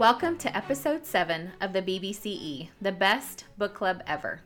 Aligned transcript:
Welcome 0.00 0.38
to 0.38 0.56
episode 0.56 1.04
7 1.04 1.52
of 1.60 1.74
the 1.74 1.82
BBCE, 1.82 2.70
the 2.80 2.90
best 2.90 3.44
book 3.58 3.74
club 3.74 4.02
ever. 4.06 4.40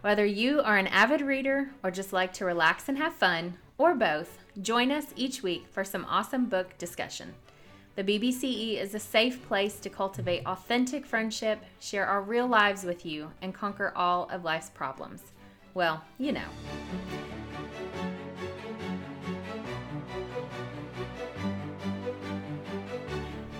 Whether 0.00 0.24
you 0.24 0.62
are 0.62 0.78
an 0.78 0.86
avid 0.86 1.20
reader 1.20 1.68
or 1.82 1.90
just 1.90 2.14
like 2.14 2.32
to 2.32 2.46
relax 2.46 2.88
and 2.88 2.96
have 2.96 3.12
fun, 3.12 3.58
or 3.76 3.94
both, 3.94 4.38
join 4.62 4.90
us 4.90 5.12
each 5.14 5.42
week 5.42 5.66
for 5.70 5.84
some 5.84 6.06
awesome 6.08 6.46
book 6.46 6.78
discussion. 6.78 7.34
The 7.96 8.04
BBCE 8.04 8.80
is 8.80 8.94
a 8.94 8.98
safe 8.98 9.46
place 9.46 9.78
to 9.80 9.90
cultivate 9.90 10.46
authentic 10.46 11.04
friendship, 11.04 11.62
share 11.80 12.06
our 12.06 12.22
real 12.22 12.46
lives 12.46 12.82
with 12.82 13.04
you, 13.04 13.30
and 13.42 13.52
conquer 13.52 13.92
all 13.94 14.26
of 14.30 14.42
life's 14.42 14.70
problems. 14.70 15.20
Well, 15.74 16.02
you 16.16 16.32
know. 16.32 16.48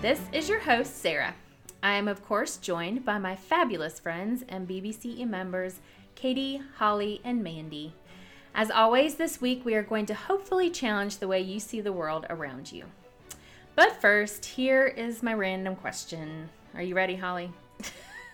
This 0.05 0.21
is 0.31 0.47
your 0.47 0.59
host, 0.59 1.01
Sarah. 1.01 1.33
I 1.81 1.95
am, 1.95 2.07
of 2.07 2.23
course, 2.23 2.57
joined 2.57 3.03
by 3.03 3.17
my 3.17 3.35
fabulous 3.35 3.99
friends 3.99 4.43
and 4.47 4.67
BBCE 4.67 5.27
members, 5.27 5.79
Katie, 6.13 6.61
Holly, 6.77 7.21
and 7.23 7.43
Mandy. 7.43 7.95
As 8.53 8.69
always, 8.69 9.15
this 9.15 9.41
week 9.41 9.65
we 9.65 9.73
are 9.73 9.81
going 9.81 10.05
to 10.05 10.13
hopefully 10.13 10.69
challenge 10.69 11.17
the 11.17 11.27
way 11.27 11.41
you 11.41 11.59
see 11.59 11.81
the 11.81 11.91
world 11.91 12.27
around 12.29 12.71
you. 12.71 12.85
But 13.73 13.99
first, 13.99 14.45
here 14.45 14.85
is 14.85 15.23
my 15.23 15.33
random 15.33 15.75
question. 15.75 16.49
Are 16.75 16.83
you 16.83 16.93
ready, 16.93 17.15
Holly? 17.15 17.51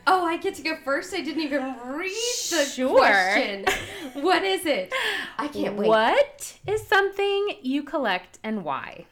Oh, 0.08 0.26
I 0.26 0.38
get 0.38 0.56
to 0.56 0.62
go 0.64 0.76
first. 0.84 1.14
I 1.14 1.22
didn't 1.22 1.44
even 1.44 1.76
read 1.86 2.12
the 2.50 2.66
Sure. 2.66 2.98
question. 2.98 3.66
What 4.16 4.44
is 4.44 4.66
it? 4.66 4.92
I 5.38 5.48
can't 5.48 5.78
wait. 5.78 5.88
What 5.88 6.58
is 6.68 6.86
something 6.86 7.56
you 7.62 7.82
collect 7.84 8.40
and 8.44 8.66
why? 8.66 9.06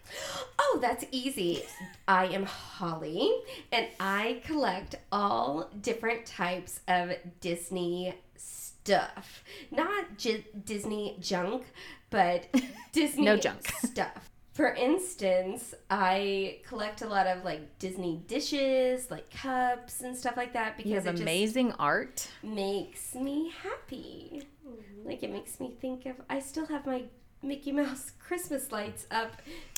Oh, 0.60 0.80
that's 0.82 1.06
easy. 1.12 1.64
I 2.06 2.26
am 2.26 2.46
Holly, 2.46 3.32
and 3.72 3.88
I 4.00 4.42
collect 4.44 4.96
all 5.10 5.70
different 5.82 6.26
types 6.26 6.82
of 6.90 7.12
Disney 7.40 8.14
stuff. 8.36 9.44
Not 9.72 10.18
j- 10.18 10.46
Disney 10.66 11.16
junk, 11.22 11.64
but 12.10 12.48
Disney 12.92 13.24
No 13.24 13.38
junk. 13.38 13.72
stuff. 13.86 14.30
For 14.60 14.74
instance, 14.74 15.74
I 15.90 16.58
collect 16.68 17.02
a 17.02 17.08
lot 17.08 17.28
of 17.28 17.46
like 17.46 17.80
Disney 17.80 18.22
dishes, 18.28 19.10
like 19.10 19.32
cups 19.34 20.02
and 20.02 20.14
stuff 20.18 20.36
like 20.36 20.52
that 20.52 20.76
because 20.76 20.90
You 20.90 20.96
have 20.98 21.06
it 21.08 21.12
just 21.12 21.22
amazing 21.22 21.72
art. 21.80 22.28
makes 22.44 23.16
me 23.16 23.54
happy. 23.64 24.42
Mm-hmm. 24.68 25.08
Like 25.08 25.24
it 25.24 25.32
makes 25.32 25.62
me 25.62 25.72
think 25.80 26.06
of 26.08 26.18
I 26.30 26.42
still 26.42 26.66
have 26.66 26.86
my 26.86 27.04
Mickey 27.42 27.72
Mouse 27.72 28.12
Christmas 28.20 28.70
lights 28.70 29.08
up 29.12 29.32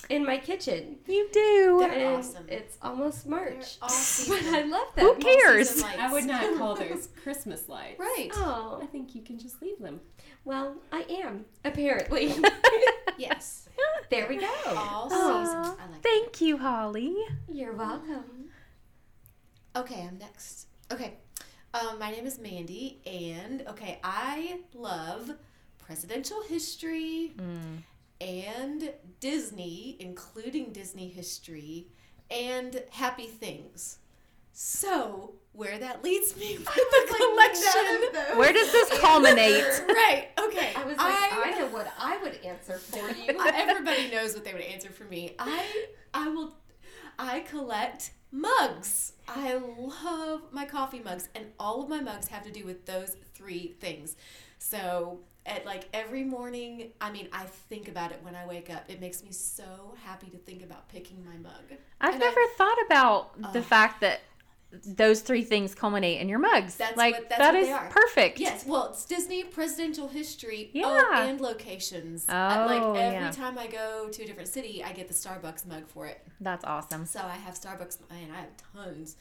in 0.08 0.26
my 0.26 0.36
kitchen. 0.36 0.96
You 1.06 1.28
do. 1.32 1.76
They're 1.78 1.92
And 1.92 2.16
awesome. 2.16 2.46
it's 2.48 2.76
almost 2.82 3.24
March. 3.24 3.76
all 3.80 3.88
But. 4.28 4.42
I 4.46 4.62
love 4.62 4.88
them. 4.96 5.06
Who 5.06 5.14
cares? 5.14 5.80
I 5.84 6.12
would 6.12 6.24
not 6.24 6.58
call 6.58 6.74
those 6.84 7.06
Christmas 7.22 7.68
lights. 7.68 8.00
Right. 8.00 8.30
Oh. 8.34 8.80
I 8.82 8.86
think 8.86 9.14
you 9.14 9.22
can 9.22 9.38
just 9.38 9.62
leave 9.62 9.78
them. 9.78 10.00
well, 10.44 10.74
I 10.90 11.02
am, 11.22 11.44
apparently. 11.64 12.34
Yes. 13.16 13.68
There 14.12 14.28
we 14.28 14.36
go. 14.36 14.46
All 14.66 15.08
Aw, 15.10 15.44
season. 15.44 15.56
I 15.56 15.66
like 15.66 15.76
that. 15.76 16.02
Thank 16.02 16.40
you, 16.40 16.58
Holly. 16.58 17.16
You're 17.50 17.72
welcome. 17.72 18.50
Okay, 19.74 20.06
I'm 20.06 20.18
next. 20.18 20.66
Okay. 20.92 21.14
Um, 21.72 21.98
my 21.98 22.10
name 22.10 22.26
is 22.26 22.38
Mandy, 22.38 23.00
and 23.06 23.64
okay, 23.66 23.98
I 24.04 24.60
love 24.74 25.32
presidential 25.78 26.42
history 26.42 27.32
and 28.20 28.92
Disney, 29.20 29.96
including 29.98 30.72
Disney 30.72 31.08
history, 31.08 31.86
and 32.30 32.82
happy 32.90 33.26
things. 33.26 33.96
So, 34.52 35.36
where 35.52 35.78
that 35.78 36.02
leads 36.02 36.36
me 36.36 36.56
with 36.58 36.66
the 36.66 37.14
collection. 37.16 38.38
Where 38.38 38.52
does 38.52 38.72
this 38.72 38.88
culminate? 39.00 39.64
right, 39.88 40.28
okay. 40.38 40.72
I 40.74 40.84
was 40.84 40.96
like, 40.96 41.32
I, 41.32 41.54
know 41.58 41.66
what 41.68 41.92
I 41.98 42.16
would 42.18 42.38
answer 42.44 42.78
for 42.78 43.08
you. 43.10 43.38
everybody 43.54 44.10
knows 44.10 44.34
what 44.34 44.44
they 44.44 44.52
would 44.52 44.62
answer 44.62 44.90
for 44.90 45.04
me. 45.04 45.34
I 45.38 45.86
I 46.14 46.28
will 46.28 46.54
I 47.18 47.40
collect 47.40 48.12
mugs. 48.30 49.12
I 49.28 49.54
love 49.54 50.42
my 50.52 50.64
coffee 50.64 51.00
mugs 51.04 51.28
and 51.34 51.46
all 51.60 51.82
of 51.82 51.88
my 51.88 52.00
mugs 52.00 52.28
have 52.28 52.44
to 52.44 52.50
do 52.50 52.64
with 52.64 52.86
those 52.86 53.16
three 53.34 53.74
things. 53.80 54.16
So 54.58 55.20
at 55.44 55.66
like 55.66 55.88
every 55.92 56.24
morning, 56.24 56.92
I 57.00 57.10
mean, 57.10 57.28
I 57.32 57.44
think 57.68 57.88
about 57.88 58.10
it 58.12 58.20
when 58.22 58.34
I 58.34 58.46
wake 58.46 58.70
up. 58.70 58.84
It 58.88 59.00
makes 59.00 59.22
me 59.22 59.32
so 59.32 59.94
happy 60.02 60.28
to 60.28 60.38
think 60.38 60.62
about 60.62 60.88
picking 60.88 61.24
my 61.24 61.36
mug. 61.36 61.78
I've 62.00 62.14
And 62.14 62.22
I- 62.22 62.26
never 62.26 62.40
thought 62.56 62.78
about 62.86 63.52
the 63.52 63.58
Oh. 63.58 63.62
fact 63.62 64.00
that 64.00 64.20
those 64.86 65.20
three 65.20 65.44
things 65.44 65.74
culminate 65.74 66.20
in 66.20 66.28
your 66.28 66.38
mugs. 66.38 66.76
That's 66.76 66.96
like 66.96 67.14
what- 67.14 67.28
that's 67.28 67.38
that 67.38 67.54
what 67.54 67.60
is 67.62 67.66
they 67.68 67.72
are. 67.72 67.88
perfect. 67.90 68.40
Yes, 68.40 68.64
well, 68.66 68.88
it's 68.90 69.04
Disney 69.04 69.44
presidential 69.44 70.08
history 70.08 70.70
oh, 70.76 70.78
Yeah. 71.12 71.24
and 71.26 71.40
locations. 71.40 72.24
Oh, 72.28 72.32
Uh, 72.34 72.66
like 72.68 72.82
every 73.02 73.18
yeah. 73.18 73.30
time 73.30 73.58
I 73.58 73.66
go 73.66 74.08
to 74.10 74.22
a 74.22 74.26
different 74.26 74.48
city, 74.48 74.82
I 74.82 74.92
get 74.92 75.08
the 75.08 75.14
Starbucks 75.14 75.66
mug 75.66 75.86
for 75.88 76.06
it. 76.06 76.26
That's 76.40 76.64
awesome. 76.64 77.04
So 77.06 77.20
I 77.20 77.36
have 77.36 77.54
Starbucks, 77.54 77.98
and 78.10 78.32
I 78.32 78.36
have 78.40 78.50
tons. 78.74 79.16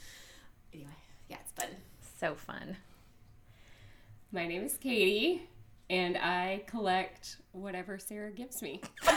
Anyway, 0.73 0.89
yeah, 1.29 1.37
it's 1.41 1.51
fun. 1.51 1.75
So 2.19 2.35
fun. 2.35 2.77
My 4.31 4.47
name 4.47 4.63
is 4.63 4.77
Katie, 4.77 5.49
and 5.89 6.15
I 6.17 6.63
collect 6.67 7.37
whatever 7.51 7.99
Sarah 7.99 8.31
gives 8.31 8.61
me. 8.61 8.79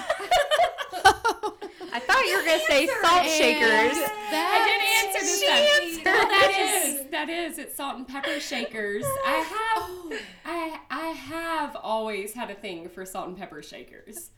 I 1.93 2.01
thought 2.01 2.25
you 2.27 2.37
were 2.37 2.45
gonna 2.45 2.63
say 2.69 2.87
salt 3.03 3.25
shakers. 3.27 3.97
I 4.33 4.59
did 4.67 5.07
answer 5.07 5.21
this 5.21 5.41
She 5.41 6.03
time. 6.03 6.15
Well, 6.15 6.29
that 6.29 6.51
is 6.85 7.11
that 7.11 7.29
is 7.29 7.59
it's 7.59 7.77
salt 7.77 7.97
and 7.97 8.07
pepper 8.09 8.41
shakers. 8.41 9.05
I 9.27 9.31
have 9.33 9.85
Oh, 9.87 10.19
I 10.45 10.79
I 10.91 11.07
have 11.09 11.77
always 11.77 12.33
had 12.35 12.51
a 12.51 12.55
thing 12.55 12.89
for 12.89 13.05
salt 13.07 13.29
and 13.29 13.37
pepper 13.37 13.63
shakers. 13.63 14.31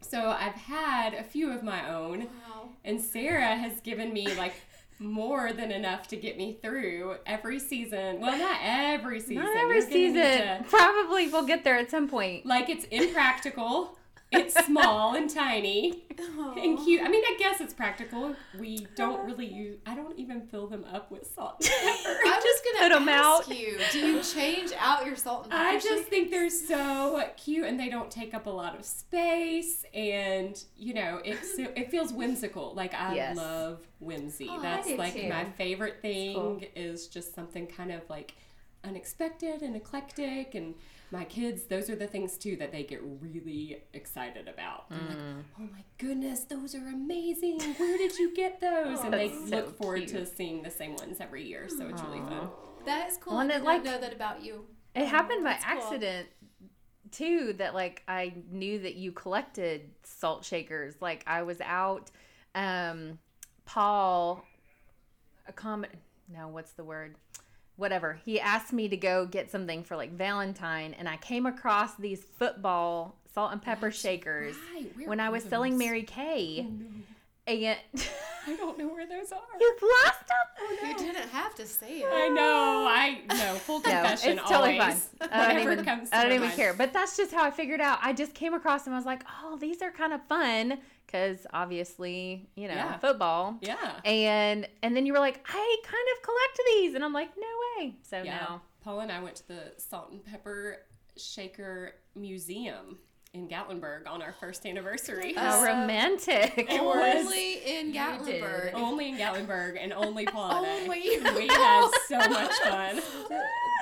So 0.00 0.28
I've 0.30 0.54
had 0.54 1.14
a 1.14 1.24
few 1.24 1.50
of 1.50 1.62
my 1.64 1.88
own, 1.92 2.20
wow. 2.20 2.68
and 2.84 3.00
Sarah 3.00 3.56
has 3.56 3.80
given 3.80 4.12
me 4.12 4.32
like 4.34 4.54
more 4.98 5.52
than 5.52 5.70
enough 5.72 6.08
to 6.08 6.16
get 6.16 6.36
me 6.38 6.58
through 6.62 7.16
every 7.26 7.58
season. 7.58 8.20
Well, 8.20 8.38
not 8.38 8.58
every 8.62 9.20
season. 9.20 9.44
Not 9.44 9.56
every 9.56 9.76
You're 9.76 9.82
gonna 9.84 9.94
need 9.94 10.14
season. 10.14 10.62
to- 10.62 10.64
Probably 10.68 11.28
we'll 11.28 11.46
get 11.46 11.64
there 11.64 11.76
at 11.76 11.90
some 11.90 12.08
point. 12.08 12.46
like 12.46 12.68
it's 12.68 12.84
impractical. 12.86 13.95
It's 14.32 14.54
small 14.66 15.14
and 15.14 15.30
tiny 15.30 16.04
and 16.18 16.78
cute. 16.80 17.00
I 17.00 17.08
mean, 17.08 17.22
I 17.24 17.36
guess 17.38 17.60
it's 17.60 17.72
practical. 17.72 18.34
We 18.58 18.86
don't 18.96 19.24
really 19.24 19.46
use. 19.46 19.78
I 19.86 19.94
don't 19.94 20.18
even 20.18 20.40
fill 20.48 20.66
them 20.66 20.84
up 20.92 21.12
with 21.12 21.32
salt 21.32 21.56
and 21.60 21.68
pepper. 22.04 22.18
I 22.26 22.40
was 22.44 22.60
put 22.60 22.80
gonna 22.90 22.96
'em 22.96 23.08
ask 23.08 23.48
out. 23.48 23.56
you, 23.56 23.78
do 23.92 23.98
you 24.00 24.22
change 24.22 24.72
out 24.78 25.06
your 25.06 25.14
salt 25.14 25.44
and 25.44 25.52
pepper? 25.52 25.64
I 25.64 25.74
just 25.74 25.86
shake? 25.86 26.06
think 26.08 26.30
they're 26.32 26.50
so 26.50 27.22
cute 27.36 27.66
and 27.66 27.78
they 27.78 27.88
don't 27.88 28.10
take 28.10 28.34
up 28.34 28.46
a 28.46 28.50
lot 28.50 28.76
of 28.76 28.84
space 28.84 29.84
and 29.94 30.60
you 30.76 30.92
know 30.94 31.20
it's 31.24 31.54
it 31.58 31.90
feels 31.92 32.12
whimsical. 32.12 32.74
Like 32.74 32.94
I 32.94 33.14
Yes. 33.14 33.36
love 33.36 33.78
whimsy. 34.00 34.48
Oh, 34.50 34.60
That's 34.60 34.90
like 34.90 35.14
too. 35.14 35.28
my 35.28 35.44
favorite 35.56 36.02
thing 36.02 36.34
cool. 36.34 36.60
is 36.74 37.06
just 37.06 37.32
something 37.34 37.68
kind 37.68 37.92
of 37.92 38.02
like 38.10 38.34
unexpected 38.84 39.62
and 39.62 39.76
eclectic 39.76 40.54
and 40.54 40.74
my 41.12 41.24
kids 41.24 41.64
those 41.64 41.88
are 41.88 41.96
the 41.96 42.06
things 42.06 42.36
too 42.36 42.56
that 42.56 42.72
they 42.72 42.82
get 42.82 43.00
really 43.20 43.82
excited 43.92 44.48
about. 44.48 44.90
They're 44.90 44.98
like, 45.08 45.18
"Oh 45.58 45.62
my 45.72 45.84
goodness, 45.98 46.40
those 46.44 46.74
are 46.74 46.88
amazing. 46.88 47.60
Where 47.76 47.96
did 47.98 48.18
you 48.18 48.34
get 48.34 48.60
those?" 48.60 49.00
and 49.00 49.12
they 49.12 49.28
so 49.30 49.56
look 49.56 49.78
forward 49.78 50.08
to 50.08 50.26
seeing 50.26 50.62
the 50.62 50.70
same 50.70 50.96
ones 50.96 51.18
every 51.20 51.44
year, 51.44 51.68
so 51.68 51.86
it's 51.88 52.02
really 52.02 52.18
fun. 52.20 52.48
that 52.86 53.08
is 53.10 53.18
cool. 53.18 53.34
Well, 53.34 53.42
and 53.42 53.52
I 53.52 53.56
did 53.58 53.64
like- 53.64 53.84
not 53.84 53.92
know 53.94 54.00
that 54.00 54.12
about 54.12 54.42
you. 54.44 54.64
It 54.94 55.06
happened 55.06 55.44
by 55.44 55.50
that's 55.50 55.64
cool. 55.64 55.82
accident 55.82 56.28
too 57.12 57.52
that 57.58 57.74
like 57.74 58.02
I 58.08 58.34
knew 58.50 58.78
that 58.80 58.94
you 58.96 59.12
collected 59.12 59.90
salt 60.02 60.44
shakers. 60.44 60.94
Like 61.00 61.22
I 61.26 61.42
was 61.42 61.60
out 61.60 62.10
um 62.54 63.18
Paul 63.64 64.44
a 65.46 65.52
comment 65.52 65.92
no, 66.28 66.48
what's 66.48 66.72
the 66.72 66.82
word? 66.82 67.14
Whatever. 67.76 68.18
He 68.24 68.40
asked 68.40 68.72
me 68.72 68.88
to 68.88 68.96
go 68.96 69.26
get 69.26 69.50
something 69.50 69.84
for 69.84 69.96
like 69.96 70.12
Valentine 70.12 70.94
and 70.98 71.08
I 71.08 71.16
came 71.18 71.44
across 71.46 71.94
these 71.96 72.24
football 72.38 73.16
salt 73.34 73.52
and 73.52 73.60
pepper 73.60 73.90
shakers 73.90 74.56
Right, 74.74 75.06
when 75.08 75.20
I 75.20 75.26
are 75.26 75.32
was 75.32 75.44
selling? 75.44 75.76
Mary 75.76 76.02
Kay. 76.02 76.66
Oh, 76.66 76.72
no. 76.72 76.86
And 77.48 77.78
I 78.48 78.56
don't 78.56 78.76
know 78.78 78.88
where 78.88 79.06
those 79.06 79.30
are. 79.30 79.38
you 79.60 79.76
lost 80.04 80.26
them? 80.26 80.36
Oh, 80.58 80.76
you 80.88 80.96
didn't 80.96 81.28
have 81.28 81.54
to 81.56 81.66
say 81.66 82.00
it. 82.00 82.08
I 82.10 82.28
know. 82.28 82.86
I 82.90 83.20
know. 83.28 83.54
Full 83.56 83.80
confession. 83.80 84.36
No, 84.36 84.42
it's 84.42 84.50
totally 84.50 84.80
always. 84.80 85.08
fine. 85.20 85.28
I 85.30 85.36
don't 85.36 85.48
Whatever 85.54 85.72
even, 85.72 85.84
comes 85.84 86.08
I 86.12 86.22
don't 86.24 86.32
even 86.32 86.50
care. 86.50 86.72
But 86.74 86.92
that's 86.92 87.16
just 87.16 87.32
how 87.32 87.44
I 87.44 87.50
figured 87.52 87.80
out. 87.80 87.98
I 88.02 88.14
just 88.14 88.34
came 88.34 88.52
across 88.54 88.82
them. 88.84 88.94
I 88.94 88.96
was 88.96 89.06
like, 89.06 89.22
oh, 89.44 89.56
these 89.58 89.80
are 89.82 89.90
kind 89.92 90.12
of 90.12 90.22
fun 90.24 90.78
because 91.06 91.46
obviously, 91.52 92.48
you 92.56 92.68
know, 92.68 92.74
Yeah. 92.74 92.98
football. 92.98 93.58
Yeah. 93.60 94.00
And 94.04 94.68
and 94.82 94.96
then 94.96 95.06
you 95.06 95.12
were 95.12 95.18
like, 95.20 95.40
I 95.48 95.76
kind 95.84 96.08
of 96.16 96.22
collect 96.22 96.60
these, 96.74 96.94
and 96.94 97.04
I'm 97.04 97.12
like, 97.12 97.30
no 97.36 97.46
way. 97.84 97.96
So 98.02 98.22
Yeah. 98.22 98.38
now, 98.38 98.62
Paul 98.80 99.00
and 99.00 99.12
I 99.12 99.22
went 99.22 99.36
to 99.36 99.48
the 99.48 99.72
Salt 99.78 100.10
and 100.12 100.24
Pepper 100.24 100.78
Shaker 101.16 101.94
Museum 102.14 102.98
in 103.36 103.48
Gatlinburg 103.48 104.08
on 104.08 104.22
our 104.22 104.32
first 104.40 104.64
anniversary. 104.64 105.34
How 105.34 105.62
romantic. 105.62 106.54
It 106.56 106.82
was 106.82 107.24
Only 107.26 107.54
in 107.78 107.92
Gatlinburg. 107.92 108.72
only 108.74 109.10
in 109.10 109.16
Gatlinburg 109.18 109.76
and 109.78 109.92
only 109.92 110.24
Paula. 110.26 110.66
Only. 110.66 111.18
We 111.36 111.46
had 111.48 111.88
so 112.08 112.16
much 112.18 112.52
fun. 112.64 113.00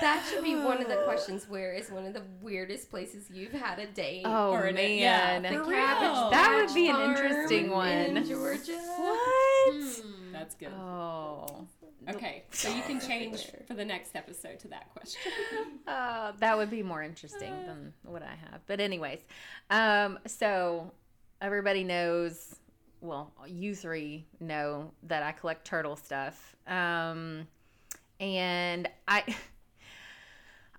That 0.01 0.27
should 0.29 0.43
be 0.43 0.57
one 0.57 0.83
of 0.83 0.89
the 0.89 1.03
questions. 1.05 1.49
Where 1.49 1.73
is 1.73 1.89
one 1.91 2.05
of 2.05 2.15
the 2.15 2.23
weirdest 2.43 2.91
places 2.91 3.27
you've 3.33 3.53
had 3.53 3.79
a 3.79 3.87
date? 3.87 4.23
Oh 4.27 4.51
Or 4.51 4.65
an- 4.65 4.77
yeah, 4.77 5.39
man. 5.39 5.53
for 5.53 5.61
The 5.61 5.65
real. 5.71 5.79
Cabbage 5.79 6.31
That 6.33 6.65
would 6.67 6.75
be 6.75 6.89
an 6.89 7.01
interesting 7.11 7.71
one. 7.71 7.89
in 7.89 8.25
Georgia. 8.27 8.73
What? 8.97 9.75
Hmm. 9.75 10.33
That's 10.33 10.55
good. 10.57 10.73
Oh. 10.77 11.67
Okay, 12.09 12.45
so 12.51 12.69
you 12.69 12.83
can 12.83 13.01
change 13.01 13.47
for 13.67 13.75
the 13.75 13.85
next 13.85 14.17
episode 14.17 14.59
to 14.61 14.69
that 14.69 14.93
question. 14.95 15.21
Uh, 15.87 16.33
that 16.41 16.57
would 16.57 16.71
be 16.71 16.83
more 16.83 17.03
interesting 17.03 17.53
than 17.67 17.93
what 18.05 18.23
I 18.23 18.35
have. 18.51 18.61
But 18.67 18.81
anyways, 18.81 19.21
um, 19.69 20.19
so 20.27 20.91
everybody 21.43 21.85
knows. 21.85 22.57
Well, 23.03 23.33
you 23.47 23.75
three 23.75 24.25
know 24.41 24.93
that 25.05 25.23
I 25.23 25.33
collect 25.33 25.67
turtle 25.67 25.97
stuff, 25.97 26.57
um, 26.67 27.47
and 28.19 28.89
I. 29.07 29.25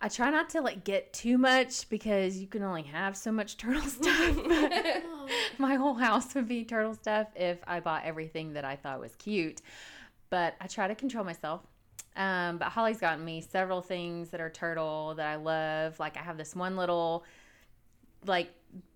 I 0.02 0.10
try 0.10 0.30
not 0.30 0.50
to 0.52 0.62
like 0.62 0.84
get 0.84 1.14
too 1.14 1.38
much 1.38 1.90
because 1.90 2.38
you 2.38 2.48
can 2.48 2.62
only 2.62 2.84
have 2.84 3.16
so 3.16 3.32
much 3.32 3.58
turtle 3.58 3.82
stuff. 3.82 4.38
My 5.58 5.76
whole 5.76 5.96
house 5.96 6.36
would 6.36 6.48
be 6.48 6.64
turtle 6.64 6.94
stuff 6.94 7.28
if 7.36 7.60
I 7.66 7.80
bought 7.80 8.04
everything 8.06 8.54
that 8.54 8.66
I 8.66 8.76
thought 8.76 9.00
was 9.00 9.16
cute. 9.16 9.62
But 10.36 10.56
I 10.60 10.68
try 10.68 10.86
to 10.90 10.96
control 10.96 11.24
myself. 11.24 11.62
Um, 12.18 12.58
but 12.58 12.68
Holly's 12.68 13.00
gotten 13.00 13.24
me 13.24 13.40
several 13.40 13.82
things 13.82 14.32
that 14.32 14.42
are 14.42 14.50
turtle 14.50 15.14
that 15.16 15.28
I 15.28 15.36
love. 15.38 15.98
Like 15.98 16.18
I 16.18 16.24
have 16.30 16.38
this 16.38 16.54
one 16.54 16.76
little, 16.76 17.24
like 18.26 18.50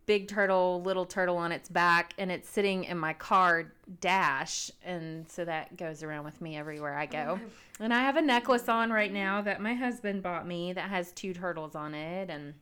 big 0.06 0.28
turtle, 0.28 0.82
little 0.84 1.06
turtle 1.06 1.38
on 1.38 1.54
its 1.54 1.70
back, 1.70 2.14
and 2.18 2.30
it's 2.30 2.50
sitting 2.50 2.84
in 2.84 2.98
my 2.98 3.14
car 3.14 3.72
dash, 4.02 4.72
and 4.84 5.30
so 5.30 5.46
that 5.46 5.78
goes 5.78 6.04
around 6.04 6.26
with 6.26 6.42
me 6.42 6.58
everywhere 6.58 6.98
I 6.98 7.06
go. 7.06 7.40
And 7.80 7.94
I 7.94 8.00
have 8.00 8.18
a 8.18 8.22
necklace 8.22 8.68
on 8.68 8.92
right 8.92 9.14
now 9.14 9.42
that 9.44 9.62
my 9.62 9.76
husband 9.76 10.22
bought 10.24 10.46
me 10.46 10.74
that 10.74 10.90
has 10.90 11.14
two 11.14 11.34
turtles 11.34 11.76
on 11.76 11.94
it. 11.94 12.30
And 12.30 12.54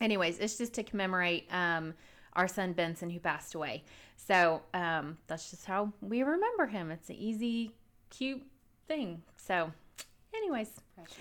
anyways, 0.00 0.38
it's 0.40 0.58
just 0.58 0.74
to 0.74 0.82
commemorate 0.82 1.46
um, 1.52 1.94
our 2.32 2.48
son 2.48 2.72
Benson 2.72 3.10
who 3.10 3.20
passed 3.20 3.54
away. 3.54 3.84
So 4.16 4.62
um, 4.74 5.18
that's 5.28 5.50
just 5.50 5.66
how 5.66 5.92
we 6.00 6.22
remember 6.22 6.66
him. 6.66 6.90
It's 6.90 7.10
an 7.10 7.16
easy, 7.16 7.74
cute 8.10 8.42
thing. 8.88 9.22
So, 9.36 9.72
anyways, 10.34 10.70
Precious. 10.94 11.16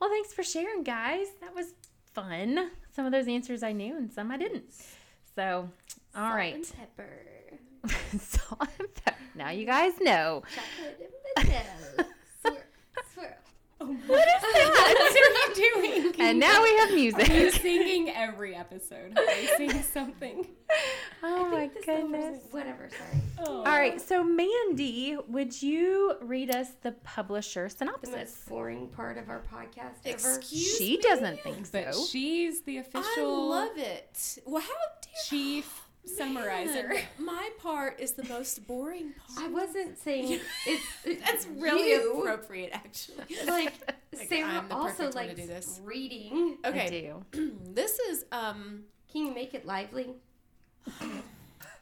well, 0.00 0.10
thanks 0.10 0.32
for 0.32 0.42
sharing, 0.42 0.82
guys. 0.82 1.26
That 1.40 1.54
was 1.54 1.74
fun. 2.12 2.70
Some 2.94 3.06
of 3.06 3.12
those 3.12 3.28
answers 3.28 3.62
I 3.62 3.72
knew, 3.72 3.96
and 3.96 4.12
some 4.12 4.30
I 4.30 4.36
didn't. 4.36 4.72
So, 5.34 5.68
all 6.14 6.22
Salt 6.22 6.34
right. 6.34 6.54
and 6.54 6.72
pepper. 6.76 7.10
Salt 8.18 8.68
and 8.78 8.94
pepper. 8.94 9.16
Now 9.34 9.50
you 9.50 9.66
guys 9.66 9.92
know. 10.00 10.42
Chocolate 10.54 11.10
and 11.36 11.46
vanilla. 11.96 12.05
Swirl, 13.86 13.98
swirl. 14.06 14.18
What 14.18 14.28
is 14.28 14.42
that? 14.42 15.30
What 15.32 15.58
are 15.58 15.62
you 15.62 16.02
doing? 16.12 16.14
and 16.20 16.38
now 16.40 16.62
we 16.62 16.76
have 16.78 16.90
You're 16.90 16.98
music. 16.98 17.54
singing 17.60 18.10
every 18.10 18.54
episode. 18.54 19.12
I 19.16 19.54
sing 19.56 19.70
something. 19.82 20.46
Oh 21.22 21.48
my 21.50 21.62
I 21.64 21.68
think 21.68 21.86
goodness. 21.86 22.40
Whatever, 22.50 22.88
sorry. 22.96 23.22
Oh. 23.38 23.58
All 23.58 23.64
right, 23.64 24.00
so 24.00 24.22
Mandy, 24.24 25.16
would 25.28 25.60
you 25.62 26.14
read 26.20 26.54
us 26.54 26.68
the 26.82 26.92
publisher 27.04 27.64
The 27.64 27.70
synopsis? 27.70 28.10
most 28.14 28.48
boring 28.48 28.88
part 28.88 29.16
of 29.18 29.28
our 29.28 29.42
podcast 29.52 29.94
ever. 30.04 30.36
Excuse 30.36 30.76
She 30.78 30.96
me? 30.96 31.02
doesn't 31.02 31.40
think 31.42 31.70
But 31.72 31.94
so. 31.94 32.04
she's 32.06 32.62
the 32.62 32.78
official. 32.78 32.98
I 33.00 33.12
official 33.12 33.48
love 33.48 33.76
it. 33.76 34.38
Well, 34.44 34.62
how 34.62 34.68
dare 34.68 35.12
chief 35.28 35.82
summarizer. 36.06 36.88
Man, 36.88 37.02
My 37.18 37.50
part 37.58 38.00
is 38.00 38.12
the 38.12 38.24
most 38.24 38.66
boring 38.66 39.12
part. 39.34 39.46
I 39.48 39.52
wasn't 39.52 39.98
saying 39.98 40.40
it's. 40.66 40.84
That's 41.24 41.46
really 41.46 41.90
you. 41.90 42.20
appropriate, 42.20 42.70
actually. 42.72 43.24
Like, 43.46 43.72
Like, 44.16 44.28
Sarah 44.28 44.48
I'm 44.48 44.68
the 44.68 44.74
also 44.74 45.10
perfect 45.10 45.14
one 45.14 45.24
to 45.24 45.28
likes 45.30 45.40
do 45.40 45.46
this. 45.46 45.80
reading. 45.84 46.56
I 46.64 46.68
Okay, 46.68 47.10
do. 47.34 47.52
this 47.74 47.98
is 47.98 48.24
um 48.32 48.84
Can 49.12 49.26
you 49.26 49.34
make 49.34 49.52
it 49.54 49.66
lively? 49.66 50.14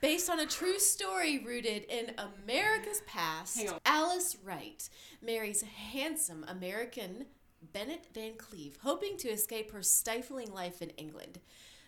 based 0.00 0.28
on 0.28 0.40
a 0.40 0.46
true 0.46 0.78
story 0.78 1.38
rooted 1.38 1.84
in 1.88 2.12
America's 2.18 3.02
past. 3.06 3.64
Alice 3.86 4.36
Wright 4.42 4.88
marries 5.22 5.62
handsome 5.62 6.44
American 6.48 7.26
Bennett 7.72 8.06
Van 8.12 8.34
Cleve, 8.36 8.78
hoping 8.82 9.16
to 9.18 9.28
escape 9.28 9.72
her 9.72 9.82
stifling 9.82 10.52
life 10.52 10.82
in 10.82 10.90
England. 10.90 11.40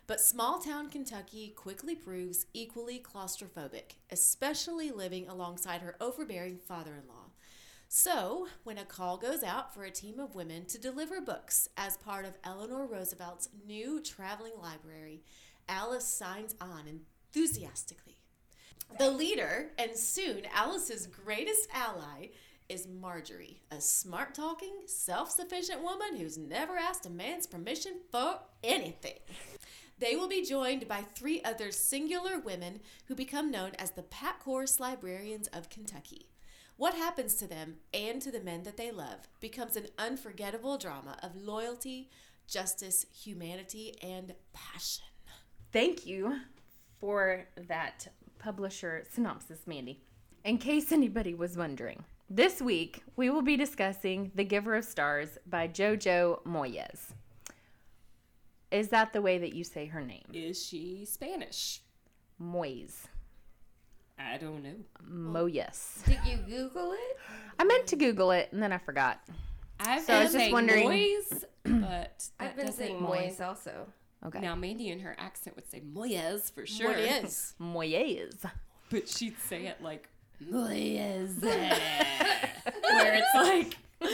But 0.07 0.21
small 0.21 0.61
town 0.61 0.89
Kentucky 0.89 1.53
quickly 1.57 1.97
proves 1.97 2.47
equally 2.55 3.01
claustrophobic, 3.01 3.97
especially 4.11 4.93
living 4.93 5.27
alongside 5.27 5.81
her 5.81 5.97
overbearing 6.01 6.59
father 6.59 6.93
in 6.93 7.09
law. 7.09 7.31
So, 7.89 8.47
when 8.63 8.79
a 8.79 8.85
call 8.85 9.17
goes 9.17 9.43
out 9.43 9.75
for 9.75 9.85
a 9.85 9.91
team 9.91 10.21
of 10.21 10.35
women 10.35 10.65
to 10.67 10.79
deliver 10.79 11.21
books 11.21 11.69
as 11.77 11.97
part 11.97 12.25
of 12.25 12.39
Eleanor 12.45 12.87
Roosevelt's 12.87 13.49
new 13.67 14.01
traveling 14.01 14.53
library, 14.61 15.23
Alice 15.69 16.07
signs 16.07 16.55
on 16.61 16.85
enthusiastically. 16.87 18.19
The 18.99 19.11
leader, 19.11 19.73
and 19.79 19.97
soon 19.97 20.43
Alice's 20.55 21.09
greatest 21.09 21.69
ally, 21.73 22.29
is 22.69 22.89
Marjorie, 22.89 23.63
a 23.71 23.81
smart 23.81 24.35
talking, 24.35 24.75
self 24.87 25.31
sufficient 25.31 25.83
woman 25.83 26.17
who's 26.17 26.39
never 26.39 26.77
asked 26.77 27.07
a 27.07 27.11
man's 27.11 27.47
permission 27.47 27.95
for 28.11 28.39
anything. 28.63 29.19
They 29.99 30.15
will 30.15 30.29
be 30.29 30.45
joined 30.45 30.87
by 30.89 31.01
three 31.01 31.43
other 31.43 31.71
singular 31.73 32.39
women 32.39 32.81
who 33.07 33.15
become 33.15 33.51
known 33.51 33.73
as 33.79 33.93
the 33.93 34.03
Pack 34.03 34.43
Horse 34.43 34.79
Librarians 34.79 35.47
of 35.49 35.71
Kentucky. 35.71 36.29
What 36.77 36.93
happens 36.93 37.37
to 37.37 37.47
them 37.47 37.77
and 37.95 38.21
to 38.21 38.31
the 38.31 38.43
men 38.43 38.65
that 38.65 38.77
they 38.77 38.91
love 38.91 39.27
becomes 39.41 39.75
an 39.75 39.87
unforgettable 39.97 40.77
drama 40.77 41.17
of 41.23 41.35
loyalty, 41.35 42.11
justice, 42.47 43.07
humanity, 43.11 43.95
and 44.03 44.35
passion. 44.53 45.07
Thank 45.73 46.05
you 46.05 46.41
for 47.01 47.47
that 47.69 48.09
publisher 48.39 49.05
synopsis, 49.11 49.67
Mandy. 49.67 50.03
In 50.45 50.59
case 50.59 50.93
anybody 50.93 51.33
was 51.33 51.57
wondering, 51.57 52.05
this 52.29 52.61
week 52.61 53.03
we 53.17 53.31
will 53.31 53.41
be 53.41 53.57
discussing 53.57 54.31
The 54.35 54.45
Giver 54.45 54.75
of 54.75 54.85
Stars 54.85 55.39
by 55.47 55.69
Jojo 55.69 56.45
Moyes. 56.45 57.13
Is 58.77 58.89
that 58.89 59.13
the 59.15 59.23
way 59.23 59.39
that 59.39 59.55
you 59.55 59.65
say 59.65 59.87
her 59.87 60.03
name? 60.03 60.25
Is 60.35 60.63
she 60.65 61.07
Spanish? 61.07 61.81
Moyes. 62.41 62.93
I 64.19 64.37
don't 64.37 64.63
know. 64.63 64.75
Moyes. 65.11 66.05
Did 66.05 66.19
you 66.27 66.37
Google 66.37 66.93
it? 66.93 67.17
I 67.59 67.65
meant 67.65 67.87
to 67.89 67.97
Google 67.97 68.31
it 68.33 68.51
and 68.53 68.63
then 68.63 68.73
I 68.73 68.79
forgot. 68.79 69.21
I've 69.81 70.03
So 70.05 70.13
I 70.13 70.17
been 70.17 70.23
was 70.25 70.33
just 70.33 70.43
saying 70.43 70.53
wondering- 70.53 70.89
Moyes, 70.89 71.45
but 71.65 71.71
that 71.81 72.23
I've 72.39 72.57
been 72.57 72.73
saying 72.73 72.99
Moyes. 73.01 73.39
Moyes 73.39 73.41
also. 73.47 73.87
Okay. 74.27 74.41
Now 74.41 74.55
Mandy 74.55 74.91
in 74.91 75.01
her 75.01 75.15
accent 75.19 75.57
would 75.57 75.69
say 75.71 75.81
Moyes 75.81 76.53
for 76.53 76.67
sure. 76.67 76.89
What 76.89 76.99
is? 76.99 77.55
Moyes. 77.61 78.45
But 78.91 79.09
she'd 79.09 79.39
say 79.39 79.67
it 79.67 79.83
like 79.83 80.09
Moyes. 80.51 81.43
Where 81.43 83.15
it's 83.15 83.35
like 83.35 83.77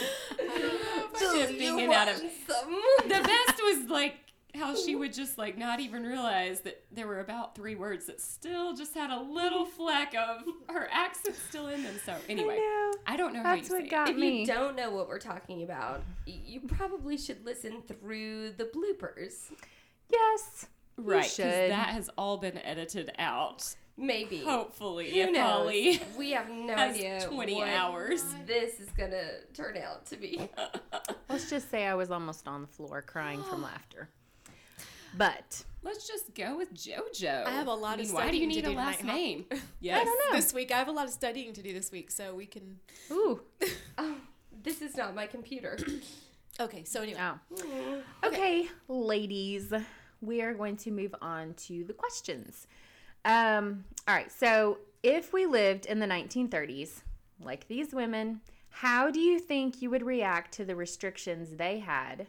shifting 1.19 1.79
it 1.81 1.91
out 1.91 2.09
of 2.09 2.17
Some. 2.17 2.81
the 3.05 3.09
best 3.09 3.61
was 3.63 3.89
like 3.89 4.15
how 4.55 4.77
she 4.77 4.95
would 4.95 5.13
just 5.13 5.39
like 5.39 5.57
not 5.57 5.81
even 5.81 6.03
realize 6.05 6.61
that 6.61 6.85
there 6.93 7.07
were 7.07 7.21
about 7.21 7.55
three 7.55 7.75
words 7.75 8.07
that 8.07 8.21
still 8.21 8.75
just 8.75 8.95
had 8.95 9.11
a 9.11 9.21
little 9.21 9.65
fleck 9.65 10.15
of 10.15 10.43
her 10.69 10.89
accent 10.93 11.37
still 11.49 11.69
in 11.69 11.83
them. 11.83 11.95
So 12.05 12.15
anyway, 12.29 12.57
know. 12.57 12.93
I, 13.07 13.17
don't 13.17 13.33
know 13.33 13.43
That's 13.43 13.69
how 13.69 13.75
you 13.77 13.81
what 13.81 13.85
say 13.85 13.89
got 13.89 14.09
If 14.11 14.17
me. 14.17 14.41
you 14.41 14.47
don't 14.47 14.77
know 14.77 14.91
what 14.91 15.09
we're 15.09 15.19
talking 15.19 15.63
about, 15.63 16.03
you 16.27 16.61
probably 16.61 17.17
should 17.17 17.45
listen 17.47 17.83
through 17.89 18.53
the 18.53 18.65
bloopers. 18.65 19.51
Yes. 20.11 20.67
right. 20.99 21.23
Because 21.23 21.37
that 21.71 21.89
has 21.91 22.11
all 22.19 22.37
been 22.37 22.59
edited 22.59 23.11
out. 23.19 23.75
Maybe. 23.97 24.39
Hopefully, 24.39 25.11
Who 25.11 25.21
if 25.21 25.33
knows? 25.33 25.43
Holly 25.43 26.01
We 26.17 26.31
have 26.33 26.49
no 26.49 26.75
has 26.75 26.95
idea 26.97 27.27
20 27.27 27.55
what 27.55 27.69
hours. 27.69 28.23
this 28.47 28.81
is 28.81 28.89
gonna 28.91 29.29
turn 29.55 29.77
out 29.77 30.07
to 30.07 30.17
be. 30.17 30.49
Let's 31.29 31.49
just 31.51 31.71
say 31.71 31.87
I 31.87 31.95
was 31.95 32.11
almost 32.11 32.49
on 32.49 32.63
the 32.63 32.67
floor 32.69 33.03
crying 33.03 33.43
from 33.45 33.63
laughter. 33.63 34.09
But 35.17 35.65
Let's 35.85 36.07
just 36.07 36.33
go 36.35 36.57
with 36.57 36.73
JoJo. 36.75 37.45
I 37.45 37.51
have 37.51 37.67
a 37.67 37.75
lot 37.75 37.99
I 37.99 38.03
of 38.03 38.07
mean, 38.07 38.15
Why 38.15 38.31
do 38.31 38.37
you 38.37 38.45
studying 38.45 38.63
to 38.63 38.69
need 38.69 38.77
a 38.77 38.79
last 38.79 39.01
tonight, 39.01 39.11
huh? 39.13 39.17
name? 39.17 39.45
Yes. 39.81 40.05
don't 40.05 40.31
know. 40.31 40.37
This 40.37 40.55
week, 40.55 40.71
I 40.73 40.79
have 40.79 40.87
a 40.89 40.93
lot 40.93 41.07
of 41.07 41.13
studying 41.13 41.53
to 41.55 41.63
do 41.63 41.73
this 41.73 41.91
week, 41.91 42.11
so 42.11 42.35
we 42.35 42.47
can. 42.47 42.79
ooh, 43.11 43.41
Oh, 43.99 44.15
this 44.63 44.81
is 44.81 44.97
not 44.97 45.15
my 45.15 45.27
computer. 45.27 45.79
Okay, 46.61 46.85
so 46.85 47.01
anyway. 47.01 47.19
oh. 47.19 48.03
Okay, 48.23 48.69
ladies, 48.87 49.73
we 50.21 50.43
are 50.43 50.53
going 50.53 50.77
to 50.77 50.91
move 50.91 51.15
on 51.23 51.55
to 51.55 51.83
the 51.85 51.95
questions. 51.95 52.67
Um, 53.25 53.85
all 54.07 54.15
right, 54.15 54.31
so 54.31 54.77
if 55.03 55.33
we 55.33 55.47
lived 55.47 55.87
in 55.87 55.99
the 55.99 56.07
1930s, 56.07 57.01
like 57.41 57.67
these 57.69 57.95
women, 57.95 58.43
how 58.69 59.11
do 59.11 59.19
you 59.19 59.39
think 59.39 59.81
you 59.81 59.89
would 59.89 60.03
react 60.05 60.53
to 60.57 60.67
the 60.67 60.77
restrictions 60.77 61.57
they 61.57 61.79
had? 61.79 62.27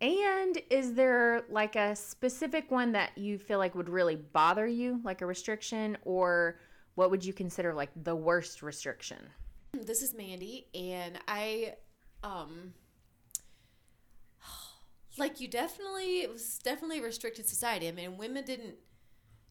And 0.00 0.58
is 0.68 0.92
there 0.92 1.44
like 1.48 1.74
a 1.74 1.96
specific 1.96 2.70
one 2.70 2.92
that 2.92 3.16
you 3.16 3.38
feel 3.38 3.58
like 3.58 3.74
would 3.74 3.88
really 3.88 4.16
bother 4.16 4.66
you, 4.66 5.00
like 5.04 5.22
a 5.22 5.26
restriction, 5.26 5.96
or 6.04 6.58
what 6.96 7.10
would 7.10 7.24
you 7.24 7.32
consider 7.32 7.72
like 7.72 7.90
the 8.02 8.14
worst 8.14 8.62
restriction? 8.62 9.18
This 9.72 10.02
is 10.02 10.14
Mandy, 10.14 10.66
and 10.74 11.18
I, 11.26 11.74
um, 12.22 12.74
like 15.18 15.40
you 15.40 15.48
definitely, 15.48 16.20
it 16.20 16.30
was 16.30 16.58
definitely 16.58 16.98
a 16.98 17.02
restricted 17.02 17.48
society. 17.48 17.88
I 17.88 17.92
mean, 17.92 18.18
women 18.18 18.44
didn't, 18.44 18.74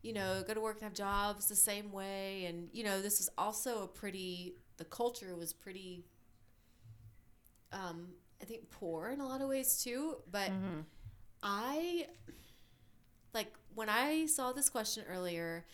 you 0.03 0.13
know, 0.13 0.43
go 0.47 0.53
to 0.53 0.61
work 0.61 0.75
and 0.75 0.83
have 0.83 0.93
jobs 0.93 1.47
the 1.47 1.55
same 1.55 1.91
way, 1.91 2.45
and 2.45 2.69
you 2.71 2.83
know, 2.83 3.01
this 3.01 3.19
was 3.19 3.29
also 3.37 3.83
a 3.83 3.87
pretty. 3.87 4.57
The 4.77 4.85
culture 4.85 5.35
was 5.35 5.53
pretty. 5.53 6.05
Um, 7.71 8.09
I 8.41 8.45
think 8.45 8.69
poor 8.69 9.09
in 9.09 9.19
a 9.21 9.27
lot 9.27 9.41
of 9.41 9.49
ways 9.49 9.81
too, 9.83 10.17
but 10.31 10.49
I, 11.43 12.07
like 13.33 13.53
when 13.73 13.89
I 13.89 14.25
saw 14.25 14.51
this 14.51 14.69
question 14.69 15.03
earlier, 15.09 15.65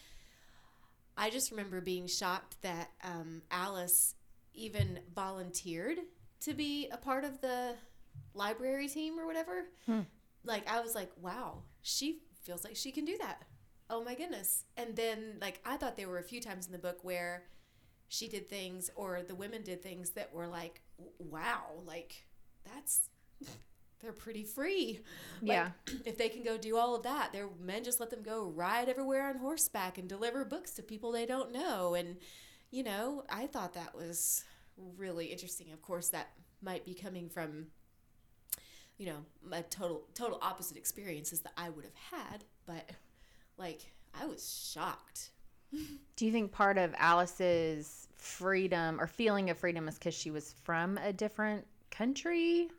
I 1.17 1.29
just 1.29 1.51
remember 1.51 1.81
being 1.81 2.07
shocked 2.07 2.61
that 2.61 2.89
um, 3.03 3.41
Alice 3.51 4.15
even 4.53 4.99
volunteered 5.13 5.99
to 6.41 6.53
be 6.53 6.87
a 6.91 6.97
part 6.97 7.23
of 7.23 7.41
the 7.41 7.75
library 8.33 8.87
team 8.87 9.19
or 9.19 9.25
whatever. 9.25 9.65
Like, 10.43 10.67
I 10.69 10.79
was 10.81 10.95
like, 10.95 11.11
wow, 11.21 11.63
she 11.81 12.21
feels 12.43 12.63
like 12.63 12.75
she 12.75 12.91
can 12.91 13.05
do 13.05 13.17
that. 13.19 13.43
Oh 13.89 14.03
my 14.03 14.15
goodness. 14.15 14.63
And 14.77 14.95
then, 14.95 15.37
like, 15.41 15.59
I 15.65 15.77
thought 15.77 15.97
there 15.97 16.07
were 16.09 16.17
a 16.17 16.23
few 16.23 16.41
times 16.41 16.65
in 16.65 16.71
the 16.71 16.79
book 16.79 16.99
where 17.03 17.43
she 18.07 18.27
did 18.27 18.49
things 18.49 18.89
or 18.95 19.21
the 19.21 19.35
women 19.35 19.63
did 19.63 19.83
things 19.83 20.11
that 20.11 20.33
were 20.33 20.47
like, 20.47 20.81
wow, 21.19 21.65
like, 21.85 22.25
that's. 22.65 23.09
They're 24.01 24.11
pretty 24.11 24.43
free. 24.43 25.01
Like, 25.41 25.51
Yeah. 25.51 25.69
if 26.05 26.17
they 26.17 26.27
can 26.29 26.41
go 26.41 26.57
do 26.57 26.75
all 26.75 26.95
of 26.95 27.03
that, 27.03 27.31
their 27.33 27.47
men 27.59 27.83
just 27.83 27.99
let 27.99 28.09
them 28.09 28.23
go 28.23 28.45
ride 28.45 28.89
everywhere 28.89 29.29
on 29.29 29.37
horseback 29.37 29.99
and 29.99 30.09
deliver 30.09 30.43
books 30.43 30.71
to 30.71 30.81
people 30.81 31.11
they 31.11 31.27
don't 31.27 31.51
know. 31.51 31.93
And, 31.93 32.17
you 32.71 32.81
know, 32.83 33.23
I 33.29 33.45
thought 33.45 33.73
that 33.75 33.93
was 33.95 34.43
really 34.97 35.27
interesting. 35.27 35.71
Of 35.71 35.83
course, 35.83 36.09
that 36.09 36.29
might 36.63 36.83
be 36.83 36.95
coming 36.95 37.29
from, 37.29 37.67
you 38.97 39.05
know, 39.05 39.17
a 39.51 39.61
total 39.61 40.07
total 40.15 40.39
opposite 40.41 40.77
experiences 40.77 41.41
that 41.41 41.53
I 41.55 41.69
would 41.69 41.85
have 41.85 42.19
had. 42.19 42.43
But 42.65 42.89
like, 43.57 43.81
I 44.19 44.25
was 44.25 44.69
shocked. 44.73 45.29
Do 46.15 46.25
you 46.25 46.31
think 46.31 46.51
part 46.51 46.77
of 46.79 46.93
Alice's 46.97 48.07
freedom 48.15 48.99
or 48.99 49.07
feeling 49.07 49.49
of 49.49 49.57
freedom 49.57 49.87
is 49.87 49.95
because 49.95 50.13
she 50.13 50.31
was 50.31 50.53
from 50.63 50.97
a 50.97 51.13
different 51.13 51.65
country? 51.91 52.69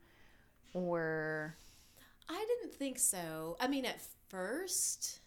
Or, 0.74 1.54
I 2.28 2.44
didn't 2.60 2.74
think 2.74 2.98
so. 2.98 3.56
I 3.60 3.68
mean, 3.68 3.84
at 3.84 4.00
first, 4.28 5.20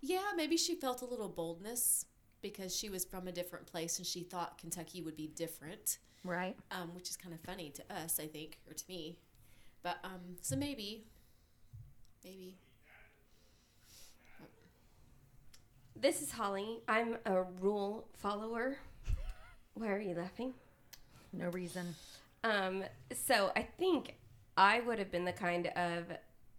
yeah, 0.00 0.22
maybe 0.36 0.56
she 0.56 0.74
felt 0.74 1.02
a 1.02 1.04
little 1.04 1.28
boldness 1.28 2.06
because 2.42 2.74
she 2.76 2.88
was 2.90 3.04
from 3.04 3.26
a 3.26 3.32
different 3.32 3.66
place 3.66 3.98
and 3.98 4.06
she 4.06 4.22
thought 4.22 4.58
Kentucky 4.58 5.02
would 5.02 5.16
be 5.16 5.28
different. 5.28 5.98
right? 6.24 6.56
um, 6.70 6.94
which 6.94 7.08
is 7.10 7.16
kind 7.16 7.34
of 7.34 7.40
funny 7.40 7.70
to 7.70 7.82
us, 7.94 8.20
I 8.20 8.26
think, 8.26 8.58
or 8.68 8.74
to 8.74 8.84
me. 8.88 9.16
But 9.82 9.96
um, 10.04 10.36
so 10.40 10.56
maybe, 10.56 11.04
maybe. 12.24 12.56
This 15.96 16.22
is 16.22 16.30
Holly. 16.32 16.80
I'm 16.88 17.16
a 17.24 17.42
rule 17.60 18.08
follower. 18.16 18.76
Why 19.74 19.88
are 19.88 20.00
you 20.00 20.14
laughing? 20.14 20.52
No 21.32 21.48
reason. 21.48 21.94
Um, 22.44 22.84
so 23.12 23.50
I 23.56 23.62
think 23.62 24.16
I 24.56 24.80
would 24.80 24.98
have 24.98 25.10
been 25.10 25.24
the 25.24 25.32
kind 25.32 25.66
of 25.68 26.04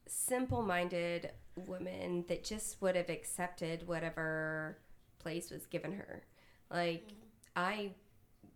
simple-minded 0.08 1.30
woman 1.56 2.26
that 2.28 2.44
just 2.44 2.82
would 2.82 2.96
have 2.96 3.10
accepted 3.10 3.88
whatever 3.88 4.80
place 5.20 5.52
was 5.52 5.68
given 5.68 5.94
her. 5.94 6.24
Like 6.72 7.14
I 7.56 7.92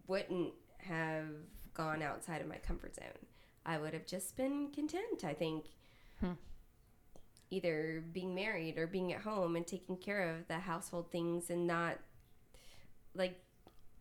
wouldn't 0.08 0.54
have 0.80 1.28
gone 1.74 2.02
outside 2.02 2.42
of 2.42 2.48
my 2.48 2.58
comfort 2.58 2.96
zone. 2.96 3.28
I 3.66 3.78
would 3.78 3.94
have 3.94 4.08
just 4.08 4.36
been 4.36 4.72
content, 4.72 5.24
I 5.24 5.34
think. 5.34 5.66
Either 7.52 8.04
being 8.12 8.36
married 8.36 8.78
or 8.78 8.86
being 8.88 9.14
at 9.14 9.22
home 9.22 9.56
and 9.56 9.66
taking 9.66 9.98
care 9.98 10.36
of 10.36 10.48
the 10.48 10.60
household 10.60 11.12
things 11.12 11.50
and 11.50 11.66
not 11.66 11.98
like 13.16 13.40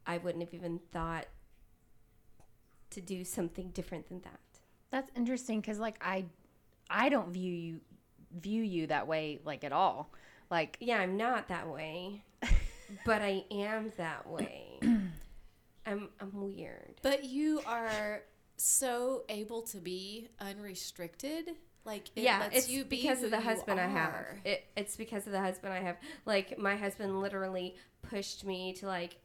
I 0.06 0.18
wouldn't 0.18 0.44
have 0.44 0.52
even 0.54 0.80
thought 0.92 1.26
to 2.90 3.00
do 3.00 3.24
something 3.24 3.70
different 3.70 4.08
than 4.08 4.20
that. 4.20 4.40
That's 4.90 5.10
interesting 5.16 5.60
because, 5.60 5.78
like, 5.78 5.96
I, 6.00 6.24
I 6.88 7.08
don't 7.08 7.30
view 7.32 7.52
you, 7.52 7.80
view 8.40 8.62
you 8.62 8.86
that 8.88 9.06
way, 9.06 9.40
like 9.44 9.64
at 9.64 9.72
all. 9.72 10.12
Like, 10.50 10.76
Yeah, 10.80 10.98
I'm 10.98 11.16
not 11.16 11.48
that 11.48 11.68
way, 11.68 12.24
but 13.04 13.22
I 13.22 13.44
am 13.50 13.92
that 13.96 14.26
way. 14.28 14.78
I'm 15.86 16.08
I'm 16.20 16.32
weird. 16.32 17.00
But 17.02 17.24
you 17.24 17.62
are 17.66 18.22
so 18.56 19.24
able 19.28 19.62
to 19.62 19.78
be 19.78 20.28
unrestricted. 20.40 21.50
Like 21.84 22.10
it 22.14 22.22
yeah, 22.24 22.40
lets 22.40 22.56
it's 22.56 22.68
you 22.68 22.84
be 22.84 22.96
because 22.96 23.20
who 23.20 23.26
of 23.26 23.30
the 23.30 23.40
husband 23.40 23.80
I 23.80 23.86
have. 23.86 24.26
It, 24.44 24.64
it's 24.76 24.96
because 24.96 25.26
of 25.26 25.32
the 25.32 25.40
husband 25.40 25.72
I 25.72 25.80
have. 25.80 25.96
Like 26.26 26.58
my 26.58 26.76
husband 26.76 27.20
literally 27.20 27.76
pushed 28.02 28.44
me 28.44 28.74
to 28.74 28.86
like 28.86 29.16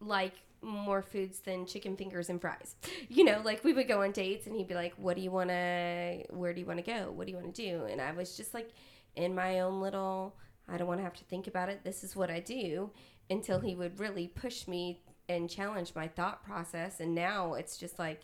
like 0.00 0.34
more 0.64 1.02
foods 1.02 1.40
than 1.40 1.66
chicken 1.66 1.96
fingers 1.96 2.30
and 2.30 2.40
fries. 2.40 2.76
You 3.08 3.24
know, 3.24 3.40
like 3.44 3.62
we 3.64 3.72
would 3.72 3.86
go 3.86 4.02
on 4.02 4.12
dates 4.12 4.46
and 4.46 4.56
he'd 4.56 4.68
be 4.68 4.74
like, 4.74 4.94
"What 4.96 5.16
do 5.16 5.22
you 5.22 5.30
want 5.30 5.50
to 5.50 6.24
where 6.30 6.52
do 6.52 6.60
you 6.60 6.66
want 6.66 6.78
to 6.78 6.84
go? 6.84 7.12
What 7.12 7.26
do 7.26 7.32
you 7.32 7.38
want 7.38 7.54
to 7.54 7.62
do?" 7.62 7.84
And 7.84 8.00
I 8.00 8.12
was 8.12 8.36
just 8.36 8.54
like 8.54 8.70
in 9.14 9.34
my 9.34 9.60
own 9.60 9.80
little 9.80 10.36
I 10.68 10.78
don't 10.78 10.88
want 10.88 11.00
to 11.00 11.04
have 11.04 11.14
to 11.14 11.24
think 11.24 11.46
about 11.46 11.68
it. 11.68 11.84
This 11.84 12.02
is 12.02 12.16
what 12.16 12.30
I 12.30 12.40
do 12.40 12.90
until 13.30 13.60
he 13.60 13.74
would 13.74 14.00
really 14.00 14.28
push 14.28 14.66
me 14.66 15.00
and 15.28 15.48
challenge 15.48 15.92
my 15.94 16.08
thought 16.08 16.44
process 16.44 17.00
and 17.00 17.14
now 17.14 17.54
it's 17.54 17.78
just 17.78 17.98
like 17.98 18.20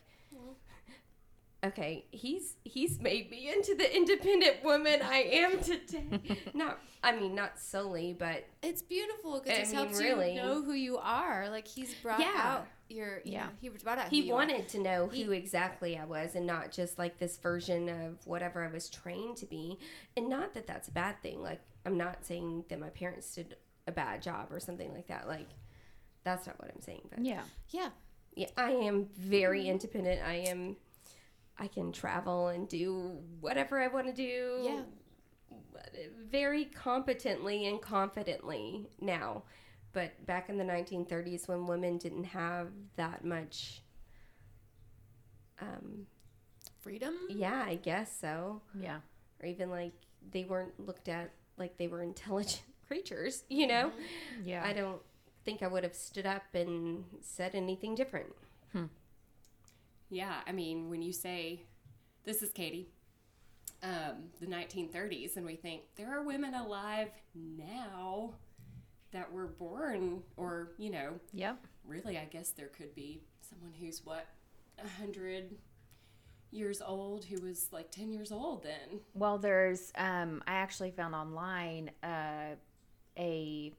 okay, 1.64 2.04
he's 2.10 2.54
he's 2.64 2.98
made 3.00 3.30
me 3.30 3.52
into 3.52 3.74
the 3.74 3.94
independent 3.96 4.62
woman 4.64 5.00
I 5.02 5.18
am 5.32 5.60
today. 5.60 6.40
not, 6.54 6.78
I 7.02 7.14
mean, 7.18 7.34
not 7.34 7.58
solely, 7.58 8.14
but 8.18 8.44
It's 8.62 8.82
beautiful 8.82 9.40
because 9.40 9.58
it 9.58 9.66
mean, 9.66 9.74
helps 9.74 9.98
really. 9.98 10.34
you 10.34 10.42
know 10.42 10.62
who 10.62 10.72
you 10.72 10.98
are. 10.98 11.48
Like 11.50 11.66
he's 11.68 11.94
brought 11.94 12.20
Yeah. 12.20 12.32
out 12.36 12.66
your, 12.88 13.18
you 13.24 13.32
Yeah. 13.32 13.44
know, 13.44 13.50
he 13.60 13.68
brought 13.68 13.98
out. 13.98 14.08
he 14.08 14.30
wanted 14.32 14.68
to 14.70 14.78
know 14.80 15.08
He- 15.08 15.22
who 15.22 15.32
exactly 15.32 15.96
I 15.96 16.04
was, 16.04 16.34
and 16.34 16.46
not 16.46 16.72
just 16.72 16.98
like 16.98 17.18
this 17.18 17.36
version 17.38 17.88
of 17.88 18.26
whatever 18.26 18.64
I 18.64 18.70
was 18.72 18.88
trained 18.90 19.36
to 19.38 19.46
be. 19.46 19.78
And 20.16 20.28
not 20.28 20.54
that 20.54 20.66
that's 20.66 20.88
a 20.88 20.92
bad 20.92 21.22
thing. 21.22 21.42
Like 21.42 21.60
I'm 21.86 21.96
not 21.96 22.24
saying 22.24 22.64
that 22.68 22.78
my 22.80 22.90
parents 22.90 23.34
did 23.34 23.56
a 23.86 23.92
bad 23.92 24.22
job 24.22 24.48
or 24.50 24.60
something 24.60 24.92
like 24.92 25.06
that. 25.08 25.26
Like 25.28 25.48
that's 26.24 26.46
not 26.46 26.58
what 26.60 26.70
I'm 26.74 26.80
saying. 26.82 27.02
But 27.10 27.24
yeah, 27.24 27.42
Yeah, 27.70 27.90
yeah, 28.34 28.48
I 28.56 28.70
am 28.72 29.06
very 29.16 29.68
independent. 29.68 30.20
I 30.26 30.34
am. 30.48 30.76
I 31.60 31.68
can 31.68 31.92
travel 31.92 32.48
and 32.48 32.66
do 32.68 33.18
whatever 33.40 33.78
I 33.80 33.88
want 33.88 34.06
to 34.06 34.12
do. 34.14 34.60
Yeah. 34.64 34.80
Very 36.30 36.64
competently 36.64 37.66
and 37.66 37.80
confidently 37.80 38.88
now. 39.00 39.42
But 39.92 40.24
back 40.24 40.48
in 40.48 40.56
the 40.56 40.64
1930s, 40.64 41.46
when 41.48 41.66
women 41.66 41.98
didn't 41.98 42.24
have 42.24 42.68
that 42.96 43.24
much, 43.24 43.82
um, 45.60 46.06
freedom. 46.80 47.14
yeah, 47.28 47.64
I 47.66 47.74
guess 47.74 48.16
so. 48.20 48.62
yeah. 48.80 48.98
Or 49.42 49.46
even 49.46 49.70
like 49.70 49.92
they 50.30 50.44
weren't 50.44 50.78
looked 50.86 51.08
at 51.08 51.30
like 51.58 51.76
they 51.76 51.88
were 51.88 52.02
intelligent 52.02 52.62
creatures, 52.86 53.44
you 53.48 53.66
know? 53.66 53.90
Yeah. 54.44 54.62
I 54.64 54.72
don't 54.72 55.00
think 55.44 55.62
I 55.62 55.66
would 55.66 55.82
have 55.82 55.94
stood 55.94 56.26
up 56.26 56.44
and 56.54 57.04
said 57.20 57.54
anything 57.54 57.94
different. 57.94 58.28
Yeah, 60.10 60.34
I 60.46 60.52
mean, 60.52 60.90
when 60.90 61.02
you 61.02 61.12
say, 61.12 61.62
this 62.24 62.42
is 62.42 62.50
Katie, 62.50 62.88
um, 63.82 64.24
the 64.40 64.46
1930s, 64.46 65.36
and 65.36 65.46
we 65.46 65.54
think 65.56 65.82
there 65.96 66.12
are 66.12 66.22
women 66.22 66.54
alive 66.54 67.08
now 67.34 68.34
that 69.12 69.32
were 69.32 69.46
born, 69.46 70.22
or, 70.36 70.72
you 70.78 70.90
know, 70.90 71.14
Yep. 71.32 71.64
really, 71.84 72.18
I 72.18 72.24
guess 72.24 72.50
there 72.50 72.68
could 72.68 72.94
be 72.94 73.22
someone 73.40 73.72
who's 73.78 74.04
what, 74.04 74.26
100 74.76 75.56
years 76.50 76.82
old 76.82 77.24
who 77.24 77.40
was 77.40 77.68
like 77.72 77.90
10 77.92 78.12
years 78.12 78.32
old 78.32 78.64
then. 78.64 79.00
Well, 79.14 79.38
there's 79.38 79.92
um, 79.96 80.42
I 80.46 80.54
actually 80.54 80.90
found 80.90 81.14
online 81.14 81.90
uh, 82.02 82.56
a 83.16 83.72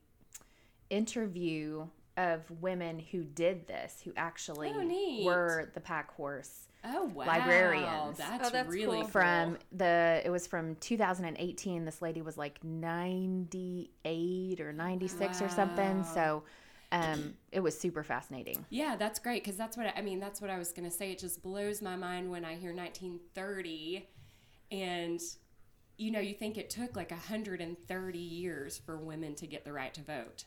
interview 0.89 1.87
of 2.29 2.49
women 2.61 2.99
who 2.99 3.23
did 3.23 3.67
this, 3.67 4.01
who 4.03 4.13
actually 4.15 4.71
Oh, 4.75 5.23
were 5.25 5.71
the 5.73 5.81
pack 5.81 6.13
horse 6.15 6.67
Oh, 6.83 7.05
wow. 7.05 7.25
Librarians. 7.27 8.17
That's, 8.17 8.47
Oh, 8.47 8.49
that's 8.51 8.69
really 8.69 8.85
cool. 8.85 9.01
cool. 9.01 9.07
from 9.11 9.57
the. 9.71 10.21
It 10.25 10.31
was 10.31 10.47
from 10.47 10.75
2018. 10.77 11.85
This 11.85 12.01
lady 12.01 12.21
was 12.23 12.37
like 12.37 12.63
98 12.63 14.59
or 14.59 14.73
96 14.73 15.41
or 15.41 15.49
something. 15.49 16.03
So, 16.03 16.43
um, 16.91 17.35
it 17.51 17.59
was 17.59 17.79
super 17.79 18.03
fascinating. 18.03 18.65
Yeah, 18.69 18.95
that's 18.97 19.19
great 19.19 19.43
because 19.43 19.57
that's 19.57 19.77
what 19.77 19.85
I, 19.87 19.93
I 19.97 20.01
mean. 20.01 20.19
That's 20.19 20.41
what 20.41 20.49
I 20.49 20.57
was 20.57 20.71
gonna 20.71 20.91
say. 20.91 21.11
It 21.11 21.19
just 21.19 21.41
blows 21.43 21.81
my 21.81 21.95
mind 21.95 22.31
when 22.31 22.43
I 22.43 22.55
hear 22.55 22.73
1930, 22.73 24.09
and 24.71 25.21
you 25.97 26.09
know, 26.11 26.19
you 26.19 26.33
think 26.33 26.57
it 26.57 26.69
took 26.71 26.95
like 26.95 27.11
130 27.11 28.17
years 28.17 28.77
for 28.79 28.97
women 28.97 29.35
to 29.35 29.45
get 29.45 29.63
the 29.65 29.71
right 29.71 29.93
to 29.93 30.01
vote. 30.01 30.45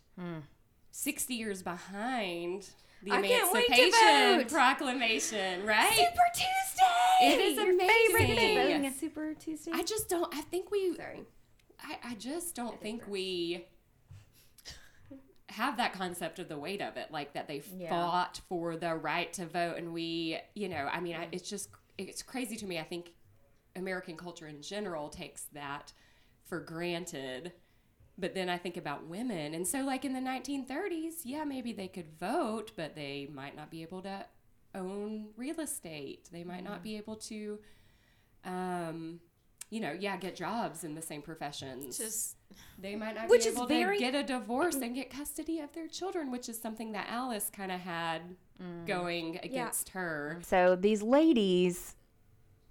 60 0.94 1.34
years 1.34 1.60
behind 1.60 2.70
the 3.02 3.10
I 3.10 3.20
can't 3.20 3.52
wait 3.52 3.66
to 3.66 3.74
Emancipation 3.74 4.38
vote. 4.38 4.48
Proclamation, 4.48 5.66
right? 5.66 5.92
Super 5.92 6.22
Tuesday. 6.32 7.34
It 7.34 7.40
is 7.40 7.56
Your 7.56 7.66
favorite 7.66 8.30
amazing. 8.30 8.82
thing. 8.82 8.94
Super 8.94 9.34
Tuesday. 9.34 9.72
I 9.74 9.82
just 9.82 10.08
don't, 10.08 10.32
I 10.32 10.40
think 10.42 10.70
we, 10.70 10.94
Sorry. 10.94 11.22
I, 11.82 12.10
I 12.10 12.14
just 12.14 12.54
don't 12.54 12.80
think 12.80 13.02
we 13.08 13.66
have 15.48 15.76
that 15.78 15.94
concept 15.94 16.38
of 16.38 16.48
the 16.48 16.58
weight 16.58 16.80
of 16.80 16.96
it, 16.96 17.10
like 17.10 17.32
that 17.34 17.48
they 17.48 17.62
Yeah. 17.76 17.90
fought 17.90 18.40
for 18.48 18.76
the 18.76 18.94
right 18.94 19.32
to 19.32 19.46
vote, 19.46 19.76
and 19.76 19.92
we, 19.92 20.38
you 20.54 20.68
know, 20.68 20.88
I 20.90 21.00
mean, 21.00 21.16
I, 21.16 21.24
mm-hmm. 21.24 21.30
it's 21.32 21.50
just 21.50 21.70
it's 21.98 22.22
crazy 22.22 22.54
to 22.56 22.66
me. 22.66 22.78
I 22.78 22.84
think 22.84 23.12
American 23.74 24.16
culture 24.16 24.46
in 24.46 24.62
general 24.62 25.08
takes 25.08 25.46
that 25.52 25.92
for 26.44 26.60
granted. 26.60 27.52
But 28.16 28.34
then 28.34 28.48
I 28.48 28.58
think 28.58 28.76
about 28.76 29.06
women, 29.08 29.54
and 29.54 29.66
so 29.66 29.80
like 29.80 30.04
in 30.04 30.12
the 30.12 30.20
1930s, 30.20 31.22
yeah, 31.24 31.42
maybe 31.44 31.72
they 31.72 31.88
could 31.88 32.10
vote, 32.20 32.70
but 32.76 32.94
they 32.94 33.28
might 33.32 33.56
not 33.56 33.70
be 33.70 33.82
able 33.82 34.02
to 34.02 34.24
own 34.74 35.26
real 35.36 35.58
estate. 35.60 36.28
They 36.30 36.44
might 36.44 36.62
not 36.62 36.82
be 36.82 36.96
able 36.96 37.16
to, 37.16 37.58
um, 38.44 39.20
you 39.70 39.80
know, 39.80 39.92
yeah, 39.98 40.16
get 40.16 40.36
jobs 40.36 40.84
in 40.84 40.94
the 40.94 41.02
same 41.02 41.22
professions. 41.22 41.98
Just 41.98 42.36
they 42.78 42.94
might 42.94 43.16
not 43.16 43.28
Which 43.28 43.44
be 43.44 43.48
is 43.48 43.56
able 43.56 43.66
very- 43.66 43.98
to 43.98 44.04
get 44.04 44.14
a 44.14 44.22
divorce 44.22 44.76
and 44.76 44.94
get 44.94 45.10
custody 45.10 45.58
of 45.58 45.72
their 45.72 45.88
children, 45.88 46.30
which 46.30 46.48
is 46.48 46.60
something 46.60 46.92
that 46.92 47.08
Alice 47.08 47.50
kind 47.50 47.72
of 47.72 47.80
had 47.80 48.36
going 48.86 49.40
against 49.42 49.88
her. 49.90 50.38
So 50.42 50.76
these 50.76 51.02
ladies 51.02 51.96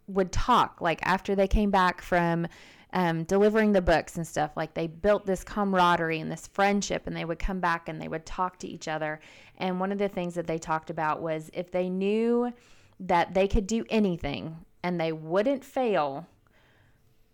would 0.07 0.31
talk 0.31 0.79
like 0.79 0.99
after 1.03 1.35
they 1.35 1.47
came 1.47 1.69
back 1.71 2.01
from 2.01 2.47
um, 2.93 3.23
delivering 3.23 3.73
the 3.73 3.81
books 3.81 4.15
and 4.15 4.25
stuff. 4.25 4.51
Like 4.55 4.73
they 4.73 4.87
built 4.87 5.25
this 5.25 5.43
camaraderie 5.43 6.19
and 6.19 6.31
this 6.31 6.47
friendship, 6.47 7.07
and 7.07 7.15
they 7.15 7.25
would 7.25 7.39
come 7.39 7.59
back 7.59 7.89
and 7.89 8.01
they 8.01 8.07
would 8.07 8.25
talk 8.25 8.59
to 8.59 8.67
each 8.67 8.87
other. 8.87 9.19
And 9.57 9.79
one 9.79 9.91
of 9.91 9.97
the 9.97 10.07
things 10.07 10.35
that 10.35 10.47
they 10.47 10.57
talked 10.57 10.89
about 10.89 11.21
was 11.21 11.49
if 11.53 11.71
they 11.71 11.89
knew 11.89 12.53
that 13.01 13.33
they 13.33 13.47
could 13.47 13.67
do 13.67 13.83
anything 13.89 14.57
and 14.83 14.99
they 14.99 15.11
wouldn't 15.11 15.65
fail, 15.65 16.27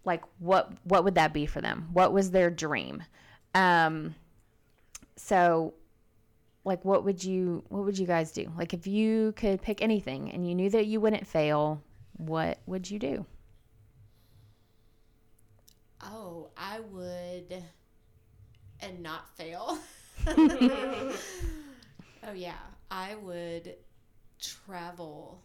like 0.05 0.23
what 0.39 0.71
what 0.83 1.03
would 1.03 1.15
that 1.15 1.33
be 1.33 1.45
for 1.45 1.61
them? 1.61 1.89
What 1.91 2.13
was 2.13 2.31
their 2.31 2.49
dream? 2.49 3.03
Um, 3.53 4.15
so 5.17 5.73
like 6.63 6.83
what 6.85 7.03
would 7.03 7.23
you 7.23 7.63
what 7.69 7.83
would 7.83 7.97
you 7.97 8.05
guys 8.05 8.31
do 8.31 8.51
like 8.57 8.73
if 8.73 8.85
you 8.85 9.33
could 9.33 9.61
pick 9.61 9.81
anything 9.81 10.31
and 10.31 10.47
you 10.47 10.53
knew 10.53 10.69
that 10.69 10.85
you 10.85 10.99
wouldn't 10.99 11.25
fail 11.25 11.81
what 12.17 12.59
would 12.65 12.89
you 12.89 12.99
do 12.99 13.25
oh, 16.09 16.49
I 16.57 16.79
would 16.79 17.63
and 18.81 19.03
not 19.03 19.35
fail. 19.35 19.77
oh 20.27 21.13
yeah, 22.33 22.53
I 22.89 23.15
would 23.15 23.75
travel 24.39 25.43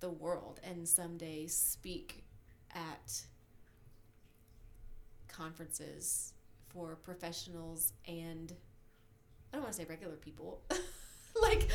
the 0.00 0.10
world 0.10 0.60
and 0.64 0.88
someday 0.88 1.46
speak 1.46 2.24
at 2.74 3.22
conferences 5.28 6.32
for 6.68 6.96
professionals 6.96 7.92
and 8.06 8.52
I 9.52 9.56
don't 9.56 9.62
want 9.62 9.74
to 9.74 9.78
say 9.78 9.86
regular 9.88 10.16
people. 10.16 10.62
like 11.42 11.68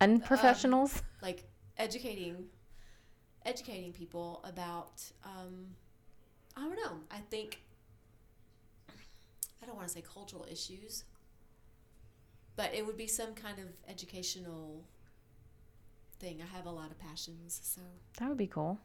unprofessionals 0.00 1.00
like 1.22 1.44
educating 1.78 2.46
educating 3.46 3.92
people 3.92 4.44
about 4.44 5.02
um 5.24 5.66
i 6.56 6.60
don't 6.62 6.76
know. 6.76 6.98
I 7.10 7.18
think 7.30 7.62
i 9.62 9.66
don't 9.66 9.76
want 9.76 9.88
to 9.88 9.94
say 9.94 10.02
cultural 10.02 10.46
issues 10.50 11.04
but 12.56 12.72
it 12.74 12.86
would 12.86 12.96
be 12.96 13.06
some 13.08 13.34
kind 13.34 13.58
of 13.58 13.64
educational 13.88 14.84
thing. 16.20 16.40
I 16.40 16.56
have 16.56 16.66
a 16.66 16.70
lot 16.70 16.92
of 16.92 16.98
passions 17.00 17.60
so. 17.64 17.80
That 18.20 18.28
would 18.28 18.38
be 18.38 18.46
cool. 18.46 18.78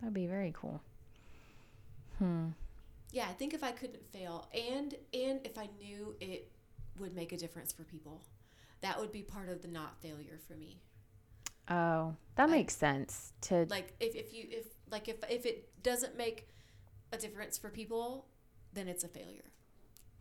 That 0.00 0.06
would 0.06 0.14
be 0.14 0.26
very 0.28 0.52
cool. 0.56 0.80
Hmm. 2.18 2.48
Yeah 3.10 3.26
i 3.28 3.32
think 3.32 3.54
if 3.54 3.64
i 3.64 3.72
couldn't 3.72 4.04
fail 4.12 4.46
and 4.54 4.94
and 5.14 5.40
if 5.44 5.56
i 5.58 5.68
knew 5.80 6.14
it 6.20 6.48
would 7.00 7.14
make 7.14 7.32
a 7.32 7.36
difference 7.36 7.72
for 7.72 7.82
people 7.84 8.22
that 8.80 8.98
would 9.00 9.10
be 9.12 9.22
part 9.22 9.48
of 9.48 9.62
the 9.62 9.68
not 9.68 10.00
failure 10.00 10.38
for 10.46 10.54
me. 10.54 10.80
Oh 11.68 12.14
that 12.36 12.48
I- 12.48 12.52
makes 12.52 12.76
sense 12.76 13.32
to 13.42 13.66
like 13.68 13.94
if, 13.98 14.14
if 14.14 14.32
you 14.32 14.46
if 14.50 14.66
like 14.90 15.08
if 15.08 15.16
if 15.28 15.44
it 15.46 15.68
doesn't 15.82 16.16
make 16.16 16.48
a 17.12 17.16
difference 17.16 17.58
for 17.58 17.70
people 17.70 18.26
then 18.74 18.86
it's 18.86 19.02
a 19.02 19.08
failure. 19.08 19.50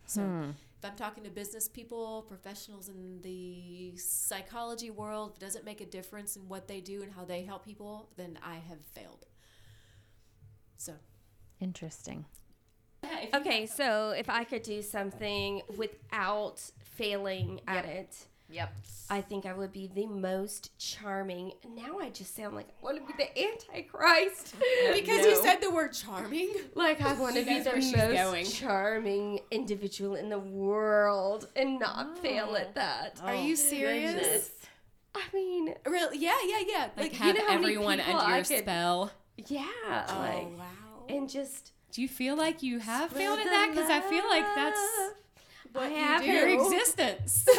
So 0.06 0.22
hmm. 0.22 0.50
if 0.80 0.86
i'm 0.86 0.96
talking 0.96 1.24
to 1.24 1.30
business 1.30 1.68
people 1.68 2.26
professionals 2.28 2.88
in 2.88 3.20
the 3.22 3.98
psychology 3.98 4.90
world 4.90 5.32
if 5.32 5.38
it 5.38 5.46
doesn't 5.46 5.66
make 5.66 5.82
a 5.82 5.86
difference 5.86 6.38
in 6.38 6.48
what 6.48 6.68
they 6.68 6.80
do 6.80 7.04
and 7.04 7.12
how 7.12 7.26
they 7.26 7.44
help 7.44 7.66
people 7.66 8.10
then 8.16 8.40
i 8.44 8.56
have 8.56 8.80
failed. 8.94 9.26
So. 10.78 10.94
Interesting. 11.60 12.26
Yeah, 13.04 13.26
Okay, 13.36 13.66
so 13.66 14.12
if 14.12 14.30
I 14.30 14.44
could 14.44 14.64
do 14.64 14.82
something 14.82 15.62
without 15.76 16.62
failing 16.84 17.62
at 17.68 17.86
it, 17.86 18.28
yep 18.50 18.74
I 19.10 19.22
think 19.22 19.46
I 19.46 19.54
would 19.54 19.72
be 19.72 19.88
the 19.88 20.06
most 20.06 20.78
charming. 20.78 21.54
Now 21.74 21.98
I 22.00 22.10
just 22.10 22.36
sound 22.36 22.56
like 22.56 22.68
I 22.68 22.84
want 22.84 22.98
to 22.98 23.06
be 23.06 23.14
the 23.24 23.42
Antichrist. 23.42 24.54
because 24.94 25.22
No. 25.24 25.30
you 25.30 25.36
said 25.42 25.62
the 25.62 25.72
word 25.72 25.94
charming 25.94 26.50
Like 26.76 27.00
I 27.02 27.14
want 27.14 27.36
to 27.38 27.46
be 27.46 27.60
the 27.60 27.72
most 27.74 27.94
going. 27.96 28.46
charming 28.46 29.40
individual 29.50 30.16
in 30.16 30.28
the 30.28 30.40
world 30.40 31.48
and 31.56 31.80
not 31.80 32.20
fail 32.20 32.58
at 32.58 32.76
that. 32.76 33.22
are 33.24 33.34
you 33.34 33.54
oh, 33.54 33.56
serious 33.56 34.14
goodness. 34.14 34.50
I 35.16 35.22
mean, 35.34 35.74
really 35.86 36.18
yeah 36.20 36.36
yeah 36.46 36.60
yeah 36.68 36.82
like, 36.98 36.98
like, 36.98 37.14
you 37.14 37.18
have 37.20 37.36
know 37.36 37.42
how 37.48 37.48
many 37.60 37.64
everyone 37.76 38.00
under 38.02 38.30
your 38.36 38.44
could- 38.44 38.60
spell. 38.60 39.12
yeah, 39.38 40.06
oh 40.10 40.20
like 40.20 40.60
wow 40.60 41.06
and 41.08 41.30
just 41.30 41.72
Do 41.94 42.02
you 42.02 42.10
feel 42.10 42.36
like 42.36 42.62
you 42.62 42.80
have 42.80 43.12
failed 43.12 43.40
at 43.40 43.46
that? 43.46 43.70
Because 43.72 43.90
I 43.90 44.02
feel 44.02 44.28
like 44.28 44.44
that's. 44.54 44.80
What 45.74 45.86
I 45.86 45.90
you 45.90 45.96
have 45.96 46.22
do. 46.22 46.28
your 46.28 46.48
existence. 46.48 47.46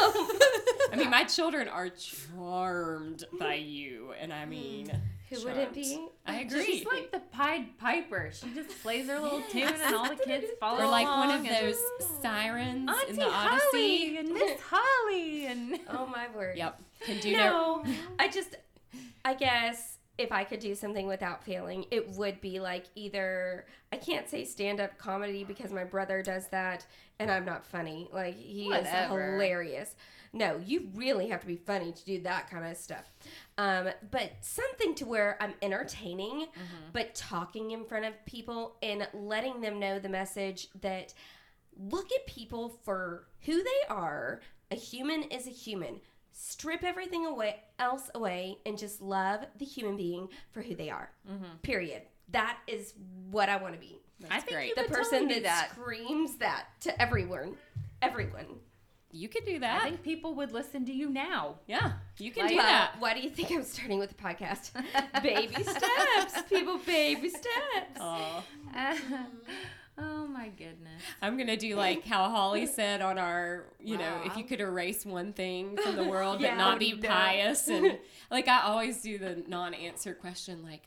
I 0.92 0.94
mean, 0.96 1.10
my 1.10 1.24
children 1.24 1.68
are 1.68 1.88
charmed 1.90 3.24
by 3.38 3.54
you, 3.54 4.12
and 4.20 4.32
I 4.32 4.44
mean, 4.44 4.88
hmm. 4.90 4.96
Who 5.30 5.44
wouldn't 5.44 5.74
be? 5.74 6.06
I 6.26 6.40
agree. 6.40 6.64
she's 6.64 6.86
like 6.86 7.10
the 7.12 7.18
pied 7.20 7.76
piper 7.76 8.30
she 8.32 8.48
just 8.54 8.70
plays 8.82 9.08
her 9.08 9.18
little 9.20 9.42
tune 9.50 9.64
and 9.68 9.94
all 9.94 10.08
the 10.08 10.16
kids 10.16 10.46
follow 10.60 10.78
her. 10.78 10.84
or 10.84 10.88
like 10.90 11.06
one 11.06 11.30
of 11.30 11.46
those 11.46 11.76
sirens 12.22 12.88
Auntie 12.88 13.10
in 13.10 13.16
the 13.16 13.24
Holly 13.30 13.60
Odyssey. 13.74 14.16
and 14.16 14.32
Miss 14.32 14.58
Holly 14.70 15.46
and 15.46 15.78
Oh 15.90 16.06
my 16.06 16.28
word. 16.34 16.56
Yep. 16.56 16.80
Can 17.02 17.20
do 17.20 17.32
no. 17.36 17.82
No, 17.84 17.92
I 18.18 18.28
just, 18.28 18.56
I 19.22 19.34
guess 19.34 19.97
if 20.18 20.32
I 20.32 20.44
could 20.44 20.60
do 20.60 20.74
something 20.74 21.06
without 21.06 21.44
failing, 21.44 21.86
it 21.90 22.10
would 22.10 22.40
be 22.40 22.60
like 22.60 22.86
either 22.94 23.64
I 23.92 23.96
can't 23.96 24.28
say 24.28 24.44
stand 24.44 24.80
up 24.80 24.98
comedy 24.98 25.44
because 25.44 25.72
my 25.72 25.84
brother 25.84 26.22
does 26.22 26.48
that 26.48 26.84
and 27.18 27.30
I'm 27.30 27.44
not 27.44 27.64
funny. 27.64 28.08
Like 28.12 28.36
he 28.36 28.68
Whatever. 28.68 29.20
is 29.20 29.32
hilarious. 29.34 29.94
No, 30.32 30.60
you 30.64 30.88
really 30.94 31.28
have 31.28 31.40
to 31.40 31.46
be 31.46 31.56
funny 31.56 31.90
to 31.92 32.04
do 32.04 32.20
that 32.22 32.50
kind 32.50 32.66
of 32.66 32.76
stuff. 32.76 33.10
Um, 33.56 33.88
but 34.10 34.32
something 34.42 34.94
to 34.96 35.06
where 35.06 35.38
I'm 35.40 35.54
entertaining, 35.62 36.48
but 36.92 37.14
talking 37.14 37.70
in 37.70 37.84
front 37.84 38.04
of 38.04 38.12
people 38.26 38.76
and 38.82 39.08
letting 39.14 39.62
them 39.62 39.78
know 39.80 39.98
the 39.98 40.08
message 40.10 40.68
that 40.82 41.14
look 41.78 42.06
at 42.12 42.26
people 42.26 42.78
for 42.84 43.26
who 43.42 43.62
they 43.62 43.88
are. 43.88 44.40
A 44.70 44.74
human 44.74 45.22
is 45.22 45.46
a 45.46 45.50
human. 45.50 46.00
Strip 46.40 46.84
everything 46.84 47.26
away 47.26 47.56
else 47.80 48.10
away 48.14 48.58
and 48.64 48.78
just 48.78 49.02
love 49.02 49.40
the 49.58 49.64
human 49.64 49.96
being 49.96 50.28
for 50.52 50.62
who 50.62 50.76
they 50.76 50.88
are. 50.88 51.10
Mm-hmm. 51.28 51.56
Period. 51.62 52.02
That 52.30 52.58
is 52.68 52.94
what 53.30 53.48
I 53.48 53.56
want 53.56 53.74
to 53.74 53.80
be. 53.80 53.98
I 54.24 54.28
That's 54.28 54.44
think 54.44 54.56
great. 54.56 54.68
you 54.68 54.74
The 54.76 54.82
could 54.82 54.92
person 54.92 55.20
totally 55.22 55.40
that, 55.40 55.70
that. 55.70 55.70
screams 55.72 56.36
that 56.36 56.66
to 56.82 57.02
everyone. 57.02 57.56
Everyone. 58.02 58.46
You 59.10 59.28
could 59.28 59.46
do 59.46 59.58
that. 59.58 59.82
I 59.82 59.88
think 59.88 60.02
people 60.04 60.34
would 60.34 60.52
listen 60.52 60.84
to 60.84 60.92
you 60.92 61.08
now. 61.10 61.56
yeah, 61.66 61.92
you 62.18 62.30
can 62.30 62.42
Like- 62.44 62.52
do 62.52 62.56
that. 62.58 62.92
why 63.00 63.14
do 63.14 63.20
you 63.20 63.30
think 63.30 63.50
I'm 63.50 63.64
starting 63.64 63.98
with 63.98 64.10
the 64.10 64.14
podcast? 64.22 64.70
baby 65.22 65.54
steps. 65.64 66.42
People, 66.48 66.78
baby 66.86 67.30
steps. 67.30 67.98
Aw. 68.00 68.44
oh 69.98 70.26
my 70.26 70.48
goodness. 70.48 71.02
I'm 71.20 71.36
gonna 71.36 71.56
do 71.56 71.76
like 71.86 72.04
how 72.04 72.28
Holly 72.28 72.66
said 72.66 73.00
on 73.00 73.18
our, 73.18 73.64
you 73.82 73.98
know, 73.98 74.20
if 74.24 74.36
you 74.36 74.44
could 74.44 74.60
erase 74.60 75.04
one 75.04 75.32
thing 75.32 75.76
from 75.76 75.96
the 75.96 76.04
world 76.04 76.40
Yeah, 76.40 76.50
but 76.50 76.58
not 76.58 76.78
be 76.78 76.92
no. 76.92 77.08
pious 77.08 77.68
and 77.68 77.98
like 78.30 78.48
I 78.48 78.62
always 78.62 79.00
do 79.00 79.18
the 79.18 79.42
non-answer 79.46 80.14
question 80.14 80.62
like 80.62 80.82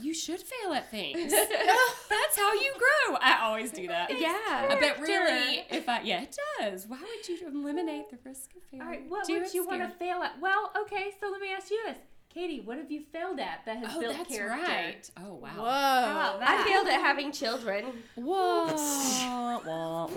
you 0.00 0.14
should 0.14 0.40
fail 0.40 0.72
at 0.72 0.90
things. 0.90 1.32
That's 1.32 2.36
how 2.36 2.52
you 2.54 2.72
grow. 2.78 3.16
I 3.20 3.40
always 3.42 3.72
do 3.72 3.88
that. 3.88 4.10
Yeah. 4.20 4.76
But 4.80 5.00
really, 5.00 5.64
if 5.68 5.88
I 5.88 6.02
yeah, 6.02 6.22
it 6.22 6.36
does. 6.60 6.86
Why 6.86 6.98
would 7.00 7.28
you 7.28 7.48
eliminate 7.48 8.08
the 8.10 8.18
risk 8.24 8.50
of 8.56 8.62
failure? 8.70 8.84
All 8.84 8.90
right, 8.90 9.04
what 9.08 9.26
Do 9.26 9.34
would 9.34 9.48
it 9.48 9.54
you 9.54 9.66
want 9.66 9.82
to 9.82 9.88
fail 9.88 10.22
at? 10.22 10.40
Well, 10.40 10.70
okay, 10.82 11.10
so 11.20 11.28
let 11.30 11.40
me 11.40 11.48
ask 11.52 11.70
you 11.70 11.80
this. 11.86 11.98
Katie, 12.32 12.60
what 12.60 12.78
have 12.78 12.92
you 12.92 13.02
failed 13.12 13.40
at 13.40 13.64
that 13.66 13.78
has 13.78 13.92
Oh, 13.96 14.00
built 14.00 14.16
that's 14.16 14.28
character? 14.36 14.62
right. 14.62 15.10
Oh 15.18 15.34
wow. 15.34 15.48
Whoa. 15.56 15.64
How 15.64 16.36
about 16.36 16.48
I 16.48 16.62
failed 16.64 16.86
at 16.86 17.00
having 17.00 17.32
children. 17.32 17.86
Whoa. 18.14 18.66
wah, 18.66 19.58
wah, 19.66 20.06
wah. 20.06 20.10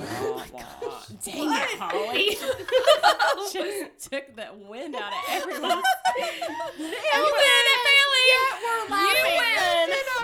Dang 1.25 1.51
it, 1.51 1.79
Holly. 1.79 2.37
Just 3.51 4.11
took 4.11 4.35
the 4.35 4.47
wind 4.69 4.95
out 4.95 5.11
of 5.11 5.19
everyone. 5.31 5.81
you 6.19 6.85
win 6.85 7.63
at 7.73 7.81
failing. 7.87 8.29
we're 8.61 8.89
laughing. 8.89 9.33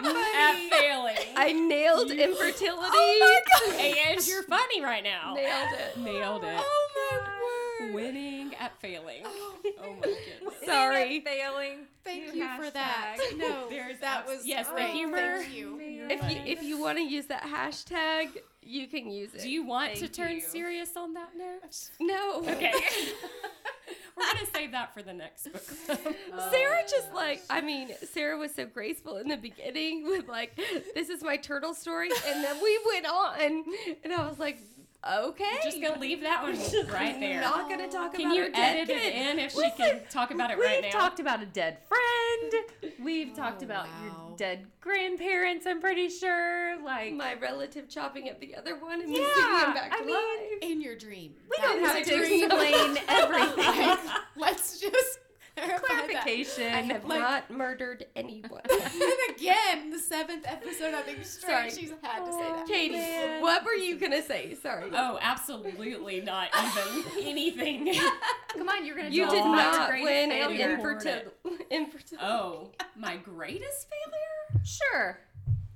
You 0.03 0.13
win 0.13 0.35
at 0.35 0.55
failing. 0.69 1.17
I 1.35 1.53
nailed 1.53 2.11
infertility. 2.11 2.91
Oh 2.93 3.41
and 3.79 4.27
you're 4.27 4.43
funny 4.43 4.83
right 4.83 5.03
now. 5.03 5.33
Nailed 5.33 5.69
it. 5.73 5.97
Nailed 5.97 6.43
it. 6.43 6.55
Oh 6.55 6.87
my 6.95 7.17
word. 7.43 7.58
Winning 7.93 8.53
at 8.55 8.79
failing. 8.79 9.21
Oh, 9.25 9.55
oh 9.79 9.93
my 9.93 10.01
goodness. 10.01 10.53
Sorry. 10.65 11.21
Failing. 11.21 11.87
Thank 12.03 12.33
New 12.33 12.41
you 12.41 12.49
for 12.57 12.69
that. 12.71 13.17
No, 13.37 13.69
There's 13.69 13.99
that 13.99 14.25
was 14.27 14.45
yes, 14.45 14.67
the 14.67 14.83
humor. 14.83 15.17
Thank 15.41 15.53
you. 15.53 15.79
If 15.79 16.31
you 16.31 16.41
if 16.45 16.63
you 16.63 16.79
want 16.79 16.97
to 16.97 17.03
use 17.03 17.25
that 17.27 17.43
hashtag, 17.43 18.29
you 18.61 18.87
can 18.87 19.09
use 19.11 19.33
it. 19.33 19.41
Do 19.41 19.49
you 19.49 19.65
want 19.65 19.95
to 19.95 20.07
turn 20.07 20.35
you. 20.35 20.41
serious 20.41 20.95
on 20.97 21.13
that 21.13 21.29
note? 21.37 21.89
No. 21.99 22.39
Okay. 22.47 22.73
We're 24.17 24.25
gonna 24.33 24.45
save 24.53 24.71
that 24.71 24.93
for 24.93 25.01
the 25.01 25.13
next 25.13 25.45
book. 25.45 25.65
club. 25.85 26.13
Sarah 26.51 26.81
just 26.89 27.13
like 27.13 27.41
I 27.49 27.61
mean, 27.61 27.89
Sarah 28.11 28.37
was 28.37 28.53
so 28.53 28.65
graceful 28.65 29.17
in 29.17 29.29
the 29.29 29.37
beginning 29.37 30.03
with 30.03 30.27
like, 30.27 30.59
"This 30.93 31.09
is 31.09 31.23
my 31.23 31.37
turtle 31.37 31.73
story," 31.73 32.09
and 32.27 32.43
then 32.43 32.61
we 32.61 32.79
went 32.91 33.05
on, 33.05 33.63
and 34.03 34.13
I 34.13 34.27
was 34.27 34.37
like, 34.37 34.59
"Okay, 35.07 35.59
Just 35.63 35.81
gonna 35.81 35.99
leave 35.99 36.21
that 36.21 36.43
one 36.43 36.53
right 36.91 37.19
there. 37.19 37.39
not 37.41 37.69
gonna 37.69 37.87
talk 37.89 38.13
Can 38.13 38.25
about 38.27 38.35
you 38.35 38.43
her 38.43 38.49
dead 38.49 38.77
edit 38.89 38.89
it 38.97 39.13
in 39.15 39.39
if 39.39 39.53
she 39.53 39.69
can 39.77 40.01
talk 40.09 40.31
about 40.31 40.51
it 40.51 40.57
right 40.59 40.81
now? 40.81 40.87
We've 40.87 40.91
talked 40.93 41.19
about 41.19 41.41
a 41.41 41.45
dead 41.45 41.77
friend. 41.87 42.93
We've 43.01 43.29
oh, 43.33 43.35
talked 43.35 43.61
Oh, 43.61 43.65
about 43.65 43.85
wow. 43.87 44.27
your 44.27 44.37
dead 44.37 44.65
grandparents. 44.81 45.65
I'm 45.65 45.79
pretty 45.79 46.09
sure. 46.09 46.81
Like 46.83 47.13
My 47.13 47.33
relative 47.35 47.87
chopping 47.89 48.29
up 48.29 48.39
the 48.39 48.55
other 48.55 48.75
one 48.77 49.01
and 49.01 49.13
then 49.15 49.21
Yeah, 49.21 49.33
singing 49.35 49.59
him 49.67 49.73
back 49.73 49.91
I 49.93 49.99
to 49.99 50.05
mean, 50.05 50.15
life. 50.15 50.59
In 50.61 50.81
your 50.81 50.95
dream. 50.95 51.33
we 51.49 51.55
That 51.61 51.73
don't 51.73 51.83
have 51.85 52.05
to 52.05 52.17
dream. 52.17 52.45
explain 52.51 52.97
everything. 53.07 53.97
Let's 54.35 54.79
just 54.79 55.19
clarify 55.65 55.87
that. 55.87 56.07
Clarification. 56.09 56.73
I 56.73 56.81
have 56.81 57.05
like- 57.05 57.19
not 57.19 57.51
murdered 57.51 58.05
anyone. 58.15 58.61
and 58.69 59.35
again, 59.35 59.89
the 59.91 59.99
seventh 59.99 60.45
episode, 60.47 60.93
I 60.93 61.01
think 61.01 61.23
straight, 61.25 61.51
Sorry. 61.51 61.69
she's 61.71 61.91
had 62.01 62.25
to 62.25 62.31
say 62.31 62.39
that. 62.39 62.67
Katie, 62.67 62.95
man. 62.95 63.41
what 63.41 63.63
were 63.63 63.73
you 63.73 63.97
gonna 63.97 64.21
say? 64.21 64.55
Sorry. 64.61 64.89
Oh, 64.93 65.17
absolutely 65.21 66.21
not 66.21 66.49
even 66.55 67.23
anything. 67.27 67.93
Come 68.57 68.69
on, 68.69 68.85
you're 68.85 68.95
gonna 68.95 69.09
you 69.09 69.23
tell 69.25 69.31
did 69.31 69.39
us 69.41 69.45
about 69.45 69.61
your 69.63 69.79
not 69.79 69.89
greatest 69.89 70.05
win 70.05 70.31
an 70.31 70.37
failure. 70.49 70.73
infertility. 70.75 71.29
infertility. 71.71 72.25
Oh, 72.25 72.71
my 72.97 73.17
greatest 73.17 73.87
failure? 73.89 74.63
Sure. 74.65 75.19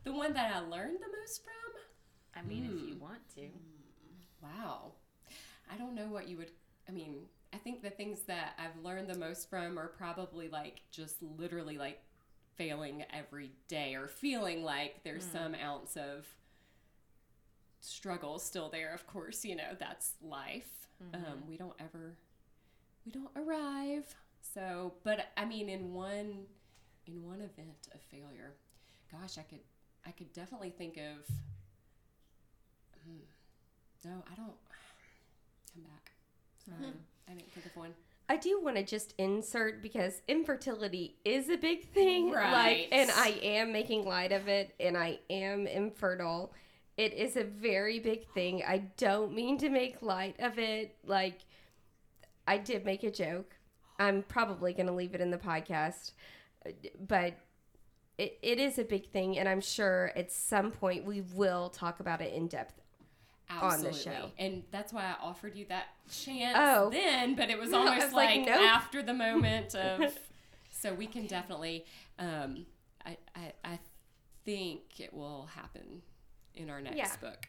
The 0.04 0.12
one 0.12 0.34
that 0.34 0.54
I 0.54 0.60
learned 0.60 0.98
the 1.00 1.17
most 1.19 1.43
from? 1.43 1.52
I 2.36 2.41
mean, 2.48 2.65
if 2.65 2.72
Hmm. 2.72 2.88
you 2.89 2.96
want 2.98 3.19
to. 3.36 3.48
Wow. 4.41 4.93
I 5.72 5.78
don't 5.78 5.96
know 5.96 6.08
what 6.08 6.28
you 6.28 6.38
would. 6.38 6.52
I 6.89 6.91
mean, 6.91 7.15
I 7.54 7.58
think 7.58 7.82
the 7.84 7.89
things 7.89 8.22
that 8.28 8.58
I've 8.58 8.84
learned 8.84 9.08
the 9.10 9.18
most 9.18 9.50
from 9.50 9.78
are 9.78 9.88
probably 9.88 10.50
like 10.50 10.82
just 10.92 11.18
literally 11.38 11.78
like 11.78 12.02
failing 12.56 13.04
every 13.13 13.52
day 13.68 13.96
or 13.96 14.08
feeling 14.08 14.63
like 14.63 15.04
there's 15.04 15.24
some 15.32 15.56
ounce 15.56 15.96
of 15.96 16.28
struggle 17.80 18.39
still 18.39 18.70
there. 18.70 18.94
Of 18.94 19.06
course, 19.08 19.44
you 19.46 19.56
know, 19.56 19.76
that's 19.80 20.13
life. 20.22 20.88
Um, 21.13 21.44
we 21.50 21.58
don't 21.58 21.74
ever, 21.80 22.16
we 23.06 23.12
don't 23.12 23.32
arrive. 23.36 24.16
So, 24.54 24.94
but 25.04 25.28
I 25.38 25.46
mean, 25.46 25.70
in 25.70 25.94
one, 25.94 26.46
in 27.08 27.24
one 27.24 27.42
event 27.42 27.88
of 27.94 28.02
failure, 28.02 28.54
gosh, 29.12 29.38
I 29.38 29.42
could, 29.44 29.60
I 30.06 30.12
could 30.12 30.32
definitely 30.34 30.70
think 30.70 30.98
of. 30.98 31.28
Hmm, 33.04 33.26
no, 34.06 34.24
I 34.32 34.36
don't. 34.36 34.54
Come 35.74 35.84
back. 35.84 36.12
Sorry. 36.66 36.94
I 37.28 37.34
didn't 37.34 37.52
think 37.52 37.66
of 37.66 37.76
one. 37.76 37.94
I 38.30 38.38
do 38.38 38.62
want 38.62 38.78
to 38.78 38.84
just 38.84 39.14
insert 39.18 39.82
because 39.82 40.22
infertility 40.28 41.18
is 41.26 41.50
a 41.50 41.58
big 41.58 41.90
thing. 41.92 42.32
Right. 42.32 42.52
Like, 42.52 42.88
and 42.92 43.12
I 43.12 43.40
am 43.44 43.72
making 43.74 44.06
light 44.06 44.32
of 44.32 44.48
it, 44.48 44.74
and 44.80 44.98
I 44.98 45.20
am 45.30 45.68
infertile. 45.68 46.54
It 46.98 47.14
is 47.14 47.36
a 47.36 47.44
very 47.44 48.00
big 48.00 48.28
thing. 48.34 48.64
I 48.66 48.90
don't 48.98 49.34
mean 49.34 49.58
to 49.60 49.70
make 49.70 50.02
light 50.02 50.36
of 50.40 50.58
it. 50.58 50.96
Like, 51.06 51.40
I 52.48 52.58
did 52.58 52.86
make 52.86 53.04
a 53.04 53.12
joke. 53.12 53.56
I'm 54.00 54.24
probably 54.24 54.74
going 54.74 54.88
to 54.88 54.94
leave 54.94 55.16
it 55.16 55.22
in 55.22 55.32
the 55.32 55.38
podcast, 55.38 56.12
but 57.08 57.38
it, 58.18 58.38
it 58.42 58.60
is 58.60 58.80
a 58.80 58.84
big 58.84 59.10
thing, 59.10 59.38
and 59.38 59.50
I'm 59.50 59.62
sure 59.62 60.12
at 60.16 60.32
some 60.32 60.72
point 60.72 61.06
we 61.06 61.22
will 61.22 61.70
talk 61.70 62.00
about 62.00 62.22
it 62.22 62.34
in 62.34 62.48
depth. 62.48 62.83
On 63.62 63.82
the 63.84 63.94
show. 63.94 64.32
And 64.38 64.63
that's 64.72 64.92
why 64.94 65.04
I 65.04 65.16
offered 65.24 65.56
you 65.56 65.66
that 65.70 65.86
chance 66.12 66.58
Oh. 66.60 66.89
then, 66.89 67.36
but 67.36 67.50
it 67.50 67.58
was 67.60 67.72
I 67.74 67.78
almost 67.78 68.06
was 68.06 68.13
like, 68.13 68.38
like, 68.38 68.46
nope. 68.48 68.62
after 68.62 69.02
the 69.04 69.13
moment 69.13 69.76
of. 69.76 70.18
so 70.72 70.94
we 70.94 71.06
can 71.08 71.28
definitely. 71.28 71.86
Um, 72.20 72.66
I, 73.06 73.18
I, 73.36 73.54
I 73.66 73.80
think 74.46 75.00
it 75.00 75.13
will 75.13 75.48
happen 75.56 76.02
in 76.56 76.70
our 76.70 76.82
next 76.82 76.98
Yeah. 76.98 77.16
book. 77.22 77.48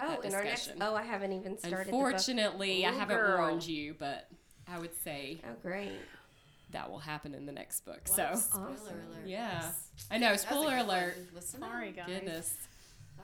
Oh, 0.00 0.20
in 0.20 0.34
our 0.34 0.44
next. 0.44 0.72
Oh, 0.80 0.94
I 0.94 1.02
haven't 1.02 1.32
even 1.32 1.58
started. 1.58 1.88
the 1.88 1.90
book. 1.92 2.00
Unfortunately, 2.04 2.86
I 2.86 2.92
haven't 2.92 3.16
girl. 3.16 3.38
warned 3.38 3.66
you, 3.66 3.94
but 3.98 4.28
I 4.66 4.78
would 4.78 4.94
say 5.02 5.40
Oh, 5.44 5.54
great. 5.62 5.90
that 6.70 6.88
will 6.90 6.98
happen 7.00 7.34
in 7.34 7.46
the 7.46 7.52
next 7.52 7.84
book. 7.84 8.02
Wow, 8.10 8.34
So, 8.34 8.38
spoiler 8.40 8.68
alert. 8.68 9.26
yeah. 9.26 9.60
Yes. 9.62 9.88
I 10.10 10.18
know, 10.18 10.36
spoiler 10.36 10.76
alert. 10.76 11.16
Sorry, 11.40 11.90
guys. 11.92 12.06
Goodness. 12.06 12.54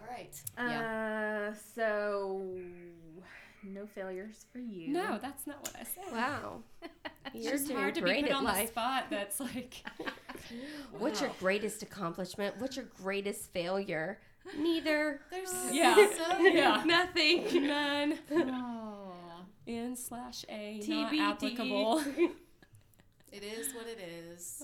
All 0.07 0.11
right. 0.11 1.51
Uh, 1.51 1.55
so 1.75 2.43
no 3.63 3.87
failures 3.87 4.45
for 4.53 4.59
you. 4.59 4.89
No, 4.89 5.19
that's 5.21 5.47
not 5.47 5.61
what 5.63 5.75
I 5.81 5.85
said. 5.85 6.13
Wow. 6.13 6.59
You're 7.35 7.53
just 7.53 7.67
doing 7.69 7.79
hard 7.79 7.95
to 7.95 8.03
be 8.03 8.15
put 8.23 8.31
at 8.31 8.37
on 8.37 8.45
the 8.45 8.67
spot. 8.67 9.07
That's 9.11 9.41
like, 9.41 9.83
What's 10.99 11.21
your 11.21 11.31
greatest 11.41 11.83
accomplishment? 11.83 12.57
What's 12.59 12.77
your 12.77 12.85
greatest 13.03 13.51
failure? 13.53 14.19
Neither. 14.59 15.21
There's 15.31 15.53
Yeah. 15.73 15.95
so 15.95 16.39
yeah, 16.41 16.83
Nothing. 16.85 17.67
none. 17.67 18.19
Oh. 18.31 19.13
N 19.67 19.97
slash 19.97 20.45
A, 20.51 20.81
TBD. 20.85 21.13
not 21.17 21.37
applicable. 21.37 22.05
It 23.33 23.43
is 23.43 23.75
what 23.75 23.87
it 23.89 23.99
is. 23.99 24.63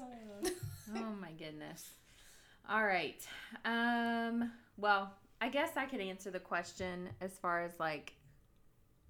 Oh 0.94 1.14
my 1.20 1.30
goodness. 1.32 1.88
All 2.68 2.84
right. 2.84 3.20
Um, 3.64 4.52
well, 4.76 5.12
I 5.40 5.48
guess 5.48 5.70
I 5.76 5.86
could 5.86 6.00
answer 6.00 6.30
the 6.30 6.40
question 6.40 7.08
as 7.20 7.38
far 7.38 7.62
as 7.62 7.78
like 7.80 8.14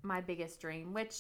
my 0.03 0.21
biggest 0.21 0.61
dream, 0.61 0.93
which 0.93 1.15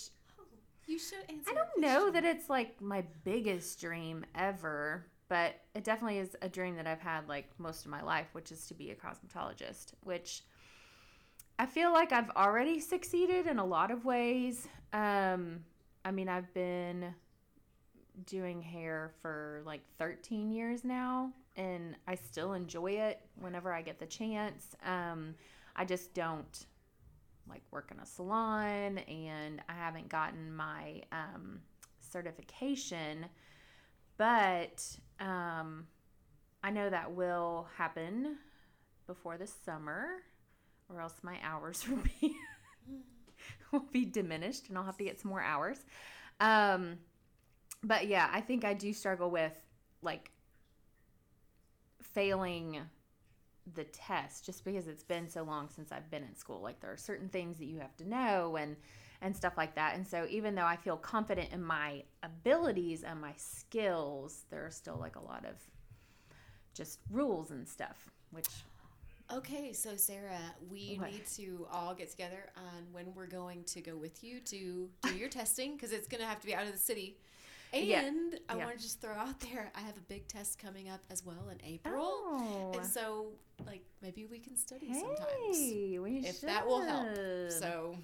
You 0.86 0.98
should 0.98 1.24
answer. 1.28 1.50
I 1.50 1.54
don't 1.54 1.80
know 1.80 2.10
that 2.10 2.24
it's 2.24 2.48
like 2.48 2.80
my 2.80 3.04
biggest 3.24 3.80
dream 3.80 4.24
ever, 4.34 5.06
but 5.28 5.54
it 5.74 5.84
definitely 5.84 6.18
is 6.18 6.36
a 6.42 6.48
dream 6.48 6.76
that 6.76 6.86
I've 6.86 7.00
had 7.00 7.28
like 7.28 7.50
most 7.58 7.84
of 7.84 7.90
my 7.90 8.02
life, 8.02 8.28
which 8.32 8.50
is 8.52 8.66
to 8.66 8.74
be 8.74 8.90
a 8.90 8.94
cosmetologist, 8.94 9.92
which 10.04 10.42
I 11.58 11.66
feel 11.66 11.92
like 11.92 12.12
I've 12.12 12.30
already 12.30 12.80
succeeded 12.80 13.46
in 13.46 13.58
a 13.58 13.64
lot 13.64 13.90
of 13.90 14.04
ways. 14.04 14.66
Um, 14.92 15.64
I 16.04 16.10
mean, 16.10 16.28
I've 16.28 16.52
been 16.54 17.14
doing 18.26 18.60
hair 18.62 19.12
for 19.20 19.62
like 19.64 19.82
13 19.98 20.50
years 20.50 20.84
now, 20.84 21.32
and 21.60 21.94
I 22.06 22.14
still 22.14 22.54
enjoy 22.54 22.92
it 22.92 23.20
whenever 23.38 23.70
I 23.72 23.82
get 23.82 23.98
the 23.98 24.06
chance. 24.06 24.74
Um, 24.84 25.34
I 25.76 25.84
just 25.84 26.14
don't 26.14 26.66
like 27.48 27.62
work 27.70 27.90
in 27.92 28.00
a 28.00 28.06
salon 28.06 28.98
and 28.98 29.60
I 29.68 29.74
haven't 29.74 30.08
gotten 30.08 30.54
my 30.54 31.02
um, 31.12 31.60
certification, 32.00 33.26
but 34.16 34.82
um, 35.20 35.86
I 36.64 36.70
know 36.70 36.88
that 36.88 37.12
will 37.12 37.68
happen 37.76 38.38
before 39.06 39.36
the 39.36 39.46
summer, 39.46 40.06
or 40.88 41.00
else 41.00 41.16
my 41.22 41.36
hours 41.42 41.86
will 41.88 42.02
be 42.20 42.36
will 43.70 43.86
be 43.92 44.04
diminished, 44.06 44.68
and 44.68 44.78
I'll 44.78 44.84
have 44.84 44.96
to 44.96 45.04
get 45.04 45.20
some 45.20 45.30
more 45.30 45.42
hours. 45.42 45.84
Um, 46.40 46.98
but 47.82 48.06
yeah, 48.06 48.30
I 48.32 48.40
think 48.40 48.64
I 48.64 48.72
do 48.72 48.92
struggle 48.94 49.30
with 49.30 49.54
like 50.02 50.30
failing 52.12 52.80
the 53.74 53.84
test 53.84 54.44
just 54.44 54.64
because 54.64 54.88
it's 54.88 55.04
been 55.04 55.28
so 55.28 55.42
long 55.42 55.68
since 55.68 55.92
I've 55.92 56.10
been 56.10 56.24
in 56.24 56.34
school. 56.34 56.60
Like 56.60 56.80
there 56.80 56.92
are 56.92 56.96
certain 56.96 57.28
things 57.28 57.58
that 57.58 57.66
you 57.66 57.78
have 57.80 57.96
to 57.98 58.08
know 58.08 58.56
and 58.56 58.76
and 59.22 59.36
stuff 59.36 59.56
like 59.56 59.74
that. 59.74 59.94
And 59.96 60.06
so 60.06 60.26
even 60.30 60.54
though 60.54 60.64
I 60.64 60.76
feel 60.76 60.96
confident 60.96 61.52
in 61.52 61.62
my 61.62 62.04
abilities 62.22 63.02
and 63.02 63.20
my 63.20 63.34
skills, 63.36 64.44
there 64.50 64.64
are 64.64 64.70
still 64.70 64.96
like 64.98 65.16
a 65.16 65.20
lot 65.22 65.44
of 65.44 65.56
just 66.74 67.00
rules 67.10 67.50
and 67.50 67.68
stuff, 67.68 68.10
which 68.30 68.64
Okay, 69.32 69.72
so 69.72 69.94
Sarah, 69.96 70.40
we 70.68 70.96
What? 70.96 71.12
need 71.12 71.24
to 71.36 71.66
all 71.70 71.94
get 71.94 72.10
together 72.10 72.50
on 72.56 72.86
when 72.92 73.14
we're 73.14 73.28
going 73.28 73.62
to 73.64 73.80
go 73.80 73.96
with 73.96 74.24
you 74.24 74.40
to 74.40 74.90
do 75.02 75.14
your 75.16 75.28
testing 75.40 75.76
because 75.76 75.92
it's 75.92 76.08
going 76.08 76.20
to 76.20 76.26
have 76.26 76.40
to 76.40 76.46
be 76.46 76.54
out 76.54 76.66
of 76.66 76.72
the 76.72 76.78
city. 76.78 77.16
Yeah. 77.72 78.00
And 78.02 78.40
I 78.48 78.56
Yeah. 78.56 78.64
want 78.64 78.76
to 78.78 78.82
just 78.82 79.00
throw 79.00 79.14
out 79.14 79.38
there, 79.40 79.70
I 79.74 79.80
have 79.80 79.96
a 79.96 80.00
big 80.08 80.26
test 80.28 80.58
coming 80.58 80.88
up 80.88 81.00
as 81.10 81.24
well 81.24 81.48
in 81.50 81.58
April. 81.64 82.02
Oh. 82.02 82.72
And 82.74 82.84
so, 82.86 83.28
like, 83.66 83.84
maybe 84.02 84.26
we 84.26 84.38
can 84.38 84.56
study 84.56 84.92
sometimes. 84.92 85.56
Hey, 85.56 85.98
we 85.98 86.18
If 86.18 86.40
that 86.42 86.66
will 86.66 86.82
help. 86.82 87.50
So, 87.52 87.96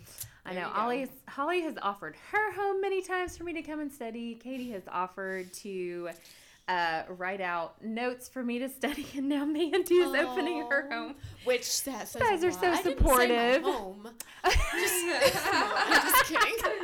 I 0.45 0.53
know 0.55 0.61
you. 0.69 0.75
Ollie's, 0.75 1.09
Holly 1.29 1.63
has 1.63 1.75
offered 1.83 2.15
her 2.31 2.53
home 2.53 2.81
many 2.81 3.03
times 3.03 3.37
for 3.37 3.45
me 3.45 3.53
to 3.55 3.63
come 3.63 3.81
and 3.81 3.93
study. 3.93 4.35
Katie 4.37 4.71
has 4.71 4.83
offered 4.89 5.53
to 5.55 6.11
uh, 6.69 7.03
write 7.11 7.41
out 7.41 7.81
notes 7.85 8.29
for 8.29 8.43
me 8.43 8.59
to 8.59 8.69
study, 8.69 9.07
and 9.17 9.29
now 9.29 9.45
Mandy 9.45 9.95
is 9.95 10.15
opening 10.15 10.69
her 10.69 10.89
Oh. 10.91 10.95
home. 10.95 11.15
Which 11.45 11.85
that 11.85 12.09
says 12.09 12.21
guys 12.23 12.43
are 12.45 12.51
so 12.53 12.59
I 12.59 12.83
didn't 12.83 12.85
say 12.85 12.91
my 12.91 12.97
supportive. 12.97 13.63
home. 13.63 14.09
Just, 14.45 15.45
I'm 15.53 16.03
just 16.09 16.25
kidding. 16.27 16.76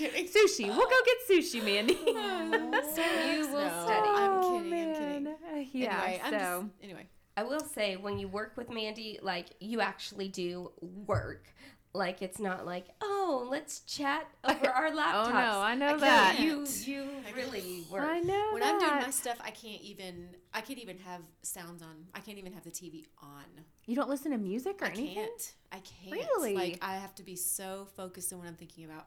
I'm 0.00 0.10
kidding. 0.12 0.26
Sushi. 0.28 0.66
We'll 0.68 0.88
go 0.88 0.96
get 1.04 1.16
sushi, 1.30 1.64
Mandy. 1.64 1.94
you 2.06 3.48
will 3.52 3.60
No. 3.60 3.82
study. 3.84 4.08
I'm 4.08 4.30
Oh, 4.30 4.60
kidding, 4.62 4.72
I'm 4.88 4.94
kidding. 4.94 5.26
Uh, 5.26 5.64
yeah. 5.72 6.02
anyway, 6.02 6.20
I'm 6.24 6.32
so 6.32 6.38
just, 6.38 6.64
anyway. 6.82 7.06
I 7.36 7.42
will 7.44 7.60
say 7.60 7.96
when 7.96 8.18
you 8.18 8.28
work 8.28 8.56
with 8.56 8.70
Mandy, 8.70 9.18
like 9.22 9.46
you 9.60 9.80
actually 9.80 10.28
do 10.28 10.72
work. 10.80 11.46
Like 11.94 12.20
it's 12.22 12.38
not 12.38 12.66
like, 12.66 12.86
oh, 13.00 13.46
let's 13.50 13.80
chat 13.80 14.26
over 14.44 14.68
our 14.68 14.90
laptops. 14.90 15.14
Oh 15.14 15.30
no, 15.30 15.60
I 15.60 15.74
know 15.74 15.94
I 15.94 15.96
that. 15.98 16.38
You 16.38 16.64
you 16.84 17.08
I 17.26 17.32
really 17.36 17.84
work. 17.90 18.04
I 18.04 18.20
know 18.20 18.50
When 18.52 18.60
that. 18.60 18.74
I'm 18.74 18.78
doing 18.80 19.02
my 19.02 19.10
stuff, 19.10 19.38
I 19.42 19.50
can't 19.50 19.80
even. 19.82 20.28
I 20.52 20.60
can't 20.60 20.78
even 20.78 20.98
have 20.98 21.22
sounds 21.42 21.82
on. 21.82 22.06
I 22.14 22.20
can't 22.20 22.38
even 22.38 22.52
have 22.52 22.62
the 22.64 22.70
TV 22.70 23.06
on. 23.22 23.44
you 23.86 23.96
don't 23.96 24.08
listen 24.08 24.32
to 24.32 24.38
music 24.38 24.80
or 24.82 24.86
I 24.86 24.90
anything. 24.90 25.14
can't. 25.14 25.52
I 25.72 25.80
can't. 25.80 26.12
Really? 26.12 26.54
Like 26.54 26.78
I 26.82 26.96
have 26.96 27.14
to 27.16 27.22
be 27.22 27.36
so 27.36 27.88
focused 27.96 28.32
on 28.32 28.38
what 28.40 28.48
I'm 28.48 28.54
thinking 28.56 28.84
about. 28.84 29.06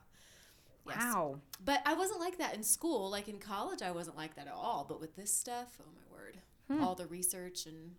Yes. 0.88 0.98
Wow. 0.98 1.40
But 1.64 1.82
I 1.86 1.94
wasn't 1.94 2.20
like 2.20 2.38
that 2.40 2.56
in 2.56 2.64
school. 2.64 3.10
Like 3.10 3.28
in 3.28 3.38
college, 3.40 3.82
I 3.82 3.92
wasn't 3.92 4.18
like 4.18 4.36
that 4.36 4.48
at 4.48 4.54
all. 4.54 4.86
But 4.88 5.00
with 5.00 5.16
this 5.16 5.32
stuff, 5.34 5.78
oh 5.82 5.86
my 5.96 6.16
word, 6.18 6.38
Hmm. 6.68 6.84
all 6.84 6.96
the 6.96 7.06
research 7.08 7.66
and 7.66 7.96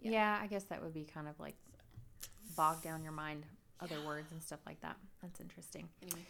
Yeah. 0.00 0.38
I 0.40 0.46
guess 0.46 0.64
that 0.64 0.82
would 0.82 0.94
be 0.94 1.04
kind 1.04 1.26
of 1.28 1.38
like 1.40 1.56
bog 2.56 2.82
down 2.82 3.02
your 3.02 3.12
mind, 3.12 3.44
other 3.80 4.00
words 4.06 4.30
and 4.32 4.42
stuff 4.42 4.60
like 4.66 4.80
that. 4.82 4.96
That's 5.22 5.40
interesting. 5.40 5.88
anyway. 6.02 6.24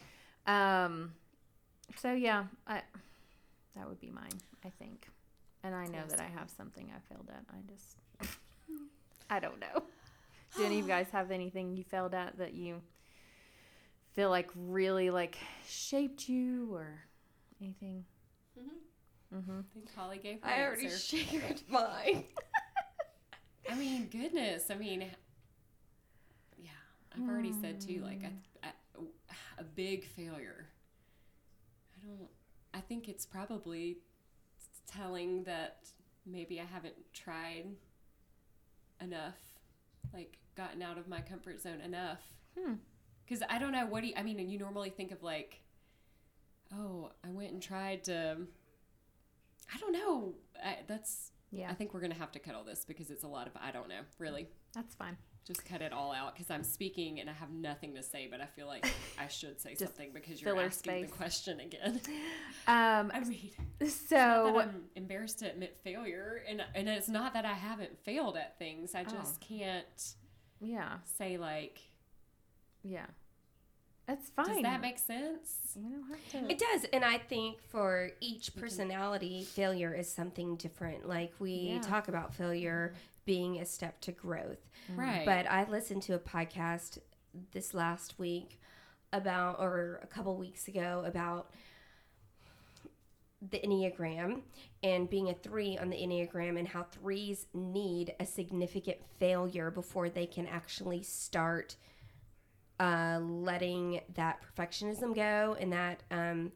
Um. 0.47 1.15
So 1.97 2.13
yeah, 2.13 2.45
I 2.67 2.83
that 3.77 3.89
would 3.89 4.01
be 4.01 4.11
mine. 4.11 4.41
I 4.65 4.71
think, 4.71 5.09
and 5.63 5.75
I 5.75 5.87
know 5.87 6.03
that 6.09 6.21
I 6.21 6.29
have 6.39 6.49
something 6.49 6.91
I 6.97 7.01
failed 7.13 7.29
at. 7.29 7.45
I 7.51 7.61
just, 7.71 7.99
I 9.31 9.39
don't 9.41 9.59
know. 9.61 9.83
Do 10.57 10.65
any 10.65 10.79
of 10.79 10.87
you 10.87 10.89
guys 10.89 11.09
have 11.11 11.31
anything 11.31 11.77
you 11.77 11.83
failed 11.85 12.15
at 12.15 12.39
that 12.39 12.55
you 12.55 12.81
feel 14.15 14.31
like 14.31 14.51
really 14.55 15.11
like 15.11 15.37
shaped 15.69 16.29
you 16.29 16.75
or 16.75 16.87
anything? 17.61 18.05
Mm-hmm. 19.35 19.59
I 19.59 19.63
think 19.75 19.95
Holly 19.97 20.19
gave 20.19 20.41
her 20.43 20.49
I 20.49 20.63
already 20.63 20.89
shared 20.89 21.63
mine. 21.69 22.25
I 23.69 23.75
mean, 23.75 24.09
goodness. 24.11 24.71
I 24.71 24.75
mean, 24.75 25.11
yeah, 26.57 26.71
I've 27.13 27.29
already 27.29 27.53
said 27.61 27.81
too, 27.81 28.01
like 28.05 28.23
a, 28.23 28.69
a, 28.69 29.03
a 29.59 29.65
big 29.65 30.05
failure. 30.05 30.67
I 31.97 32.07
don't, 32.07 32.29
I 32.73 32.81
think 32.81 33.09
it's 33.09 33.27
probably 33.27 33.99
telling 34.87 35.45
that 35.45 35.89
maybe 36.25 36.61
I 36.61 36.65
haven't 36.65 36.95
tried 37.13 37.65
enough, 39.01 39.39
like 40.13 40.39
gotten 40.57 40.83
out 40.83 40.99
of 40.99 41.09
my 41.09 41.21
comfort 41.21 41.61
zone 41.61 41.81
enough. 41.81 42.21
Hmm. 42.57 42.75
Because 43.27 43.43
I 43.49 43.59
don't 43.59 43.73
know, 43.73 43.87
what 43.87 44.03
do 44.03 44.09
you, 44.09 44.15
I 44.17 44.23
mean, 44.23 44.39
and 44.39 44.51
you 44.51 44.59
normally 44.59 44.91
think 44.91 45.11
of 45.13 45.23
like, 45.23 45.61
oh, 46.73 47.11
I 47.25 47.31
went 47.31 47.53
and 47.53 47.63
tried 47.63 48.05
to, 48.05 48.37
I 49.75 49.79
don't 49.79 49.93
know. 49.93 50.35
I, 50.63 50.79
that's, 50.87 51.31
Yeah, 51.51 51.71
I 51.71 51.75
think 51.75 51.95
we're 51.95 52.01
gonna 52.01 52.15
have 52.15 52.33
to 52.33 52.39
cut 52.39 52.55
all 52.55 52.65
this 52.65 52.85
because 52.85 53.11
it's 53.11 53.25
a 53.25 53.29
lot 53.29 53.47
of 53.47 53.53
I 53.61 53.71
don't 53.71 53.89
know. 53.89 54.01
Really, 54.19 54.49
that's 54.75 54.95
fine. 54.95 55.17
just 55.47 55.65
cut 55.65 55.83
it 55.83 55.93
all 55.93 56.13
out 56.13 56.35
because 56.35 56.51
I'm 56.51 56.65
speaking 56.65 57.21
and 57.21 57.31
I 57.31 57.33
have 57.35 57.51
nothing 57.51 57.95
to 57.95 58.03
say, 58.03 58.29
but 58.31 58.41
I 58.41 58.47
feel 58.47 58.67
like 58.67 58.87
I 59.19 59.29
should 59.29 59.61
say 59.61 59.75
something 59.75 60.11
because 60.13 60.43
you're 60.43 60.61
asking 60.61 60.93
space. 60.93 61.11
the 61.11 61.17
question 61.17 61.61
again. 61.61 62.01
Um. 62.67 63.13
I 63.15 63.21
mean, 63.21 63.51
So 63.89 64.59
I'm 64.59 64.85
embarrassed 64.97 65.41
to 65.41 65.51
admit 65.51 65.79
failure, 65.85 66.43
and 66.49 66.63
and 66.75 66.89
it's 66.89 67.09
not 67.09 67.35
that 67.35 67.45
I 67.45 67.53
haven't 67.53 67.99
failed 68.05 68.37
at 68.37 68.59
things. 68.59 68.95
I 68.95 69.05
just 69.05 69.41
can't 69.41 70.15
yeah, 70.61 70.97
say 71.19 71.37
like. 71.37 71.79
Yeah, 72.85 73.07
that's 74.07 74.29
fine. 74.31 74.47
Does 74.47 74.63
that 74.63 74.81
make 74.81 74.99
sense? 74.99 75.75
You 75.75 75.91
don't 75.91 76.09
have 76.09 76.47
to. 76.47 76.53
It 76.53 76.59
does, 76.59 76.85
and 76.93 77.05
I 77.05 77.19
think 77.19 77.61
for 77.71 78.11
each 78.21 78.55
personality, 78.55 79.45
failure 79.45 79.95
is 79.95 80.11
something 80.11 80.57
different. 80.57 81.09
Like 81.09 81.33
we 81.39 81.53
Yeah. 81.75 81.81
talk 81.81 82.09
about 82.09 82.35
failure 82.35 82.91
mm-hmm. 82.93 83.01
being 83.25 83.59
a 83.61 83.65
step 83.65 84.01
to 84.03 84.13
growth. 84.13 84.69
Mm-hmm. 84.91 85.01
Right. 85.01 85.25
But 85.25 85.51
I 85.51 85.65
listened 85.69 86.03
to 86.03 86.15
a 86.15 86.19
podcast 86.19 86.99
this 87.53 87.73
last 87.75 88.19
week 88.19 88.61
about, 89.13 89.61
or 89.61 90.01
a 90.03 90.07
couple 90.07 90.37
weeks 90.37 90.69
ago, 90.69 91.03
about 91.07 91.51
the 93.51 93.59
Enneagram 93.59 94.41
and 94.83 95.09
being 95.09 95.29
a 95.29 95.35
three 95.35 95.77
on 95.77 95.91
the 95.91 95.97
Enneagram 95.97 96.59
and 96.59 96.69
how 96.69 96.83
threes 96.83 97.47
need 97.53 98.15
a 98.19 98.27
significant 98.27 98.99
failure 99.19 99.71
before 99.71 100.09
they 100.09 100.27
can 100.27 100.47
actually 100.47 101.03
start 101.03 101.77
uh, 102.81 103.19
letting 103.21 104.01
that 104.15 104.41
perfectionism 104.43 105.15
go 105.15 105.57
and 105.61 105.73
that 105.73 106.03
um, 106.11 106.53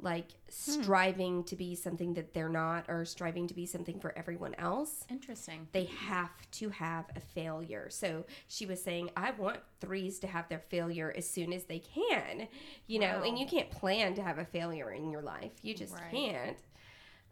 like 0.00 0.26
striving 0.48 1.44
to 1.44 1.56
be 1.56 1.74
something 1.74 2.14
that 2.14 2.34
they're 2.34 2.48
not 2.48 2.84
or 2.88 3.04
striving 3.04 3.46
to 3.46 3.54
be 3.54 3.64
something 3.64 3.98
for 4.00 4.16
everyone 4.18 4.54
else 4.58 5.04
Interesting. 5.08 5.66
they 5.72 5.84
have 5.84 6.30
to 6.50 6.68
have 6.70 7.06
a 7.16 7.20
failure. 7.20 7.88
So 7.90 8.24
she 8.48 8.66
was 8.66 8.82
saying, 8.82 9.10
I 9.16 9.30
want 9.32 9.58
threes 9.80 10.18
to 10.20 10.26
have 10.26 10.48
their 10.48 10.62
failure 10.68 11.12
as 11.16 11.28
soon 11.28 11.52
as 11.52 11.64
they 11.64 11.78
can, 11.78 12.48
you 12.86 12.98
know, 12.98 13.22
and 13.22 13.38
you 13.38 13.46
can't 13.46 13.70
plan 13.70 14.14
to 14.16 14.22
have 14.22 14.38
a 14.38 14.44
failure 14.44 14.90
in 14.90 15.10
your 15.10 15.22
life. 15.22 15.52
You 15.62 15.74
just 15.74 15.94
Right. 15.94 16.10
can't. 16.10 16.58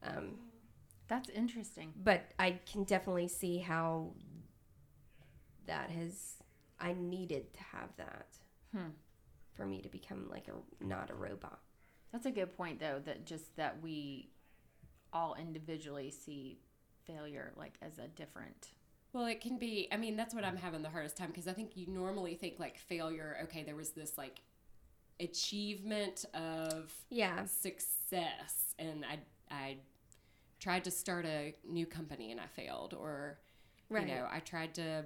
Um, 0.02 0.38
That's 1.08 1.28
interesting. 1.30 1.92
but 1.96 2.22
I 2.38 2.58
can 2.70 2.84
definitely 2.84 3.28
see 3.28 3.58
how 3.58 4.12
that 5.66 5.90
has, 5.90 6.41
I 6.82 6.92
needed 6.94 7.54
to 7.54 7.62
have 7.62 7.96
that 7.96 8.38
Hmm. 8.72 8.90
for 9.54 9.66
me 9.66 9.80
to 9.82 9.88
become 9.88 10.28
like 10.30 10.48
a, 10.48 10.84
not 10.84 11.10
a 11.10 11.14
robot. 11.14 11.60
That's 12.10 12.26
a 12.26 12.30
good 12.30 12.54
point, 12.56 12.80
though. 12.80 13.00
That 13.04 13.24
just 13.24 13.56
that 13.56 13.80
we 13.82 14.30
all 15.12 15.34
individually 15.34 16.10
see 16.10 16.58
failure 17.04 17.52
like 17.56 17.74
as 17.80 17.98
a 17.98 18.08
different. 18.08 18.72
Well, 19.12 19.26
it 19.26 19.40
can 19.40 19.58
be. 19.58 19.88
I 19.92 19.96
mean, 19.98 20.16
that's 20.16 20.34
what 20.34 20.44
I'm 20.44 20.56
having 20.56 20.82
the 20.82 20.88
hardest 20.90 21.16
time 21.16 21.28
because 21.28 21.46
I 21.48 21.52
think 21.52 21.76
you 21.76 21.86
normally 21.86 22.34
think 22.34 22.58
like 22.58 22.78
failure. 22.78 23.36
Okay, 23.44 23.62
there 23.62 23.76
was 23.76 23.90
this 23.90 24.16
like 24.18 24.40
achievement 25.20 26.24
of 26.34 26.92
Yeah. 27.10 27.44
success 27.44 28.74
and 28.78 29.04
I 29.04 29.20
I 29.50 29.76
tried 30.58 30.84
to 30.84 30.90
start 30.90 31.26
a 31.26 31.54
new 31.68 31.86
company 31.86 32.30
and 32.32 32.40
I 32.40 32.46
failed 32.46 32.94
or 32.94 33.38
Right. 33.88 34.06
you 34.08 34.14
know 34.14 34.26
I 34.30 34.40
tried 34.40 34.74
to 34.76 35.04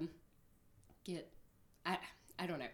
get 1.05 1.31
I 1.87 1.99
I 2.39 2.47
don't 2.47 2.59
know. 2.59 2.67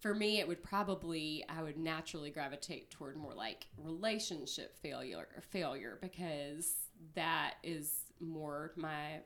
For 0.00 0.14
me 0.14 0.38
it 0.38 0.46
would 0.46 0.62
probably 0.62 1.42
I 1.48 1.62
would 1.62 1.78
naturally 1.78 2.30
gravitate 2.30 2.90
toward 2.90 3.16
more 3.16 3.34
like 3.34 3.66
relationship 3.78 4.76
failure 4.80 5.26
failure 5.50 5.98
because 6.00 6.70
that 7.14 7.54
is 7.64 7.92
more 8.20 8.72
my 8.76 9.20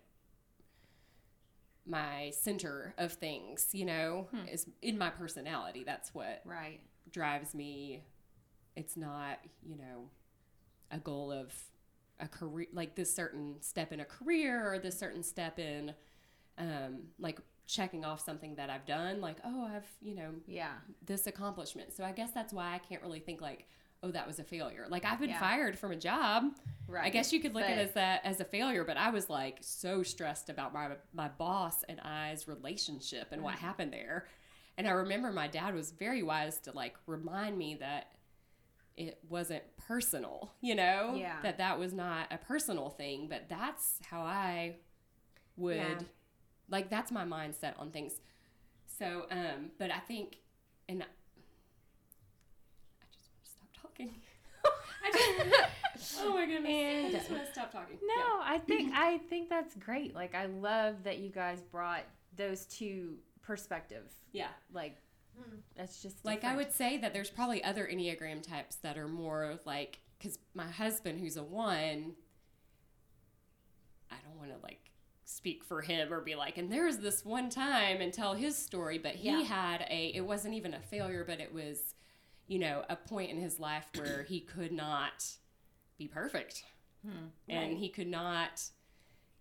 my 1.87 2.31
center 2.41 2.95
of 2.99 3.13
things 3.15 3.69
you 3.73 3.85
know 3.85 4.29
is 4.51 4.67
in 4.83 4.97
my 4.97 5.11
personality. 5.11 5.83
That's 5.85 6.15
what 6.15 6.41
Right. 6.45 6.81
drives 7.11 7.55
me. 7.55 8.03
It's 8.77 8.97
not 8.97 9.39
you 9.67 9.77
know 9.77 10.09
a 10.91 10.99
goal 10.99 11.33
of 11.33 11.53
a 12.21 12.29
career 12.29 12.69
like 12.73 12.95
this 12.95 13.13
certain 13.13 13.61
step 13.61 13.93
in 13.93 14.01
a 14.01 14.05
career 14.05 14.73
or 14.73 14.79
this 14.79 14.99
certain 14.99 15.23
step 15.23 15.59
in 15.59 15.95
um 16.59 17.09
like 17.19 17.41
checking 17.71 18.05
off 18.05 18.25
something 18.25 18.55
that 18.57 18.69
i've 18.71 18.85
done 18.87 19.21
like 19.21 19.37
oh 19.45 19.65
i've 19.75 19.87
you 20.01 20.15
know 20.15 20.31
Yeah. 20.47 20.73
this 21.05 21.27
accomplishment 21.27 21.93
so 21.93 22.05
i 22.05 22.13
guess 22.13 22.31
that's 22.33 22.53
why 22.53 22.75
i 22.75 22.79
can't 22.79 23.03
really 23.03 23.21
think 23.21 23.41
like 23.41 23.67
oh 24.03 24.11
that 24.11 24.27
was 24.27 24.39
a 24.39 24.45
failure 24.45 24.87
like 24.89 25.05
i've 25.05 25.21
been 25.21 25.31
Yeah. 25.31 25.39
fired 25.41 25.79
from 25.79 25.93
a 25.93 25.97
job 25.97 26.45
Right. 26.89 27.05
i 27.05 27.11
guess 27.11 27.33
you 27.33 27.41
could 27.41 27.55
look 27.55 27.65
at 27.65 27.79
it 27.79 27.89
as 27.89 27.93
that 27.95 28.23
as 28.25 28.41
a 28.41 28.45
failure 28.45 28.83
but 28.85 28.97
i 28.97 29.11
was 29.11 29.31
like 29.31 29.59
so 29.61 30.03
stressed 30.03 30.49
about 30.49 30.73
my 30.73 30.97
my 31.13 31.29
boss 31.29 31.85
and 31.89 32.01
i's 32.01 32.49
relationship 32.49 33.29
and 33.31 33.43
what 33.43 33.55
mm-hmm. 33.55 33.67
happened 33.67 33.93
there 33.93 34.27
and 34.77 34.89
i 34.89 34.91
remember 34.91 35.31
my 35.31 35.47
dad 35.47 35.75
was 35.75 35.93
very 35.93 36.23
wise 36.23 36.59
to 36.61 36.73
like 36.73 36.97
remind 37.07 37.57
me 37.57 37.77
that 37.77 38.09
it 38.97 39.19
wasn't 39.29 39.63
personal 39.77 40.51
you 40.61 40.75
know 40.75 41.15
Yeah. 41.17 41.37
that 41.43 41.59
that 41.59 41.79
was 41.79 41.93
not 41.93 42.27
a 42.33 42.39
personal 42.39 42.91
thing 42.91 43.29
but 43.29 43.49
that's 43.49 43.99
how 44.11 44.23
i 44.23 44.77
would 45.57 45.77
Yeah. 45.77 45.99
Like 46.71 46.89
that's 46.91 47.11
my 47.13 47.25
mindset 47.25 47.75
on 47.79 47.91
things 47.91 48.13
so 48.99 49.27
um 49.31 49.71
but 49.79 49.91
i 49.91 49.99
think 49.99 50.37
and 50.89 51.03
i 51.03 51.07
just 53.13 53.29
want 53.31 53.45
to 53.45 53.51
stop 53.51 53.69
talking 53.83 54.11
I 55.03 55.11
just, 55.97 56.17
Oh 56.23 56.35
my 56.35 56.47
goodness. 56.47 56.71
And- 56.71 57.07
I 57.07 57.11
just 57.19 57.31
want 57.31 57.45
to 57.47 57.53
stop 57.53 57.73
talking. 57.73 57.97
No, 58.03 58.15
Yeah. 58.15 58.41
I 58.43 58.59
think 58.69 58.93
I 58.95 59.19
think 59.31 59.49
that's 59.49 59.75
great. 59.77 60.15
Like 60.15 60.35
I 60.35 60.47
love 60.47 61.03
that 61.05 61.19
you 61.19 61.31
guys 61.31 61.63
brought 61.63 62.05
those 62.37 62.67
two 62.67 63.15
perspective. 63.43 64.05
Yeah. 64.33 64.49
Like 64.73 64.97
that's 65.77 66.03
just 66.03 66.23
Like 66.25 66.45
I 66.45 66.55
would 66.57 66.73
say 66.73 66.99
that 66.99 67.13
there's 67.15 67.31
probably 67.31 67.65
other 67.65 67.89
Enneagram 67.91 68.43
types 68.43 68.77
that 68.77 68.99
are 68.99 69.09
more 69.09 69.59
like, 69.65 70.01
because 70.19 70.39
my 70.55 70.67
husband, 70.67 71.19
who's 71.21 71.37
a 71.39 71.43
one, 71.43 72.13
I 74.11 74.17
don't 74.25 74.37
want 74.39 74.51
to 74.51 74.63
like 74.63 74.90
speak 75.31 75.65
for 75.65 75.81
him 75.81 76.13
or 76.13 76.21
be 76.21 76.35
like, 76.35 76.59
and 76.59 76.71
there's 76.73 76.99
this 76.99 77.25
one 77.25 77.49
time 77.51 78.01
and 78.01 78.13
tell 78.13 78.35
his 78.35 78.57
story, 78.57 78.99
but 78.99 79.15
he 79.15 79.29
Yeah. 79.29 79.43
had 79.43 79.87
a, 79.91 80.09
it 80.15 80.23
wasn't 80.23 80.55
even 80.55 80.75
a 80.75 80.81
failure, 80.81 81.25
but 81.25 81.41
it 81.41 81.53
was, 81.53 81.95
you 82.49 82.59
know, 82.59 82.85
a 82.89 82.97
point 82.97 83.31
in 83.31 83.41
his 83.41 83.61
life 83.61 83.87
where 83.95 84.25
he 84.25 84.41
could 84.41 84.73
not 84.73 85.27
be 85.99 86.09
perfect. 86.09 86.65
Hmm. 87.05 87.29
And 87.49 87.71
Right. 87.71 87.79
he 87.79 87.89
could 87.89 88.09
not 88.09 88.63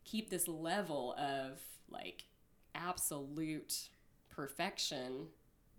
keep 0.05 0.29
this 0.29 0.47
level 0.47 1.13
of 1.17 1.59
like 1.89 2.25
absolute 2.75 3.89
perfection 4.29 5.27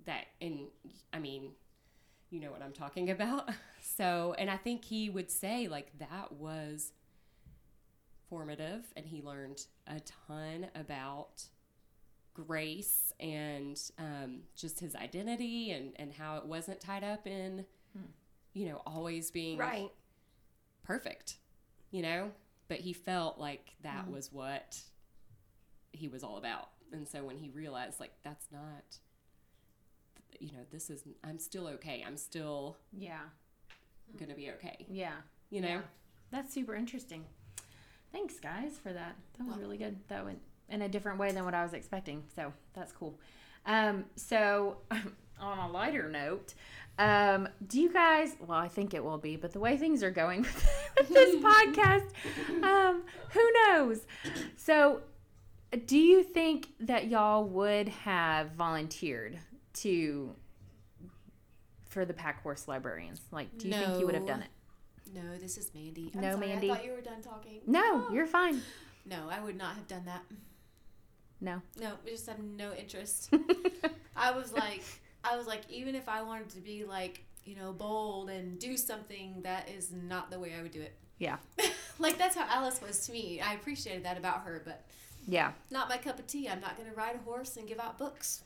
that 0.05 0.27
and 0.40 0.68
I 1.12 1.18
mean, 1.18 1.53
you 2.31 2.40
know 2.40 2.51
what 2.51 2.62
I'm 2.62 2.73
talking 2.73 3.11
about. 3.11 3.51
So, 3.83 4.35
and 4.38 4.51
I 4.51 4.57
think 4.57 4.85
he 4.85 5.11
would 5.11 5.31
say 5.31 5.66
like 5.66 5.99
that 5.99 6.33
was 6.33 6.92
formative 8.29 8.85
and 8.96 9.07
he 9.07 9.23
learned 9.23 9.66
a 9.90 10.00
ton 10.29 10.68
about 10.74 11.44
grace 12.35 13.12
and 13.20 13.79
um, 13.98 14.40
just 14.57 14.81
his 14.81 14.94
identity 14.94 15.72
and, 15.72 15.92
and 15.96 16.12
how 16.12 16.37
it 16.38 16.46
wasn't 16.46 16.81
tied 16.81 17.05
up 17.05 17.26
in, 17.26 17.64
you 18.55 18.66
know, 18.68 18.81
always 18.87 19.31
being 19.31 19.59
Right. 19.59 19.90
perfect, 20.85 21.37
you 21.90 22.03
know? 22.03 22.31
But 22.68 22.79
he 22.79 22.92
felt 22.92 23.38
like 23.38 23.74
that 23.83 24.09
was 24.11 24.33
what 24.33 24.81
he 25.92 26.07
was 26.09 26.22
all 26.22 26.37
about. 26.37 26.70
And 26.92 27.07
so 27.07 27.24
when 27.24 27.37
he 27.37 27.50
realized, 27.50 27.98
like, 28.00 28.12
that's 28.22 28.46
not, 28.53 28.98
you 30.38 30.48
know, 30.53 30.64
this 30.70 30.88
is, 30.88 31.03
I'm 31.24 31.38
still 31.38 31.66
okay. 31.68 32.05
I'm 32.07 32.16
still 32.16 32.79
Yeah. 32.92 33.20
going 34.16 34.29
to 34.31 34.37
be 34.37 34.50
okay, 34.53 34.87
Yeah. 34.88 35.14
you 35.50 35.61
know? 35.61 35.68
Yeah. 35.68 35.81
That's 36.31 36.53
super 36.55 36.74
interesting. 36.76 37.26
Thanks 38.12 38.40
guys 38.40 38.79
for 38.83 38.92
that. 38.92 39.16
That 39.38 39.46
was 39.46 39.57
really 39.59 39.77
good. 39.77 39.96
That 40.09 40.25
went 40.25 40.40
in 40.68 40.83
a 40.83 40.88
different 40.88 41.18
way 41.18 41.33
than 41.33 41.44
what 41.44 41.55
I 41.55 41.62
was 41.62 41.75
expecting. 41.75 42.23
So 42.35 42.53
that's 42.75 42.92
cool. 42.92 43.18
Um, 43.66 44.05
so 44.16 44.79
on 45.40 45.59
a 45.59 45.68
lighter 45.70 46.09
note, 46.09 46.55
um, 46.99 47.49
do 47.66 47.81
you 47.81 47.92
guys 47.92 48.37
well 48.46 48.59
I 48.59 48.68
think 48.68 48.94
it 48.94 49.03
will 49.03 49.18
be, 49.18 49.37
but 49.37 49.53
the 49.53 49.61
way 49.61 49.77
things 49.77 50.03
are 50.03 50.11
going 50.11 50.42
with 50.99 51.09
this 51.09 51.37
podcast, 51.42 52.11
um, 52.62 53.03
who 53.31 53.53
knows? 53.66 54.01
So 54.57 55.03
do 55.87 55.99
you 55.99 56.23
think 56.23 56.68
that 56.81 57.07
y'all 57.09 57.44
would 57.44 57.88
have 57.88 58.53
volunteered 58.53 59.38
to 59.75 60.35
for 61.88 62.05
the 62.05 62.12
pack 62.12 62.42
horse 62.42 62.66
librarians? 62.66 63.20
Like, 63.31 63.57
do 63.57 63.68
you 63.68 63.75
think 63.75 64.01
you 64.01 64.07
would 64.07 64.14
have 64.14 64.27
done 64.27 64.42
it? 64.42 64.49
No, 65.12 65.37
this 65.38 65.59
is 65.59 65.70
Mandy. 65.75 66.11
I'm 66.14 66.20
No, 66.20 66.35
sorry, 66.35 66.46
Mandy. 66.49 66.70
I 66.70 66.75
thought 66.77 66.85
you 66.85 66.92
were 66.92 67.01
done 67.01 67.23
talking. 67.23 67.61
No, 67.66 68.07
Oh. 68.09 68.12
you're 68.12 68.27
fine. 68.27 68.62
No, 69.05 69.29
I 69.31 69.40
would 69.40 69.57
not 69.57 69.75
have 69.75 69.88
done 69.88 70.05
that. 70.05 70.23
No. 71.40 71.62
No, 71.81 71.94
I 72.07 72.11
just 72.11 72.27
have 72.29 72.38
no 72.38 72.73
interest. 72.75 73.33
I 74.16 74.31
was 74.33 74.53
like, 74.53 74.83
I 75.25 75.37
was 75.37 75.46
like, 75.46 75.62
even 75.70 75.94
if 75.94 76.09
I 76.09 76.23
wanted 76.23 76.51
to 76.51 76.61
be 76.61 76.85
like, 76.85 77.25
you 77.44 77.57
know, 77.57 77.73
bold 77.73 78.29
and 78.31 78.59
do 78.59 78.77
something, 78.77 79.40
that 79.42 79.68
is 79.68 79.90
not 79.90 80.31
the 80.31 80.38
way 80.38 80.55
I 80.59 80.62
would 80.62 80.70
do 80.73 80.83
it. 80.83 80.94
Yeah. 81.18 81.38
like 81.99 82.18
that's 82.18 82.37
how 82.37 82.46
Alice 82.49 82.81
was 82.81 83.07
to 83.07 83.12
me. 83.12 83.40
I 83.40 83.55
appreciated 83.55 84.05
that 84.05 84.16
about 84.18 84.42
her, 84.42 84.62
but 84.64 84.85
Yeah. 85.27 85.53
not 85.70 85.88
my 85.88 85.96
cup 85.96 86.18
of 86.18 86.27
tea. 86.27 86.49
I'm 86.49 86.61
not 86.61 86.77
going 86.77 86.88
to 86.88 86.94
ride 86.94 87.16
a 87.16 87.18
horse 87.18 87.57
and 87.57 87.66
give 87.66 87.81
out 87.81 87.99
books 87.99 88.42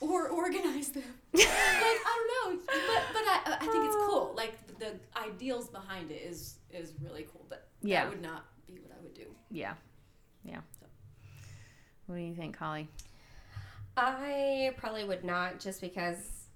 or 0.00 0.28
organize 0.28 0.88
them. 0.90 1.04
like 1.32 1.44
I 1.46 2.26
don't 2.44 2.56
know, 2.56 2.62
but 2.66 3.02
but 3.12 3.22
I 3.22 3.56
I 3.60 3.66
think 3.66 3.84
it's 3.86 3.96
cool. 3.96 4.34
Like 4.36 4.54
the 4.82 5.20
ideals 5.20 5.68
behind 5.68 6.10
it 6.10 6.22
is 6.22 6.56
is 6.70 6.94
really 7.00 7.26
cool. 7.32 7.46
But 7.48 7.68
Yeah. 7.82 8.04
that 8.04 8.10
would 8.10 8.22
not 8.22 8.44
be 8.66 8.78
what 8.80 8.90
I 8.92 9.00
would 9.02 9.14
do. 9.14 9.26
Yeah. 9.50 9.74
Yeah. 10.44 10.60
What 12.06 12.16
do 12.16 12.22
you 12.22 12.34
think, 12.34 12.56
Holly? 12.56 12.88
I 13.96 14.74
probably 14.76 15.04
would 15.04 15.24
not 15.24 15.60
just 15.60 15.80
because 15.80 16.46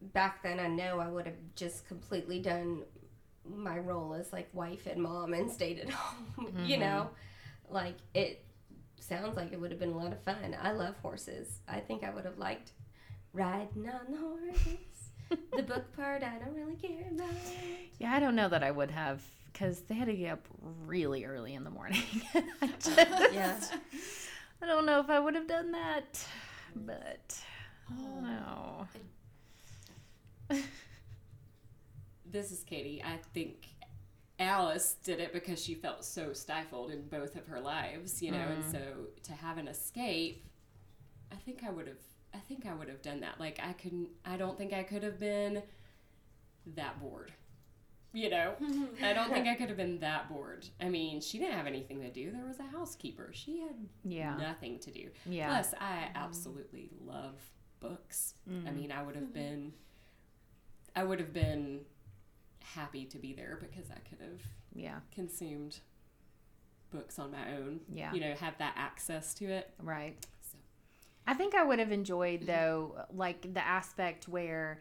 back 0.00 0.42
then 0.42 0.58
I 0.58 0.68
know 0.68 0.98
I 0.98 1.08
would 1.08 1.26
have 1.26 1.36
just 1.54 1.86
completely 1.86 2.40
done 2.40 2.84
my 3.44 3.78
role 3.78 4.14
as 4.14 4.32
like 4.32 4.48
wife 4.52 4.86
and 4.86 5.02
mom 5.02 5.34
and 5.34 5.50
stayed 5.50 5.78
at 5.80 5.90
home. 5.90 6.46
you 6.64 6.76
mm-hmm. 6.76 6.80
know, 6.80 7.10
like 7.68 7.96
it 8.14 8.44
sounds 9.00 9.36
like 9.36 9.52
it 9.52 9.60
would 9.60 9.70
have 9.70 9.80
been 9.80 9.92
a 9.92 9.96
lot 9.96 10.12
of 10.12 10.22
fun. 10.22 10.56
I 10.60 10.72
love 10.72 10.96
horses. 11.02 11.60
I 11.68 11.80
think 11.80 12.04
I 12.04 12.10
would 12.10 12.24
have 12.24 12.38
liked 12.38 12.72
riding 13.32 13.88
on 13.88 14.12
the 14.12 14.18
horse. 14.18 14.76
the 15.56 15.62
book 15.62 15.94
part 15.96 16.22
I 16.22 16.38
don't 16.38 16.54
really 16.54 16.76
care 16.76 17.08
about. 17.10 17.34
Yeah, 17.98 18.12
I 18.12 18.20
don't 18.20 18.36
know 18.36 18.48
that 18.48 18.62
I 18.62 18.70
would 18.70 18.90
have 18.90 19.22
because 19.52 19.80
they 19.82 19.94
had 19.94 20.06
to 20.06 20.14
get 20.14 20.32
up 20.32 20.46
really 20.86 21.24
early 21.24 21.54
in 21.54 21.64
the 21.64 21.70
morning. 21.70 22.02
I, 22.34 22.66
just, 22.78 22.96
Yeah. 23.32 23.60
I 24.62 24.66
don't 24.66 24.86
know 24.86 25.00
if 25.00 25.10
I 25.10 25.18
would 25.18 25.34
have 25.34 25.48
done 25.48 25.72
that, 25.72 26.24
but 26.74 27.38
I 27.90 27.94
don't 27.94 28.26
oh. 28.26 28.86
know. 30.50 30.62
This 32.32 32.50
is 32.50 32.64
Katie. 32.64 33.02
I 33.04 33.18
think 33.34 33.66
Alice 34.38 34.96
did 35.04 35.20
it 35.20 35.34
because 35.34 35.62
she 35.62 35.74
felt 35.74 36.02
so 36.02 36.32
stifled 36.32 36.90
in 36.90 37.06
both 37.08 37.36
of 37.36 37.46
her 37.46 37.60
lives, 37.60 38.22
you 38.22 38.30
know, 38.32 38.38
and 38.38 38.62
mm-hmm. 38.64 38.72
so 38.72 38.78
to 39.24 39.32
have 39.34 39.58
an 39.58 39.68
escape, 39.68 40.46
I 41.30 41.34
think 41.36 41.62
I 41.62 41.70
would 41.70 41.86
have 41.86 42.00
I 42.34 42.38
think 42.38 42.66
I 42.66 42.74
would 42.74 42.88
have 42.88 43.02
done 43.02 43.20
that. 43.20 43.38
Like 43.38 43.60
I 43.62 43.72
couldn't 43.72 44.08
I 44.24 44.36
don't 44.36 44.56
think 44.56 44.72
I 44.72 44.82
could 44.82 45.02
have 45.02 45.18
been 45.18 45.62
that 46.74 47.00
bored. 47.00 47.32
You 48.12 48.28
know? 48.28 48.54
I 49.02 49.14
don't 49.14 49.32
think 49.32 49.46
I 49.46 49.54
could 49.54 49.68
have 49.68 49.76
been 49.76 49.98
that 50.00 50.28
bored. 50.28 50.66
I 50.80 50.88
mean, 50.88 51.20
she 51.20 51.38
didn't 51.38 51.54
have 51.54 51.66
anything 51.66 52.00
to 52.02 52.10
do. 52.10 52.30
There 52.30 52.44
was 52.44 52.58
a 52.60 52.64
housekeeper. 52.64 53.30
She 53.32 53.60
had 53.60 53.74
Yeah. 54.04 54.36
nothing 54.36 54.78
to 54.80 54.90
do. 54.90 55.08
Yeah. 55.24 55.48
Plus, 55.48 55.74
I 55.80 55.84
mm-hmm. 55.84 56.16
absolutely 56.16 56.90
love 57.00 57.34
books. 57.80 58.34
I 58.46 58.50
mm. 58.50 58.76
mean, 58.76 58.92
I 58.92 59.02
would 59.02 59.14
have 59.14 59.24
mm-hmm. 59.24 59.32
been, 59.32 59.72
I 60.94 61.04
would 61.04 61.20
have 61.20 61.32
been 61.32 61.80
happy 62.60 63.06
to 63.06 63.18
be 63.18 63.32
there 63.32 63.58
because 63.60 63.90
I 63.90 63.98
could 64.08 64.20
have 64.20 64.40
Yeah. 64.74 65.00
consumed 65.10 65.80
books 66.90 67.18
on 67.18 67.30
my 67.30 67.56
own. 67.56 67.80
Yeah. 67.92 68.12
You 68.12 68.20
know, 68.20 68.34
have 68.34 68.58
that 68.58 68.74
access 68.76 69.32
to 69.34 69.46
it. 69.46 69.70
Right. 69.82 70.24
So. 71.26 71.32
I 71.32 71.34
think 71.34 71.54
I 71.54 71.64
would 71.64 71.78
have 71.78 71.92
enjoyed 71.92 72.46
though, 72.46 72.96
like 73.14 73.54
the 73.54 73.64
aspect 73.64 74.28
where 74.28 74.80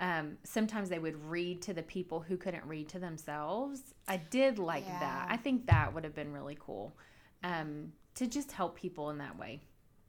um, 0.00 0.36
sometimes 0.42 0.88
they 0.88 0.98
would 0.98 1.22
read 1.30 1.62
to 1.62 1.74
the 1.74 1.82
people 1.82 2.20
who 2.20 2.36
couldn't 2.36 2.64
read 2.66 2.88
to 2.90 2.98
themselves. 2.98 3.94
I 4.08 4.16
did 4.16 4.58
like 4.58 4.86
that. 4.86 5.28
I 5.30 5.36
think 5.36 5.66
that 5.66 5.94
would 5.94 6.04
have 6.04 6.14
been 6.14 6.32
really 6.32 6.56
cool 6.58 6.96
um, 7.44 7.92
to 8.16 8.26
just 8.26 8.52
help 8.52 8.76
people 8.76 9.10
in 9.10 9.18
that 9.18 9.38
way. 9.38 9.60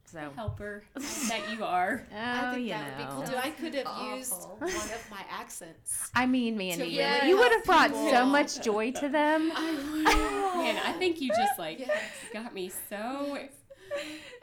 So, 0.06 0.30
Helper 0.36 0.84
that 1.28 1.40
you 1.50 1.64
are. 1.64 2.06
oh, 2.12 2.16
I 2.16 2.50
think 2.52 2.66
you 2.66 2.70
that 2.70 2.98
would 2.98 3.04
be 3.04 3.12
cool 3.12 3.22
too. 3.22 3.36
I 3.36 3.50
could 3.50 3.74
have 3.74 4.16
used 4.16 4.48
one 4.58 4.70
of 4.70 5.10
my 5.10 5.22
accents. 5.30 6.10
I 6.14 6.26
mean, 6.26 6.56
Mandy, 6.56 6.98
really 6.98 7.28
you 7.28 7.38
would 7.38 7.50
have 7.52 7.64
brought 7.64 7.90
people. 7.90 8.10
so 8.10 8.26
much 8.26 8.60
joy 8.62 8.92
to 8.92 9.08
them. 9.08 9.48
Man, 9.48 10.78
I 10.84 10.94
think 10.98 11.20
you 11.20 11.28
just 11.28 11.58
like 11.58 11.78
Yes. 11.84 11.90
got 12.32 12.54
me 12.54 12.70
so 12.88 13.38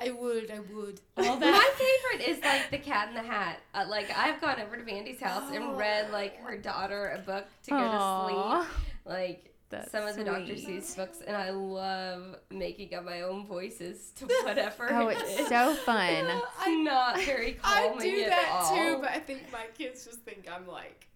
I 0.01 0.11
would, 0.11 0.49
I 0.51 0.59
would. 0.73 0.99
all 1.17 1.37
My 1.39 1.69
favorite 1.75 2.27
is 2.29 2.41
like 2.43 2.71
the 2.71 2.77
Cat 2.77 3.09
in 3.09 3.13
the 3.15 3.21
Hat. 3.21 3.59
Uh, 3.73 3.85
like 3.87 4.09
I've 4.17 4.39
gone 4.41 4.59
over 4.59 4.77
to 4.77 4.83
Mandy's 4.83 5.19
house 5.21 5.51
and 5.53 5.77
read 5.77 6.11
like 6.11 6.37
her 6.41 6.57
daughter 6.57 7.09
a 7.15 7.19
book 7.19 7.45
to 7.63 7.71
go 7.71 7.77
to 7.77 8.61
sleep. 8.63 8.67
Like 9.05 9.53
That's 9.69 9.91
some 9.91 10.07
of 10.07 10.15
the 10.15 10.23
Dr. 10.23 10.53
Seuss 10.53 10.95
books, 10.95 11.19
and 11.25 11.35
I 11.37 11.49
love 11.51 12.35
making 12.49 12.93
up 12.95 13.03
my 13.05 13.21
own 13.21 13.45
voices 13.45 14.11
to 14.17 14.25
whatever. 14.43 14.91
Oh, 14.93 15.07
it 15.09 15.17
it's 15.21 15.39
is. 15.41 15.47
so 15.47 15.73
fun. 15.75 16.25
It's 16.25 16.67
not 16.67 17.19
very 17.25 17.57
I 17.63 17.87
calming 17.89 17.99
do 18.15 18.21
at 18.23 18.29
that 18.29 18.49
all. 18.51 18.75
too, 18.75 18.97
but 19.01 19.11
I 19.11 19.19
think 19.19 19.51
my 19.51 19.65
kids 19.77 20.05
just 20.05 20.19
think 20.21 20.47
I'm 20.51 20.67
like 20.67 21.07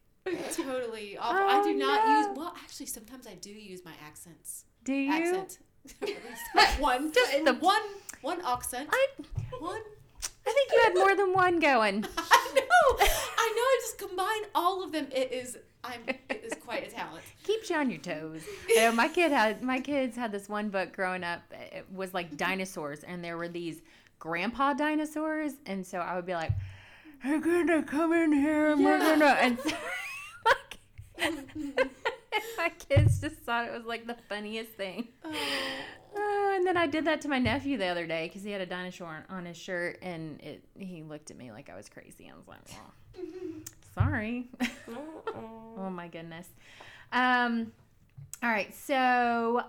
totally 0.53 1.17
awful. 1.17 1.37
I 1.47 1.63
do 1.63 1.69
Oh, 1.69 1.73
not 1.73 2.05
no. 2.07 2.19
use. 2.29 2.37
Well, 2.37 2.53
actually, 2.63 2.87
sometimes 2.87 3.27
I 3.27 3.35
do 3.35 3.51
use 3.51 3.83
my 3.85 3.93
accents. 4.05 4.65
Do 4.83 4.93
you? 4.93 5.11
Accent. 5.11 5.59
One, 6.79 7.11
Just 7.13 7.33
and 7.33 7.47
the- 7.47 7.53
one, 7.55 7.81
one 8.21 8.41
accent. 8.45 8.89
I, 8.91 9.07
One. 9.59 9.81
I 10.47 10.51
think 10.51 10.71
you 10.71 10.79
had 10.83 10.93
more 10.93 11.15
than 11.15 11.33
one 11.33 11.59
going. 11.59 12.05
I 12.17 12.51
know. 12.55 12.97
I 12.99 13.53
know. 13.55 13.61
I 13.61 13.79
just 13.81 13.97
combine 13.97 14.41
all 14.53 14.83
of 14.83 14.91
them. 14.91 15.07
It 15.11 15.31
is. 15.31 15.57
I'm. 15.83 16.01
It 16.07 16.43
is 16.43 16.53
quite 16.63 16.87
a 16.87 16.91
talent. 16.91 17.23
keeps 17.43 17.69
you 17.69 17.75
on 17.75 17.89
your 17.89 17.99
toes. 17.99 18.43
You 18.69 18.75
know, 18.77 18.91
my 18.91 19.07
kid 19.07 19.31
had 19.31 19.61
my 19.61 19.79
kids 19.79 20.15
had 20.15 20.31
this 20.31 20.47
one 20.47 20.69
book 20.69 20.93
growing 20.93 21.23
up. 21.23 21.41
It 21.51 21.85
was 21.93 22.13
like 22.13 22.27
mm-hmm. 22.27 22.37
dinosaurs, 22.37 23.03
and 23.03 23.23
there 23.23 23.37
were 23.37 23.47
these 23.47 23.81
grandpa 24.19 24.73
dinosaurs, 24.73 25.53
and 25.65 25.85
so 25.85 25.99
I 25.99 26.15
would 26.15 26.25
be 26.25 26.33
like, 26.33 26.51
"They're 27.23 27.39
gonna 27.39 27.83
come 27.83 28.13
in 28.13 28.31
here, 28.33 28.71
and 28.71 28.83
we're 28.83 28.99
gonna," 28.99 29.25
and 29.25 29.59
so, 29.59 29.75
like, 30.45 30.79
mm-hmm. 31.19 31.87
my 32.57 32.69
kids 32.69 33.19
just 33.19 33.37
thought 33.37 33.67
it 33.67 33.73
was 33.73 33.85
like 33.85 34.07
the 34.07 34.17
funniest 34.27 34.71
thing. 34.71 35.09
Oh, 36.17 36.53
and 36.55 36.65
then 36.65 36.77
I 36.77 36.87
did 36.87 37.05
that 37.05 37.21
to 37.21 37.27
my 37.27 37.39
nephew 37.39 37.77
the 37.77 37.87
other 37.87 38.07
day 38.07 38.27
because 38.27 38.43
he 38.43 38.51
had 38.51 38.61
a 38.61 38.65
dinosaur 38.65 39.25
on, 39.29 39.37
on 39.37 39.45
his 39.45 39.57
shirt, 39.57 39.99
and 40.01 40.39
it 40.41 40.63
he 40.77 41.03
looked 41.03 41.31
at 41.31 41.37
me 41.37 41.51
like 41.51 41.69
I 41.69 41.75
was 41.75 41.89
crazy. 41.89 42.31
I 42.31 42.37
was 42.37 42.47
like, 42.47 42.59
well, 42.69 43.25
sorry. 43.93 44.49
oh 45.77 45.89
my 45.89 46.07
goodness. 46.07 46.47
Um, 47.11 47.71
all 48.41 48.49
right, 48.49 48.73
so 48.73 49.63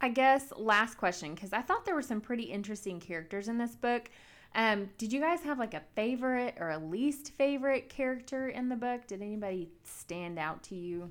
I 0.00 0.08
guess 0.10 0.52
last 0.56 0.98
question 0.98 1.34
because 1.34 1.52
I 1.52 1.62
thought 1.62 1.84
there 1.84 1.94
were 1.94 2.02
some 2.02 2.20
pretty 2.20 2.44
interesting 2.44 3.00
characters 3.00 3.48
in 3.48 3.58
this 3.58 3.74
book. 3.74 4.10
Um, 4.54 4.90
did 4.98 5.12
you 5.12 5.20
guys 5.20 5.40
have 5.42 5.58
like 5.58 5.74
a 5.74 5.82
favorite 5.96 6.56
or 6.60 6.70
a 6.70 6.78
least 6.78 7.32
favorite 7.32 7.88
character 7.88 8.48
in 8.48 8.68
the 8.68 8.76
book? 8.76 9.06
Did 9.06 9.20
anybody 9.22 9.70
stand 9.82 10.38
out 10.38 10.62
to 10.64 10.74
you? 10.74 11.10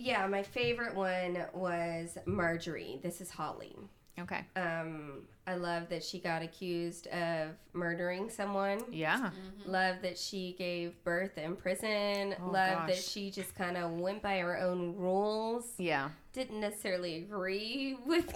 Yeah, 0.00 0.26
my 0.26 0.42
favorite 0.42 0.94
one 0.94 1.44
was 1.52 2.16
Marjorie. 2.24 2.98
This 3.02 3.20
is 3.20 3.30
Holly. 3.30 3.76
Okay. 4.18 4.44
Um, 4.56 5.22
I 5.46 5.56
love 5.56 5.90
that 5.90 6.02
she 6.02 6.18
got 6.18 6.42
accused 6.42 7.06
of 7.08 7.50
murdering 7.74 8.30
someone. 8.30 8.80
Yeah. 8.90 9.30
Love 9.66 9.96
that 10.02 10.16
she 10.16 10.54
gave 10.58 11.02
birth 11.04 11.36
in 11.36 11.54
prison. 11.54 12.34
Oh, 12.42 12.50
love 12.50 12.86
that 12.86 12.96
she 12.96 13.30
just 13.30 13.54
kind 13.54 13.76
of 13.76 13.92
went 13.92 14.22
by 14.22 14.38
her 14.38 14.58
own 14.58 14.96
rules. 14.96 15.66
Yeah. 15.76 16.08
Didn't 16.32 16.60
necessarily 16.60 17.16
agree 17.16 17.98
with 18.06 18.34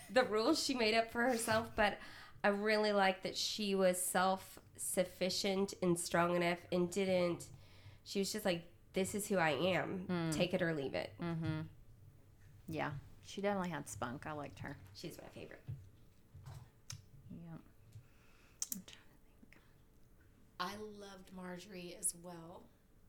the 0.12 0.24
rules 0.24 0.62
she 0.62 0.74
made 0.74 0.94
up 0.94 1.12
for 1.12 1.22
herself, 1.22 1.68
but 1.76 1.98
I 2.42 2.48
really 2.48 2.92
like 2.92 3.22
that 3.22 3.36
she 3.36 3.74
was 3.76 4.00
self 4.00 4.58
sufficient 4.76 5.74
and 5.82 5.98
strong 5.98 6.34
enough 6.36 6.58
and 6.72 6.90
didn't. 6.90 7.46
She 8.04 8.18
was 8.18 8.32
just 8.32 8.44
like, 8.44 8.62
this 8.96 9.14
is 9.14 9.28
who 9.28 9.36
I 9.36 9.50
am. 9.50 10.30
Take 10.32 10.54
it 10.54 10.62
or 10.62 10.72
leave 10.74 10.94
it. 10.94 11.12
Mm-hmm. 11.22 11.60
Yeah. 12.66 12.90
She 13.26 13.42
definitely 13.42 13.68
had 13.68 13.88
spunk. 13.88 14.26
I 14.26 14.32
liked 14.32 14.58
her. 14.60 14.78
She's 14.94 15.18
my 15.20 15.28
favorite. 15.38 15.60
Yeah. 17.30 17.58
I 20.58 20.72
loved 20.98 21.30
Marjorie 21.36 21.94
as 22.00 22.14
well, 22.22 22.62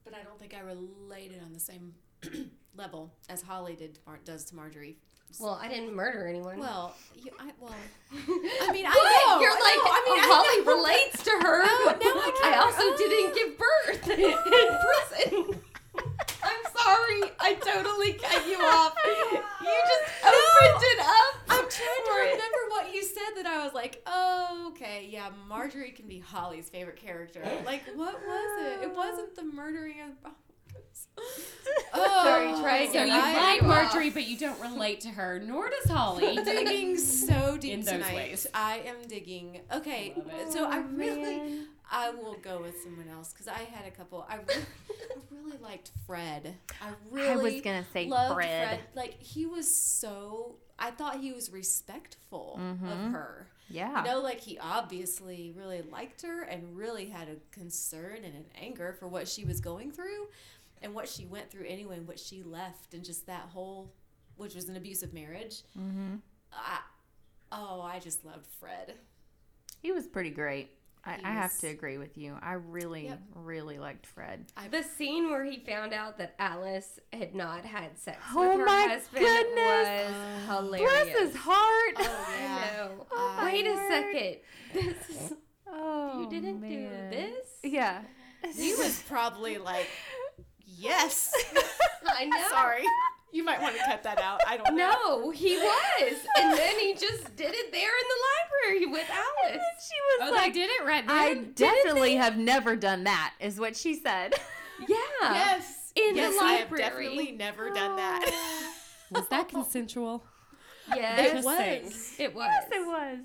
but 0.04 0.14
I 0.14 0.24
don't 0.24 0.38
think 0.38 0.54
I 0.54 0.60
related 0.60 1.42
on 1.42 1.54
the 1.54 1.60
same 1.60 1.94
level 2.76 3.14
as 3.30 3.42
Holly 3.42 3.76
did 3.76 3.96
to 3.96 4.02
Mar- 4.06 4.20
does 4.26 4.44
to 4.46 4.56
Marjorie. 4.56 4.98
Well, 5.40 5.60
I 5.62 5.68
didn't 5.68 5.94
murder 5.94 6.28
anyone. 6.28 6.58
Well, 6.58 6.96
you, 7.16 7.32
I 7.40 7.52
well, 7.60 7.76
I 8.14 8.72
mean, 8.72 8.86
I 8.86 8.90
What? 8.90 9.36
know. 9.36 9.42
You're 9.42 9.52
I 9.52 9.60
like, 9.60 9.78
know, 9.78 9.92
I 9.92 10.02
mean, 10.06 10.20
I 10.20 10.28
Holly 10.34 10.66
know. 10.66 10.76
relates 10.78 11.24
to 11.24 11.30
her. 11.32 11.62
Oh, 11.64 11.96
now 12.02 12.50
I 12.50 12.54
I 12.54 12.58
also 12.58 12.78
oh. 12.82 12.96
didn't 12.98 13.36
give 13.36 13.58
birth 13.58 14.10
in 15.30 15.38
prison. 15.48 15.57
Sorry. 17.22 17.32
I 17.40 17.54
totally 17.56 18.14
cut 18.14 18.48
you 18.48 18.58
off. 18.62 18.94
You 19.06 19.12
just 19.88 20.26
opened 20.26 20.84
it 20.84 21.00
up. 21.00 21.36
I'm 21.50 21.70
trying 21.70 22.06
to 22.06 22.12
remember 22.32 22.58
what 22.70 22.94
you 22.94 23.04
said 23.04 23.36
that 23.38 23.46
I 23.46 23.64
was 23.64 23.74
like, 23.74 24.02
oh, 24.06 24.72
okay, 24.72 25.08
yeah, 25.10 25.30
Marjorie 25.48 25.92
can 25.92 26.08
be 26.08 26.20
Holly's 26.20 26.70
favorite 26.70 26.98
character. 26.98 27.42
Like, 27.66 27.84
what 27.96 28.14
was 28.26 28.62
it? 28.68 28.84
It 28.84 28.96
wasn't 28.96 29.36
the 29.36 29.44
murdering 29.44 30.02
of. 30.02 30.10
Oh, 30.26 30.32
goodness. 30.74 31.08
oh 31.94 32.24
Sorry, 32.24 32.62
try 32.62 32.86
So 32.86 32.92
again. 32.92 33.08
you 33.08 33.14
I 33.14 33.34
like 33.34 33.62
you 33.62 33.68
off. 33.70 33.84
Marjorie, 33.94 34.10
but 34.12 34.28
you 34.28 34.38
don't 34.38 34.60
relate 34.62 35.02
to 35.02 35.10
her, 35.10 35.40
nor 35.40 35.70
does 35.70 35.90
Holly. 35.92 36.36
digging 36.44 36.98
so 36.98 37.58
deep 37.58 37.74
In 37.74 37.80
those 37.82 37.90
tonight. 37.94 38.16
ways. 38.16 38.48
I 38.54 38.80
am 38.86 39.08
digging. 39.08 39.62
Okay, 39.74 40.14
so 40.52 40.66
I 40.66 40.80
Oh, 40.80 40.82
really, 40.94 41.38
man. 41.38 41.68
I 41.92 42.10
will 42.12 42.36
go 42.42 42.62
with 42.62 42.82
someone 42.84 43.08
else 43.10 43.32
because 43.32 43.48
I 43.48 43.60
had 43.60 43.88
a 43.88 43.92
couple. 43.92 44.26
I 44.30 44.36
really, 44.38 44.66
I 44.90 45.16
really 45.32 45.58
liked 45.62 45.92
Fred. 46.06 46.56
I 46.82 46.90
really 47.12 47.30
I 47.30 47.36
was 47.36 47.62
gonna 47.62 47.86
say 47.94 48.08
loved 48.08 48.36
Fred. 48.36 48.80
Like 48.96 49.22
he 49.22 49.46
was 49.46 49.74
so. 49.74 50.56
I 50.80 50.92
thought 50.92 51.20
he 51.22 51.32
was 51.32 51.50
respectful 51.52 52.60
Mhm. 52.62 52.92
of 52.92 53.12
her. 53.14 53.48
Yeah. 53.70 54.04
You 54.04 54.12
know, 54.12 54.22
like 54.22 54.40
he 54.40 54.60
obviously 54.60 55.54
really 55.58 55.82
liked 55.82 56.22
her 56.22 56.44
and 56.44 56.78
really 56.78 57.08
had 57.08 57.28
a 57.30 57.36
concern 57.52 58.18
and 58.24 58.36
an 58.36 58.46
anger 58.62 58.94
for 59.00 59.08
what 59.08 59.28
she 59.28 59.44
was 59.44 59.60
going 59.60 59.92
through 59.92 60.28
and 60.82 60.94
what 60.94 61.10
she 61.10 61.26
went 61.26 61.50
through 61.50 61.66
anyway 61.66 61.98
and 61.98 62.08
what 62.08 62.20
she 62.20 62.44
left 62.44 62.94
and 62.94 63.04
just 63.04 63.26
that 63.28 63.50
whole, 63.54 63.92
which 64.36 64.54
was 64.56 64.70
an 64.70 64.76
abusive 64.78 65.14
marriage. 65.14 65.64
mm-hmm. 65.78 66.16
I, 66.54 66.80
oh, 67.52 67.82
I 67.82 68.00
just 68.00 68.24
loved 68.24 68.46
Fred. 68.60 68.94
He 69.82 69.92
was 69.92 70.08
pretty 70.08 70.30
great. 70.30 70.72
I, 71.08 71.20
I 71.24 71.32
have 71.32 71.58
to 71.60 71.68
agree 71.68 71.98
with 71.98 72.18
you. 72.18 72.38
I 72.42 72.54
really, 72.54 73.06
Yep. 73.06 73.22
really 73.36 73.80
liked 73.80 74.06
Fred. 74.06 74.46
The 74.70 74.84
scene 74.84 75.30
where 75.32 75.46
he 75.46 75.60
found 75.66 75.94
out 75.94 76.18
that 76.18 76.36
Alice 76.38 77.00
had 77.14 77.34
not 77.34 77.64
had 77.66 77.98
sex 77.98 78.18
Oh 78.36 78.50
with 78.50 78.60
her 78.60 78.66
my 78.66 78.82
husband 78.90 79.26
goodness. 79.26 80.12
was 80.12 80.46
hilarious. 80.48 80.92
Bless 80.92 81.20
his 81.20 81.36
heart. 81.38 81.96
Oh, 81.98 82.26
I 82.38 82.78
know. 82.78 83.06
Oh, 83.12 83.38
oh 83.40 83.46
Wait 83.46 83.66
a 83.66 83.74
Lord. 83.74 83.92
second. 83.92 84.36
This 84.74 85.10
is, 85.10 85.34
Oh, 85.70 86.22
you 86.22 86.30
didn't 86.30 86.60
man. 86.62 86.70
do 87.12 87.16
this? 87.18 87.48
Yeah. 87.64 88.02
He 88.56 88.74
was 88.76 89.02
probably 89.08 89.58
like, 89.58 89.88
yes. 90.66 91.32
I 92.08 92.26
know. 92.26 92.48
Sorry. 92.50 92.84
You 93.32 93.44
might 93.44 93.62
want 93.62 93.76
to 93.76 93.82
cut 93.84 94.04
that 94.04 94.20
out. 94.20 94.42
I 94.48 94.58
don't 94.58 94.76
know. 94.76 94.92
No, 95.06 95.30
he 95.32 95.58
was. 95.58 96.14
And 96.40 96.58
then 96.58 96.80
he 96.80 96.94
just 96.94 97.36
did 97.36 97.54
it 97.54 97.72
there 97.72 97.90
in 97.90 98.06
the 98.10 98.80
library 98.80 98.86
with 98.92 99.10
Alice. 99.10 99.62
she 99.86 100.20
was 100.20 100.30
Oh, 100.30 100.32
like, 100.34 100.54
they 100.54 100.60
did 100.62 100.70
it 100.70 100.86
right 100.86 101.06
then. 101.06 101.16
I 101.16 101.34
definitely 101.56 102.16
have 102.16 102.38
never 102.38 102.76
done 102.76 103.04
that, 103.04 103.34
is 103.40 103.60
what 103.60 103.76
she 103.76 103.96
said. 103.96 104.34
Yeah. 104.88 104.98
Yes. 105.22 105.92
In 105.96 106.14
the 106.14 106.22
yes, 106.22 106.38
I 106.40 106.52
have 106.54 106.70
definitely 106.78 107.32
never 107.32 107.72
done 107.72 107.96
that. 107.96 108.74
Was 109.10 109.28
that 109.30 109.50
consensual? 109.50 110.24
Yes. 110.96 111.40
It 111.40 111.44
was. 111.46 111.58
saying. 111.58 111.92
It 112.20 112.36
was. 112.36 112.48
Yes, 112.50 112.68
it 112.72 112.88
was. 112.88 113.20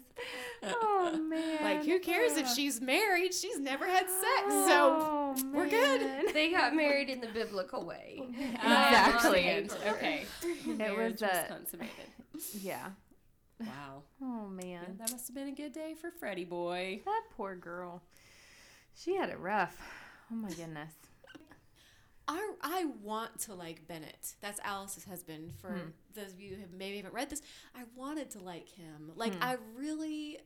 Oh 0.83 1.19
man. 1.19 1.59
Like, 1.63 1.85
who 1.85 1.99
cares 2.01 2.37
if 2.37 2.49
she's 2.49 2.81
married? 2.81 3.33
She's 3.35 3.59
never 3.59 3.87
had 3.87 4.09
sex, 4.09 4.43
so 4.49 4.97
Oh, 5.01 5.35
we're 5.53 5.69
good. 5.69 6.33
They 6.35 6.51
got 6.51 6.75
married 6.75 7.09
in 7.09 7.21
the 7.21 7.29
biblical 7.29 7.85
way. 7.85 8.23
Exactly. 8.55 9.65
Not 9.69 9.73
on 9.87 9.95
Okay. 9.95 10.25
It 10.67 10.97
was 10.97 11.23
uh, 11.23 11.45
consummated. 11.49 11.93
yeah. 12.61 12.91
Wow. 13.61 14.03
Oh 14.21 14.49
Yeah, 14.61 14.67
man, 14.81 14.97
that 14.99 15.11
must 15.13 15.29
have 15.29 15.35
been 15.37 15.49
a 15.49 15.53
good 15.55 15.73
day 15.73 15.95
for 16.01 16.11
Freddie 16.11 16.45
boy. 16.45 17.01
that 17.05 17.23
poor 17.37 17.55
girl. 17.57 18.03
She 18.95 19.15
had 19.17 19.31
it 19.31 19.39
rough. 19.39 19.77
Oh 20.31 20.35
my 20.35 20.49
goodness. 20.51 20.93
I, 22.29 22.53
I 22.63 22.85
want 23.03 23.39
to 23.41 23.55
like 23.55 23.87
Bennett. 23.89 24.35
That's 24.41 24.61
Alice's 24.65 25.05
husband. 25.05 25.53
For 25.61 25.71
Hmm. 25.73 25.91
those 26.15 26.33
of 26.33 26.41
you 26.41 26.55
who 26.57 26.77
maybe 26.77 26.97
haven't 26.99 27.15
read 27.15 27.31
this, 27.31 27.43
I 27.75 27.83
wanted 27.97 28.31
to 28.31 28.39
like 28.39 28.69
him. 28.69 29.13
Like 29.17 29.35
Hmm. 29.35 29.43
I 29.43 29.57
really, 29.77 30.39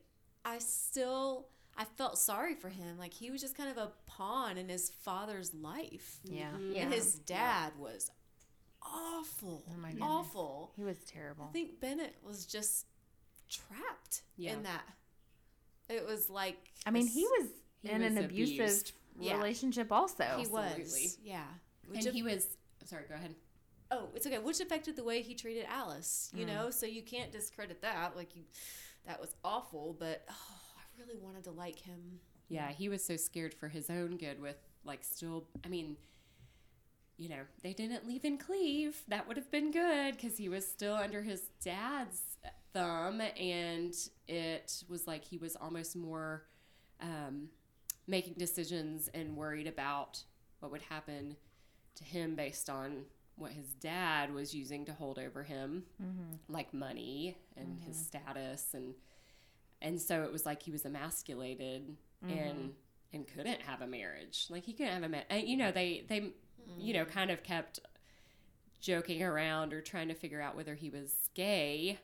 I 0.45 0.59
still, 0.59 1.49
I 1.77 1.85
felt 1.85 2.19
sorry 2.19 2.55
for 2.55 2.69
him. 2.71 2.99
Like 2.99 3.13
he 3.13 3.31
was 3.31 3.41
just 3.41 3.57
kind 3.57 3.71
of 3.71 3.77
a 3.77 3.93
pawn 4.07 4.57
in 4.59 4.69
his 4.69 4.91
father's 4.91 5.53
life. 5.55 6.19
Yeah. 6.25 6.57
Yeah. 6.59 6.83
And 6.83 6.95
his 6.95 7.15
dad 7.17 7.73
was 7.79 8.11
awful, 8.83 9.65
Oh 9.69 9.77
my 9.79 9.91
goodness. 9.91 10.09
awful. 10.09 10.73
He 10.77 10.85
was 10.85 10.99
terrible. 11.05 11.47
I 11.51 11.53
think 11.53 11.81
Bennett 11.81 12.15
was 12.23 12.47
just 12.47 12.87
trapped 13.49 14.23
Yeah. 14.37 14.53
in 14.55 14.63
that. 14.63 14.85
It 15.89 16.07
was 16.07 16.31
like 16.31 16.73
I 16.87 16.91
mean, 16.91 17.07
he 17.07 17.25
was 17.39 17.49
He 17.83 17.91
in 17.91 18.03
an 18.03 18.15
was 18.17 18.25
abusive 18.25 18.55
abused. 18.61 18.93
Yeah. 19.21 19.37
relationship 19.37 19.91
also. 19.93 20.25
he 20.37 20.47
was 20.47 20.65
absolutely. 20.79 21.09
yeah. 21.25 21.45
Which 21.89 22.05
And 22.07 22.15
he 22.15 22.23
was. 22.23 22.47
Sorry, 22.85 23.05
go 23.09 23.15
ahead. 23.15 23.35
oh, 23.91 24.09
it's 24.15 24.27
okay. 24.27 24.39
Which 24.39 24.61
affected 24.61 24.97
the 24.97 25.05
way 25.05 25.23
he 25.23 25.35
treated 25.35 25.65
Alice, 25.69 26.31
you 26.35 26.45
Mm. 26.45 26.49
know. 26.49 26.71
So 26.71 26.87
you 26.87 27.03
can't 27.03 27.31
discredit 27.33 27.81
that. 27.83 28.17
Like 28.17 28.35
you, 28.37 28.43
that 29.07 29.21
was 29.21 29.35
awful. 29.45 29.97
But 29.99 30.25
oh, 30.31 30.35
I 30.79 30.83
really 31.03 31.19
wanted 31.21 31.45
to 31.45 31.51
like 31.53 31.79
him. 31.79 32.21
Yeah, 32.49 32.71
he 32.71 32.89
was 32.89 33.03
so 33.05 33.17
scared 33.17 33.55
for 33.55 33.69
his 33.69 33.91
own 33.91 34.17
good 34.19 34.41
with 34.41 34.57
like 34.85 35.03
still 35.05 35.49
I 35.65 35.69
mean 35.69 35.97
you 37.19 37.31
know, 37.31 37.41
they 37.63 37.73
didn't 37.73 38.07
leave 38.07 38.27
in 38.27 38.37
cleave. 38.37 39.03
That 39.09 39.27
would 39.27 39.39
have 39.39 39.51
been 39.51 39.71
good 39.71 40.17
because 40.17 40.37
he 40.37 40.51
was 40.51 40.67
still 40.67 40.95
under 40.95 41.23
his 41.23 41.49
dad's 41.65 42.21
thumb, 42.75 43.23
and 43.23 43.95
it 44.29 44.83
was 44.87 45.07
like 45.07 45.25
he 45.25 45.39
was 45.39 45.57
almost 45.57 45.97
more 45.97 46.45
um, 47.01 47.49
making 48.07 48.35
decisions 48.35 49.09
and 49.15 49.37
worried 49.37 49.67
about 49.67 50.23
what 50.61 50.71
would 50.73 50.83
happen 50.83 51.37
to 51.97 52.05
him 52.05 52.35
based 52.35 52.71
on 52.71 53.05
what 53.37 53.53
his 53.53 53.67
dad 53.75 54.33
was 54.33 54.55
using 54.55 54.85
to 54.87 54.93
hold 54.93 55.19
over 55.19 55.43
him, 55.43 55.85
mm-hmm. 56.03 56.35
like 56.49 56.73
money 56.73 57.37
and 57.57 57.83
his 57.87 57.97
mm-hmm. 57.97 58.19
status, 58.19 58.69
and 58.73 58.95
and 59.83 60.01
so 60.01 60.23
it 60.23 60.33
was 60.33 60.47
like 60.47 60.63
he 60.63 60.71
was 60.71 60.85
emasculated 60.85 61.97
and 62.23 62.33
mm-hmm. 62.33 62.69
and 63.13 63.27
couldn't 63.29 63.61
have 63.63 63.83
a 63.83 63.87
marriage. 63.87 64.47
Like 64.49 64.65
he 64.65 64.73
couldn't 64.73 64.95
have 64.95 65.03
a 65.03 65.09
ma- 65.09 65.19
and, 65.29 65.47
you 65.47 65.57
know 65.57 65.71
they 65.71 66.05
they 66.09 66.33
you 66.79 66.95
know 66.95 67.05
kind 67.05 67.31
of 67.31 67.43
kept 67.43 67.81
joking 68.81 69.23
around 69.23 69.73
or 69.73 69.81
trying 69.81 70.09
to 70.09 70.15
figure 70.15 70.41
out 70.41 70.57
whether 70.57 70.75
he 70.75 70.89
was 70.89 71.29
gay, 71.35 71.99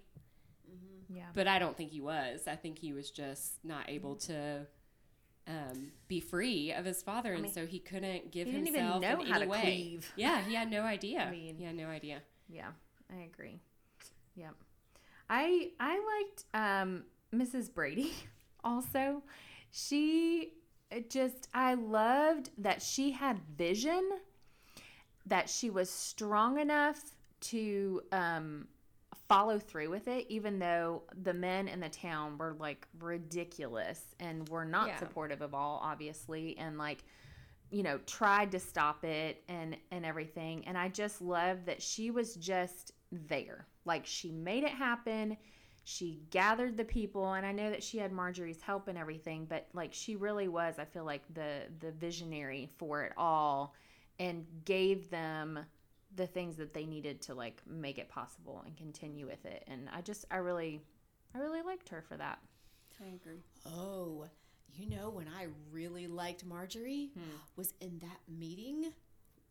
Yeah. 1.08 1.26
but 1.34 1.46
I 1.46 1.58
don't 1.58 1.76
think 1.76 1.90
he 1.90 2.00
was. 2.00 2.46
I 2.46 2.56
think 2.56 2.78
he 2.78 2.92
was 2.92 3.10
just 3.10 3.64
not 3.64 3.88
able 3.88 4.16
to 4.16 4.66
um, 5.46 5.92
be 6.08 6.20
free 6.20 6.72
of 6.72 6.84
his 6.84 7.02
father, 7.02 7.32
and 7.32 7.42
mean, 7.42 7.52
so 7.52 7.66
he 7.66 7.78
couldn't 7.78 8.30
give 8.30 8.46
he 8.46 8.52
didn't 8.52 8.68
even 8.68 8.80
himself 8.82 9.02
know 9.02 9.20
in 9.20 9.26
how 9.26 9.36
any 9.36 9.44
to 9.44 9.50
way. 9.50 9.60
cleave. 9.60 10.12
Yeah, 10.16 10.40
he 10.42 10.54
had 10.54 10.70
no 10.70 10.82
idea. 10.82 11.20
I 11.24 11.30
mean- 11.30 11.56
he 11.56 11.64
had 11.64 11.76
no 11.76 11.88
idea. 11.88 12.22
Yeah, 12.48 12.68
I 13.10 13.22
agree. 13.22 13.60
Yep. 14.36 14.54
I 15.28 15.70
I 15.80 16.22
liked 16.22 16.44
um, 16.54 17.04
Mrs. 17.34 17.72
Brady 17.72 18.12
also. 18.64 19.22
She 19.70 20.52
just 21.08 21.48
I 21.54 21.74
loved 21.74 22.50
that 22.58 22.82
she 22.82 23.12
had 23.12 23.38
vision, 23.56 24.10
that 25.26 25.48
she 25.48 25.70
was 25.70 25.88
strong 25.90 26.58
enough 26.58 27.00
to 27.40 28.02
um, 28.12 28.68
follow 29.32 29.58
through 29.58 29.90
with 29.90 30.08
it, 30.08 30.26
even 30.28 30.58
though 30.58 31.02
the 31.22 31.32
men 31.34 31.68
in 31.68 31.80
the 31.80 31.88
town 31.88 32.36
were 32.38 32.54
like 32.58 32.86
ridiculous 33.00 34.14
and 34.20 34.48
were 34.48 34.64
not 34.64 34.88
Yeah. 34.88 34.98
supportive 34.98 35.40
of 35.42 35.54
all, 35.54 35.80
obviously, 35.82 36.56
and 36.58 36.78
like 36.78 37.04
you 37.70 37.82
know 37.82 37.98
tried 38.06 38.52
to 38.52 38.58
stop 38.60 39.04
it 39.04 39.42
and 39.48 39.76
and 39.90 40.04
everything. 40.04 40.66
And 40.66 40.76
i 40.76 40.88
just 40.88 41.22
love 41.22 41.64
that 41.66 41.80
she 41.82 42.10
was 42.10 42.34
just 42.36 42.92
there. 43.10 43.66
Like 43.84 44.04
she 44.06 44.30
made 44.32 44.64
it 44.64 44.70
happen. 44.70 45.36
She 45.84 46.20
gathered 46.30 46.76
the 46.76 46.84
people. 46.84 47.32
And 47.32 47.46
i 47.46 47.52
know 47.52 47.70
that 47.70 47.82
she 47.82 47.98
had 47.98 48.12
marjorie's 48.12 48.60
help 48.62 48.88
and 48.88 48.98
everything 48.98 49.46
but 49.46 49.66
like 49.72 49.92
she 49.94 50.16
really 50.16 50.48
was 50.48 50.78
i 50.78 50.84
feel 50.84 51.04
like 51.04 51.22
the 51.34 51.62
the 51.80 51.92
visionary 51.92 52.70
for 52.78 53.02
it 53.04 53.12
all 53.16 53.74
and 54.18 54.46
gave 54.64 55.10
them 55.10 55.58
the 56.16 56.26
things 56.26 56.56
that 56.56 56.74
they 56.74 56.84
needed 56.84 57.22
to 57.22 57.34
like 57.34 57.62
make 57.66 57.98
it 57.98 58.08
possible 58.08 58.62
and 58.66 58.76
continue 58.76 59.26
with 59.26 59.44
it 59.46 59.64
and 59.66 59.88
i 59.94 60.00
just 60.00 60.24
i 60.30 60.36
really 60.36 60.80
i 61.34 61.38
really 61.38 61.62
liked 61.62 61.88
her 61.88 62.02
for 62.06 62.16
that 62.16 62.38
I 63.02 63.14
agree. 63.14 63.42
Oh, 63.66 64.26
you 64.74 64.88
know 64.88 65.10
when 65.10 65.26
I 65.28 65.46
really 65.70 66.06
liked 66.06 66.44
Marjorie 66.44 67.10
hmm. 67.14 67.36
was 67.56 67.74
in 67.80 67.98
that 68.00 68.20
meeting. 68.28 68.92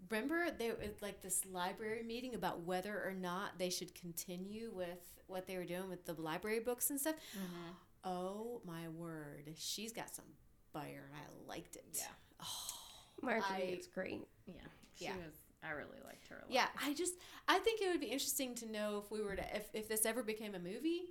Remember 0.10 0.50
there 0.58 0.76
was 0.76 1.02
like 1.02 1.22
this 1.22 1.46
library 1.46 2.04
meeting 2.04 2.34
about 2.34 2.62
whether 2.62 2.94
or 2.94 3.14
not 3.14 3.60
they 3.60 3.70
should 3.70 3.94
continue 3.94 4.72
with 4.74 5.00
what 5.28 5.48
they 5.48 5.58
were 5.58 5.64
doing 5.64 5.90
with 5.90 6.06
the 6.06 6.20
library 6.20 6.60
books 6.60 6.90
and 6.90 7.00
stuff. 7.00 7.16
Mm-hmm. 7.16 7.72
Oh 8.04 8.62
my 8.66 8.88
word, 8.90 9.52
she's 9.58 9.94
got 9.94 10.14
some 10.14 10.26
fire, 10.74 11.10
and 11.12 11.16
I 11.16 11.48
liked 11.48 11.76
it. 11.76 11.86
Yeah. 11.94 12.04
Oh, 12.42 12.74
Marjorie 13.22 13.44
I- 13.52 13.78
is 13.80 13.88
great. 13.88 14.28
yeah 14.48 14.54
she 14.98 15.06
Yeah. 15.06 15.16
was 15.18 15.36
i 15.64 15.72
really 15.72 16.00
liked 16.06 16.28
her 16.28 16.36
a 16.38 16.40
lot 16.42 16.50
Yeah, 16.50 16.68
I 16.84 16.94
just 16.94 17.14
I 17.48 17.60
think 17.60 17.82
it 17.82 17.90
would 17.90 18.00
be 18.00 18.08
interesting 18.08 18.56
to 18.56 18.72
know 18.72 19.02
if 19.04 19.12
we 19.12 19.22
were 19.24 19.36
to 19.36 19.44
if, 19.56 19.66
if 19.74 19.88
this 19.88 20.06
ever 20.06 20.24
became 20.24 20.56
a 20.56 20.60
movie, 20.60 21.02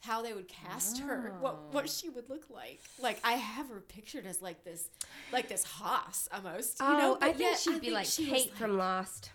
how 0.00 0.20
they 0.22 0.32
would 0.32 0.48
cast 0.48 0.98
her, 1.00 1.34
what 1.40 1.72
what 1.72 1.88
she 1.88 2.08
would 2.10 2.28
look 2.28 2.46
like. 2.50 2.80
Like 3.00 3.18
I 3.24 3.32
have 3.32 3.68
her 3.68 3.80
pictured 3.80 4.26
as 4.26 4.42
like 4.42 4.64
this, 4.64 4.88
like 5.32 5.48
this 5.48 5.64
hoss 5.64 6.28
almost. 6.32 6.80
You 6.80 6.86
Oh, 6.86 6.98
know, 6.98 7.18
I 7.20 7.28
think 7.28 7.40
yet 7.50 7.58
she'd 7.58 7.70
I 7.70 7.78
be 7.78 7.80
think 7.86 7.94
like 7.94 8.06
she 8.06 8.30
was 8.30 8.42
Kate 8.42 8.54
from 8.56 8.76
Lost. 8.76 9.30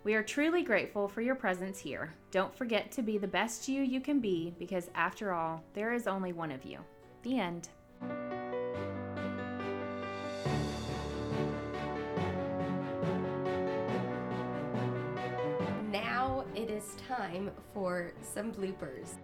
We 0.03 0.15
are 0.15 0.23
truly 0.23 0.63
grateful 0.63 1.09
for 1.09 1.21
your 1.21 1.35
presence 1.35 1.79
here. 1.79 2.15
Don't 2.31 2.57
forget 2.57 2.91
to 2.93 3.03
be 3.03 3.19
the 3.19 3.29
best 3.29 3.69
you 3.69 3.83
you 3.83 4.01
can 4.01 4.19
be 4.19 4.55
because, 4.59 4.89
after 4.95 5.35
all, 5.35 5.63
there 5.75 5.93
is 5.93 6.07
only 6.07 6.33
one 6.33 6.51
of 6.51 6.65
you. 6.65 6.79
The 7.23 7.39
end. 7.39 7.69
Now 15.93 16.47
it 16.55 16.71
is 16.71 16.97
time 17.07 17.51
for 17.75 18.13
some 18.23 18.53
bloopers. 18.53 19.17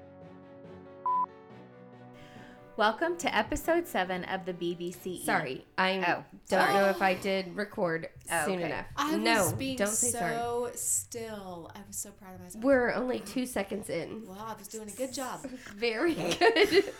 Welcome 2.77 3.16
to 3.18 3.35
episode 3.35 3.87
7 3.87 4.24
of 4.24 4.45
the 4.45 4.53
BBC. 4.53 5.24
Sorry, 5.24 5.64
I 5.79 5.99
Oh, 6.07 6.24
don't 6.49 6.61
sorry. 6.61 6.74
know 6.74 6.91
if 6.91 7.01
I 7.01 7.14
did 7.14 7.57
record 7.57 8.11
Oh, 8.31 8.45
soon 8.45 8.57
okay. 8.57 8.64
enough. 8.66 8.87
I 8.97 9.16
no, 9.16 9.45
was 9.45 9.53
being 9.55 9.77
don't 9.79 9.89
say 9.89 10.11
so 10.11 10.18
sorry. 10.18 10.77
still. 10.77 11.70
I 11.74 11.79
was 11.87 11.97
so 11.97 12.11
proud 12.11 12.35
of 12.35 12.41
myself. 12.43 12.62
We're 12.62 12.93
only 12.93 13.20
two 13.20 13.47
seconds 13.47 13.89
in. 13.89 14.27
well, 14.27 14.45
I 14.47 14.55
was 14.59 14.68
doing 14.68 14.89
a 14.89 14.93
good 14.93 15.14
job. 15.14 15.41
Very 15.77 16.14
good. 16.14 16.93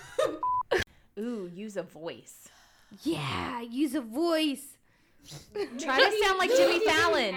Ooh, 1.19 1.51
use 1.53 1.77
a 1.77 1.83
voice. 1.83 2.49
yeah, 3.03 3.61
use 3.61 3.95
a 3.95 4.01
voice. 4.01 4.65
Try 5.79 5.99
to 5.99 6.17
sound 6.25 6.39
like 6.39 6.51
Jimmy 6.57 6.79
Fallon. 6.87 7.35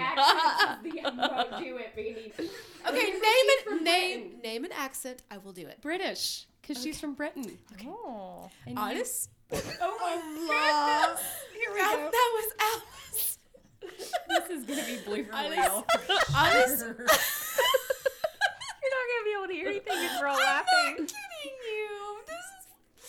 do 0.84 1.76
it, 1.76 1.92
Okay, 2.88 3.04
name 3.10 3.20
it. 3.22 3.82
Name 3.82 4.32
name 4.42 4.64
an 4.64 4.70
accent. 4.72 5.22
I 5.30 5.38
will 5.38 5.52
do 5.52 5.66
it. 5.66 5.80
British, 5.82 6.46
because 6.70 6.82
she's 6.84 7.00
from 7.00 7.14
Britain. 7.14 7.58
Oh. 7.84 8.48
And 8.66 8.78
you- 8.78 9.04
Oh 9.82 9.96
my 10.00 10.14
goodness. 10.22 11.26
Here 11.52 11.72
we 11.72 11.78
That, 11.80 11.96
go. 11.96 12.10
that 12.12 12.30
was 12.36 12.52
Alice. 12.60 13.38
This 14.28 14.50
is 14.50 14.64
gonna 14.64 14.84
be 14.84 14.98
blooper 15.04 15.34
Honest. 15.34 15.56
reel. 15.58 15.86
Honest. 16.36 16.80
You're 18.82 18.94
not 18.96 19.06
going 19.06 19.20
to 19.20 19.24
be 19.24 19.32
able 19.36 19.46
to 19.48 19.52
hear 19.54 19.68
anything 19.68 19.98
if 20.04 20.20
we're 20.20 20.28
all 20.28 20.36
I'm 20.36 20.40
not 20.42 20.64
laughing. 20.66 20.96
kidding 20.96 21.56
you. 21.66 22.18
This 22.26 22.46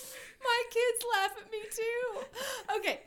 is 0.01 0.13
my 0.43 0.63
kids 0.71 1.05
laugh 1.13 1.31
at 1.37 1.51
me 1.51 1.59
too. 1.71 2.77
Okay. 2.77 2.99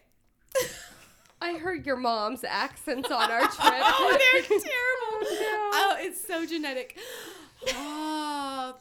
I 1.43 1.59
heard 1.59 1.85
your 1.85 1.97
mom's 1.97 2.45
accents 2.45 3.11
on 3.11 3.31
our 3.31 3.41
trip. 3.43 3.53
oh, 3.61 4.17
they're 4.19 4.43
terrible. 4.43 5.27
Oh, 5.77 5.97
it's 5.99 6.25
so 6.27 6.47
genetic. 6.47 6.97
Ah, 7.75 8.75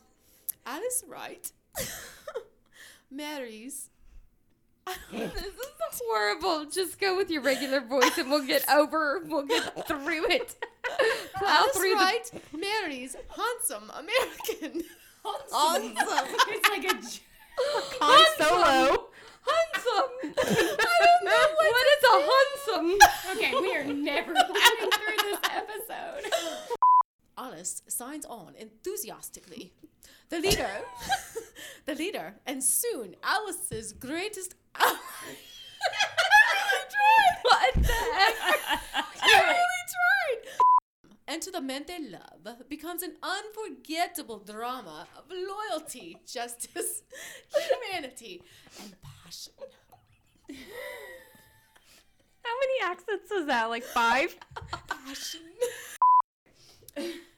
Alice 0.66 1.04
Wright 1.08 1.52
marries. 3.12 3.90
this 5.12 5.34
is 5.34 6.02
horrible. 6.06 6.66
Just 6.70 7.00
go 7.00 7.16
with 7.16 7.30
your 7.30 7.42
regular 7.42 7.82
voice 7.82 8.18
and 8.18 8.30
we'll 8.30 8.46
get 8.46 8.70
over, 8.70 9.22
we'll 9.26 9.46
get 9.46 9.88
through 9.88 10.26
it. 10.30 10.56
Plow 11.36 11.48
Alice 11.48 11.78
through 11.78 11.96
Wright 11.96 12.32
marries 12.52 13.16
handsome 13.36 13.90
American. 13.92 14.84
Handsome. 15.24 15.94
it's 16.50 16.70
like 16.70 16.84
a. 16.84 16.96
Han 18.02 18.26
Solo. 18.38 19.08
Handsome. 19.46 20.12
I 20.24 21.06
don't 21.06 21.26
know 21.26 21.46
what 21.60 21.86
is 21.94 22.04
a 22.10 22.16
handsome. 22.32 23.38
Okay, 23.38 23.54
we 23.62 23.76
are 23.76 23.84
never 23.94 24.34
living 24.34 24.92
through 24.92 25.32
this 25.32 25.40
episode. 25.50 26.32
Alice 27.38 27.82
signs 27.88 28.26
on 28.26 28.56
enthusiastically. 28.58 29.74
The 30.34 30.40
leader, 30.40 30.82
the 31.86 31.94
leader, 31.94 32.34
and 32.48 32.64
soon 32.64 33.16
Alice's 33.22 33.94
greatest 33.94 34.56
what 34.80 34.94
the 37.76 37.82
heck? 37.84 38.82
I 39.22 39.44
really 39.46 39.84
tried. 39.94 40.42
And 41.28 41.40
to 41.44 41.52
the 41.52 41.62
men 41.62 41.86
they 41.88 42.00
love 42.10 42.68
becomes 42.68 43.04
an 43.04 43.14
unforgettable 43.22 44.40
drama 44.40 45.08
of 45.16 45.26
loyalty, 45.30 46.18
justice, 46.26 47.04
humanity, 47.56 48.42
and 48.82 48.96
passion. 49.04 49.54
How 52.42 52.56
many 52.60 52.92
accents 52.92 53.30
was 53.30 53.46
that? 53.46 53.70
Like 53.70 53.84
five? 53.84 54.36
Passion. 54.88 55.42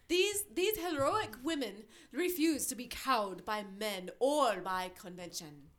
These 0.07 0.43
these 0.53 0.77
heroic 0.77 1.35
women 1.43 1.83
refuse 2.11 2.67
to 2.67 2.75
be 2.75 2.85
cowed 2.87 3.43
by 3.45 3.63
men 3.79 4.11
or 4.19 4.61
by 4.61 4.91
convention. 4.99 5.69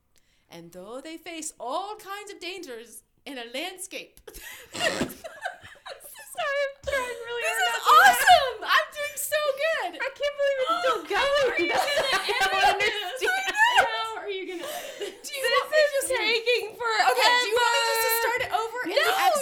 And 0.50 0.72
though 0.72 1.00
they 1.02 1.16
face 1.16 1.52
all 1.60 1.96
kinds 1.96 2.30
of 2.32 2.40
dangers 2.40 3.02
in 3.24 3.38
a 3.38 3.44
landscape. 3.54 4.20
Sorry, 4.74 6.60
I'm 6.66 6.74
trying 6.84 7.20
really 7.26 7.42
This 7.42 7.56
hard. 7.56 7.70
is 7.70 7.82
to 7.82 7.90
laugh. 7.90 8.18
awesome! 8.18 8.58
I'm 8.66 8.88
doing 8.92 9.16
so 9.16 9.40
good. 9.56 9.90
I 10.02 10.10
can't 10.12 10.36
believe 10.36 10.58
it's 10.62 10.74
still 10.82 11.00
oh, 11.00 11.10
going. 11.16 11.70
I 11.72 12.38
don't 12.44 12.66
understand. 12.76 13.46
How 13.78 14.20
are 14.20 14.28
you 14.30 14.44
gonna? 14.46 14.66
Do 15.00 15.30
you 15.32 15.42
want 15.46 15.70
me 15.70 15.80
just 15.96 16.08
taking 16.10 16.64
forever. 16.76 17.10
Okay, 17.14 17.30
do 17.42 17.46
you 17.48 17.56
want 17.56 17.72
me 17.72 17.80
just 17.86 18.02
to 18.06 18.10
start 18.20 18.40
it 18.46 18.52
over? 18.54 18.78
No, 18.86 18.94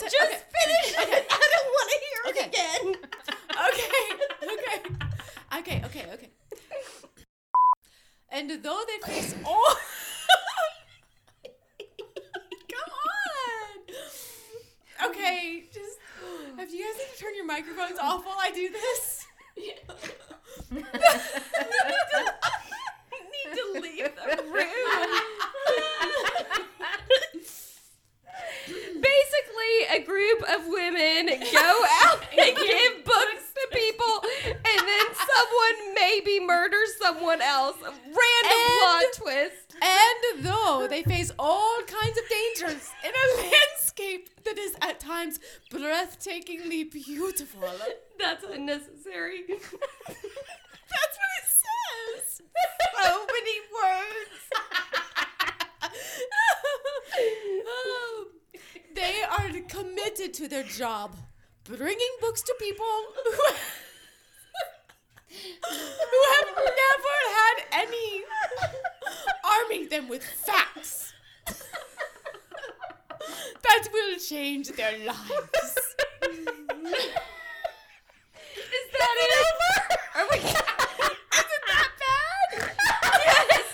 just 0.07 0.15
Okay. 0.15 0.39
finish 0.55 0.89
Okay. 1.03 1.19
it. 1.19 1.27
I 1.29 1.47
don't 1.53 1.71
want 1.75 1.89
to 1.93 1.97
hear 2.05 2.21
Okay. 2.31 2.47
it 2.47 2.49
again. 2.55 2.87
Okay, 3.69 3.91
okay, 4.43 4.79
okay, 5.59 5.83
okay, 5.85 6.05
okay. 6.13 6.31
And 8.31 8.51
though 8.63 8.83
they 8.87 8.99
face 9.13 9.35
all, 9.45 9.77
come 12.71 12.91
on. 13.13 13.79
Okay, 15.11 15.65
just 15.73 15.99
if 16.59 16.73
you 16.73 16.85
guys 16.85 16.97
need 16.99 17.11
to 17.15 17.21
turn 17.21 17.35
your 17.37 17.47
microphones 17.47 17.99
off 17.99 18.25
while 18.25 18.39
I 18.41 18.51
do 18.51 18.69
this. 18.71 19.27
need 23.35 23.55
to 23.55 23.81
leave 23.81 24.11
the 24.17 24.43
room. 24.45 25.11
Basically, 29.01 29.75
a 29.93 30.01
group 30.05 30.43
of 30.43 30.67
women 30.67 31.27
go 31.53 31.85
out 32.05 32.21
and 32.39 32.57
give 32.57 33.05
books 33.05 33.44
to 33.71 33.77
people, 33.77 34.31
and 34.47 34.57
then 34.65 35.07
someone 35.15 35.95
maybe 35.95 36.41
murders 36.41 36.97
someone 37.01 37.41
else. 37.41 37.77
Random 37.83 38.61
plot 38.81 39.05
twist. 39.15 39.75
And 39.83 40.45
though 40.45 40.87
they 40.89 41.03
face 41.03 41.33
all 41.39 41.79
kinds 41.87 42.19
of 42.19 42.25
dangers 42.29 42.91
in 43.05 43.11
a 43.11 43.43
landscape 43.51 44.31
that 44.45 44.59
is 44.59 44.77
at 44.81 45.01
times 45.01 45.41
breathtakingly 45.71 46.91
beautiful. 46.91 47.69
That's 48.19 48.45
unnecessary. 48.45 49.45
That's 49.49 51.19
what 51.19 51.31
it 51.39 51.49
says. 51.49 52.43
so 53.03 53.27
many 53.27 53.59
words. 53.75 54.41
Um, 57.67 58.27
they 58.95 59.23
are 59.23 59.51
committed 59.69 60.35
to 60.35 60.49
their 60.49 60.63
job, 60.63 61.17
bringing 61.65 62.17
books 62.21 62.43
to 62.43 62.55
people 62.61 62.85
who, 63.25 63.31
who 65.71 66.21
have 66.33 66.57
never 66.57 67.17
had 67.39 67.57
any, 67.73 68.23
arming 69.45 69.89
them 69.89 70.09
with 70.09 70.23
facts 70.23 71.13
that 73.63 73.89
will 73.93 74.19
change 74.19 74.69
their 74.73 74.99
lives. 75.07 75.17
Is 78.65 78.87
that 78.93 79.17
it? 79.21 79.33
Are 80.17 80.27
we? 80.31 80.37
Isn't 80.39 80.55
that 81.69 81.91
bad? 82.01 82.49
Yes. 82.53 83.69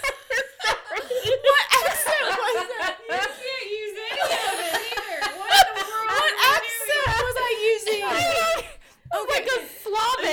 what 1.44 1.64
accent 1.80 2.26
was 2.38 2.56
that? 2.68 2.94
can't 3.08 3.66
use 3.70 3.96
any 3.98 4.20
of 4.20 4.28
it 4.30 4.74
either. 4.88 5.20
What 5.38 5.66
in 5.68 5.74
the 5.74 5.84
world? 5.90 6.06
What 6.06 6.20
are 6.20 6.28
you 6.28 6.36
accent 6.54 7.06
was 7.26 7.36
I 7.38 7.52
using? 7.74 8.02
Oh 9.12 9.24
my 9.28 9.40
god, 9.40 9.62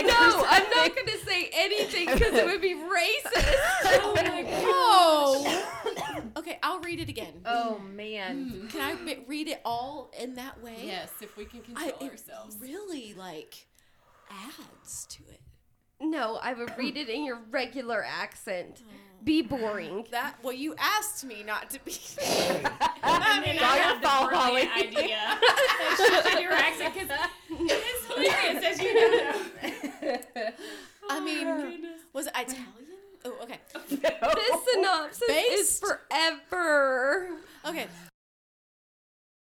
Slavic. 0.06 0.14
or 0.14 0.38
No, 0.42 0.46
I'm 0.48 0.70
not 0.70 0.96
going 0.96 1.08
to 1.08 1.26
say 1.26 1.50
anything 1.54 2.06
because 2.14 2.34
it 2.34 2.46
would 2.46 2.62
be 2.62 2.76
racist. 2.76 3.54
Oh 3.86 4.14
my 4.16 4.42
god. 4.44 4.52
Oh. 4.64 6.24
Okay, 6.38 6.60
I'll 6.64 6.80
read 6.82 7.00
it 7.00 7.10
again. 7.10 7.42
Oh 7.46 7.80
man. 7.80 8.50
Hmm, 8.50 8.68
can 8.68 8.82
I 8.82 8.96
bi- 8.96 9.20
read 9.28 9.48
it 9.48 9.62
all 9.66 10.12
in 10.20 10.36
that 10.36 10.62
way? 10.64 10.76
Yes, 10.86 11.12
if 11.22 11.36
we 11.38 11.46
can 11.46 11.62
I, 11.76 11.92
control 11.92 12.10
it 12.10 12.12
ourselves. 12.12 12.58
really 12.62 13.14
like 13.14 13.66
adds 14.30 15.06
to 15.08 15.24
it. 15.32 15.42
No, 16.00 16.38
I 16.42 16.54
would 16.54 16.78
read 16.78 16.96
it 16.96 17.10
in 17.10 17.24
your 17.24 17.40
regular 17.50 18.04
accent. 18.08 18.84
Oh. 18.88 18.92
Be 19.24 19.42
boring. 19.42 20.06
That 20.12 20.36
well, 20.44 20.54
you 20.54 20.76
asked 20.78 21.26
me 21.26 21.42
not 21.44 21.72
to 21.72 21.84
be. 21.84 21.98
I 23.04 23.42
mean, 23.44 23.58
I 23.60 23.78
have 23.78 24.00
the 24.00 24.08
fault, 24.08 24.30
brilliant 24.30 24.70
Holly. 24.70 24.88
idea. 24.88 25.18
that 26.24 26.38
your 26.40 26.52
accent 26.52 26.94
because 26.94 27.10
it's 27.50 28.06
hilarious, 28.06 28.64
as 28.64 28.82
you 28.82 28.94
know. 28.94 29.42
I 31.10 31.20
mean, 31.20 31.48
oh, 31.48 31.72
was 32.14 32.28
it 32.28 32.34
Italian? 32.36 32.66
Oh, 33.26 33.34
okay. 33.44 33.60
No. 33.90 34.30
This 34.36 34.58
synopsis 34.74 35.28
Based? 35.28 35.60
is 35.60 35.80
forever. 35.80 37.30
Okay, 37.66 37.88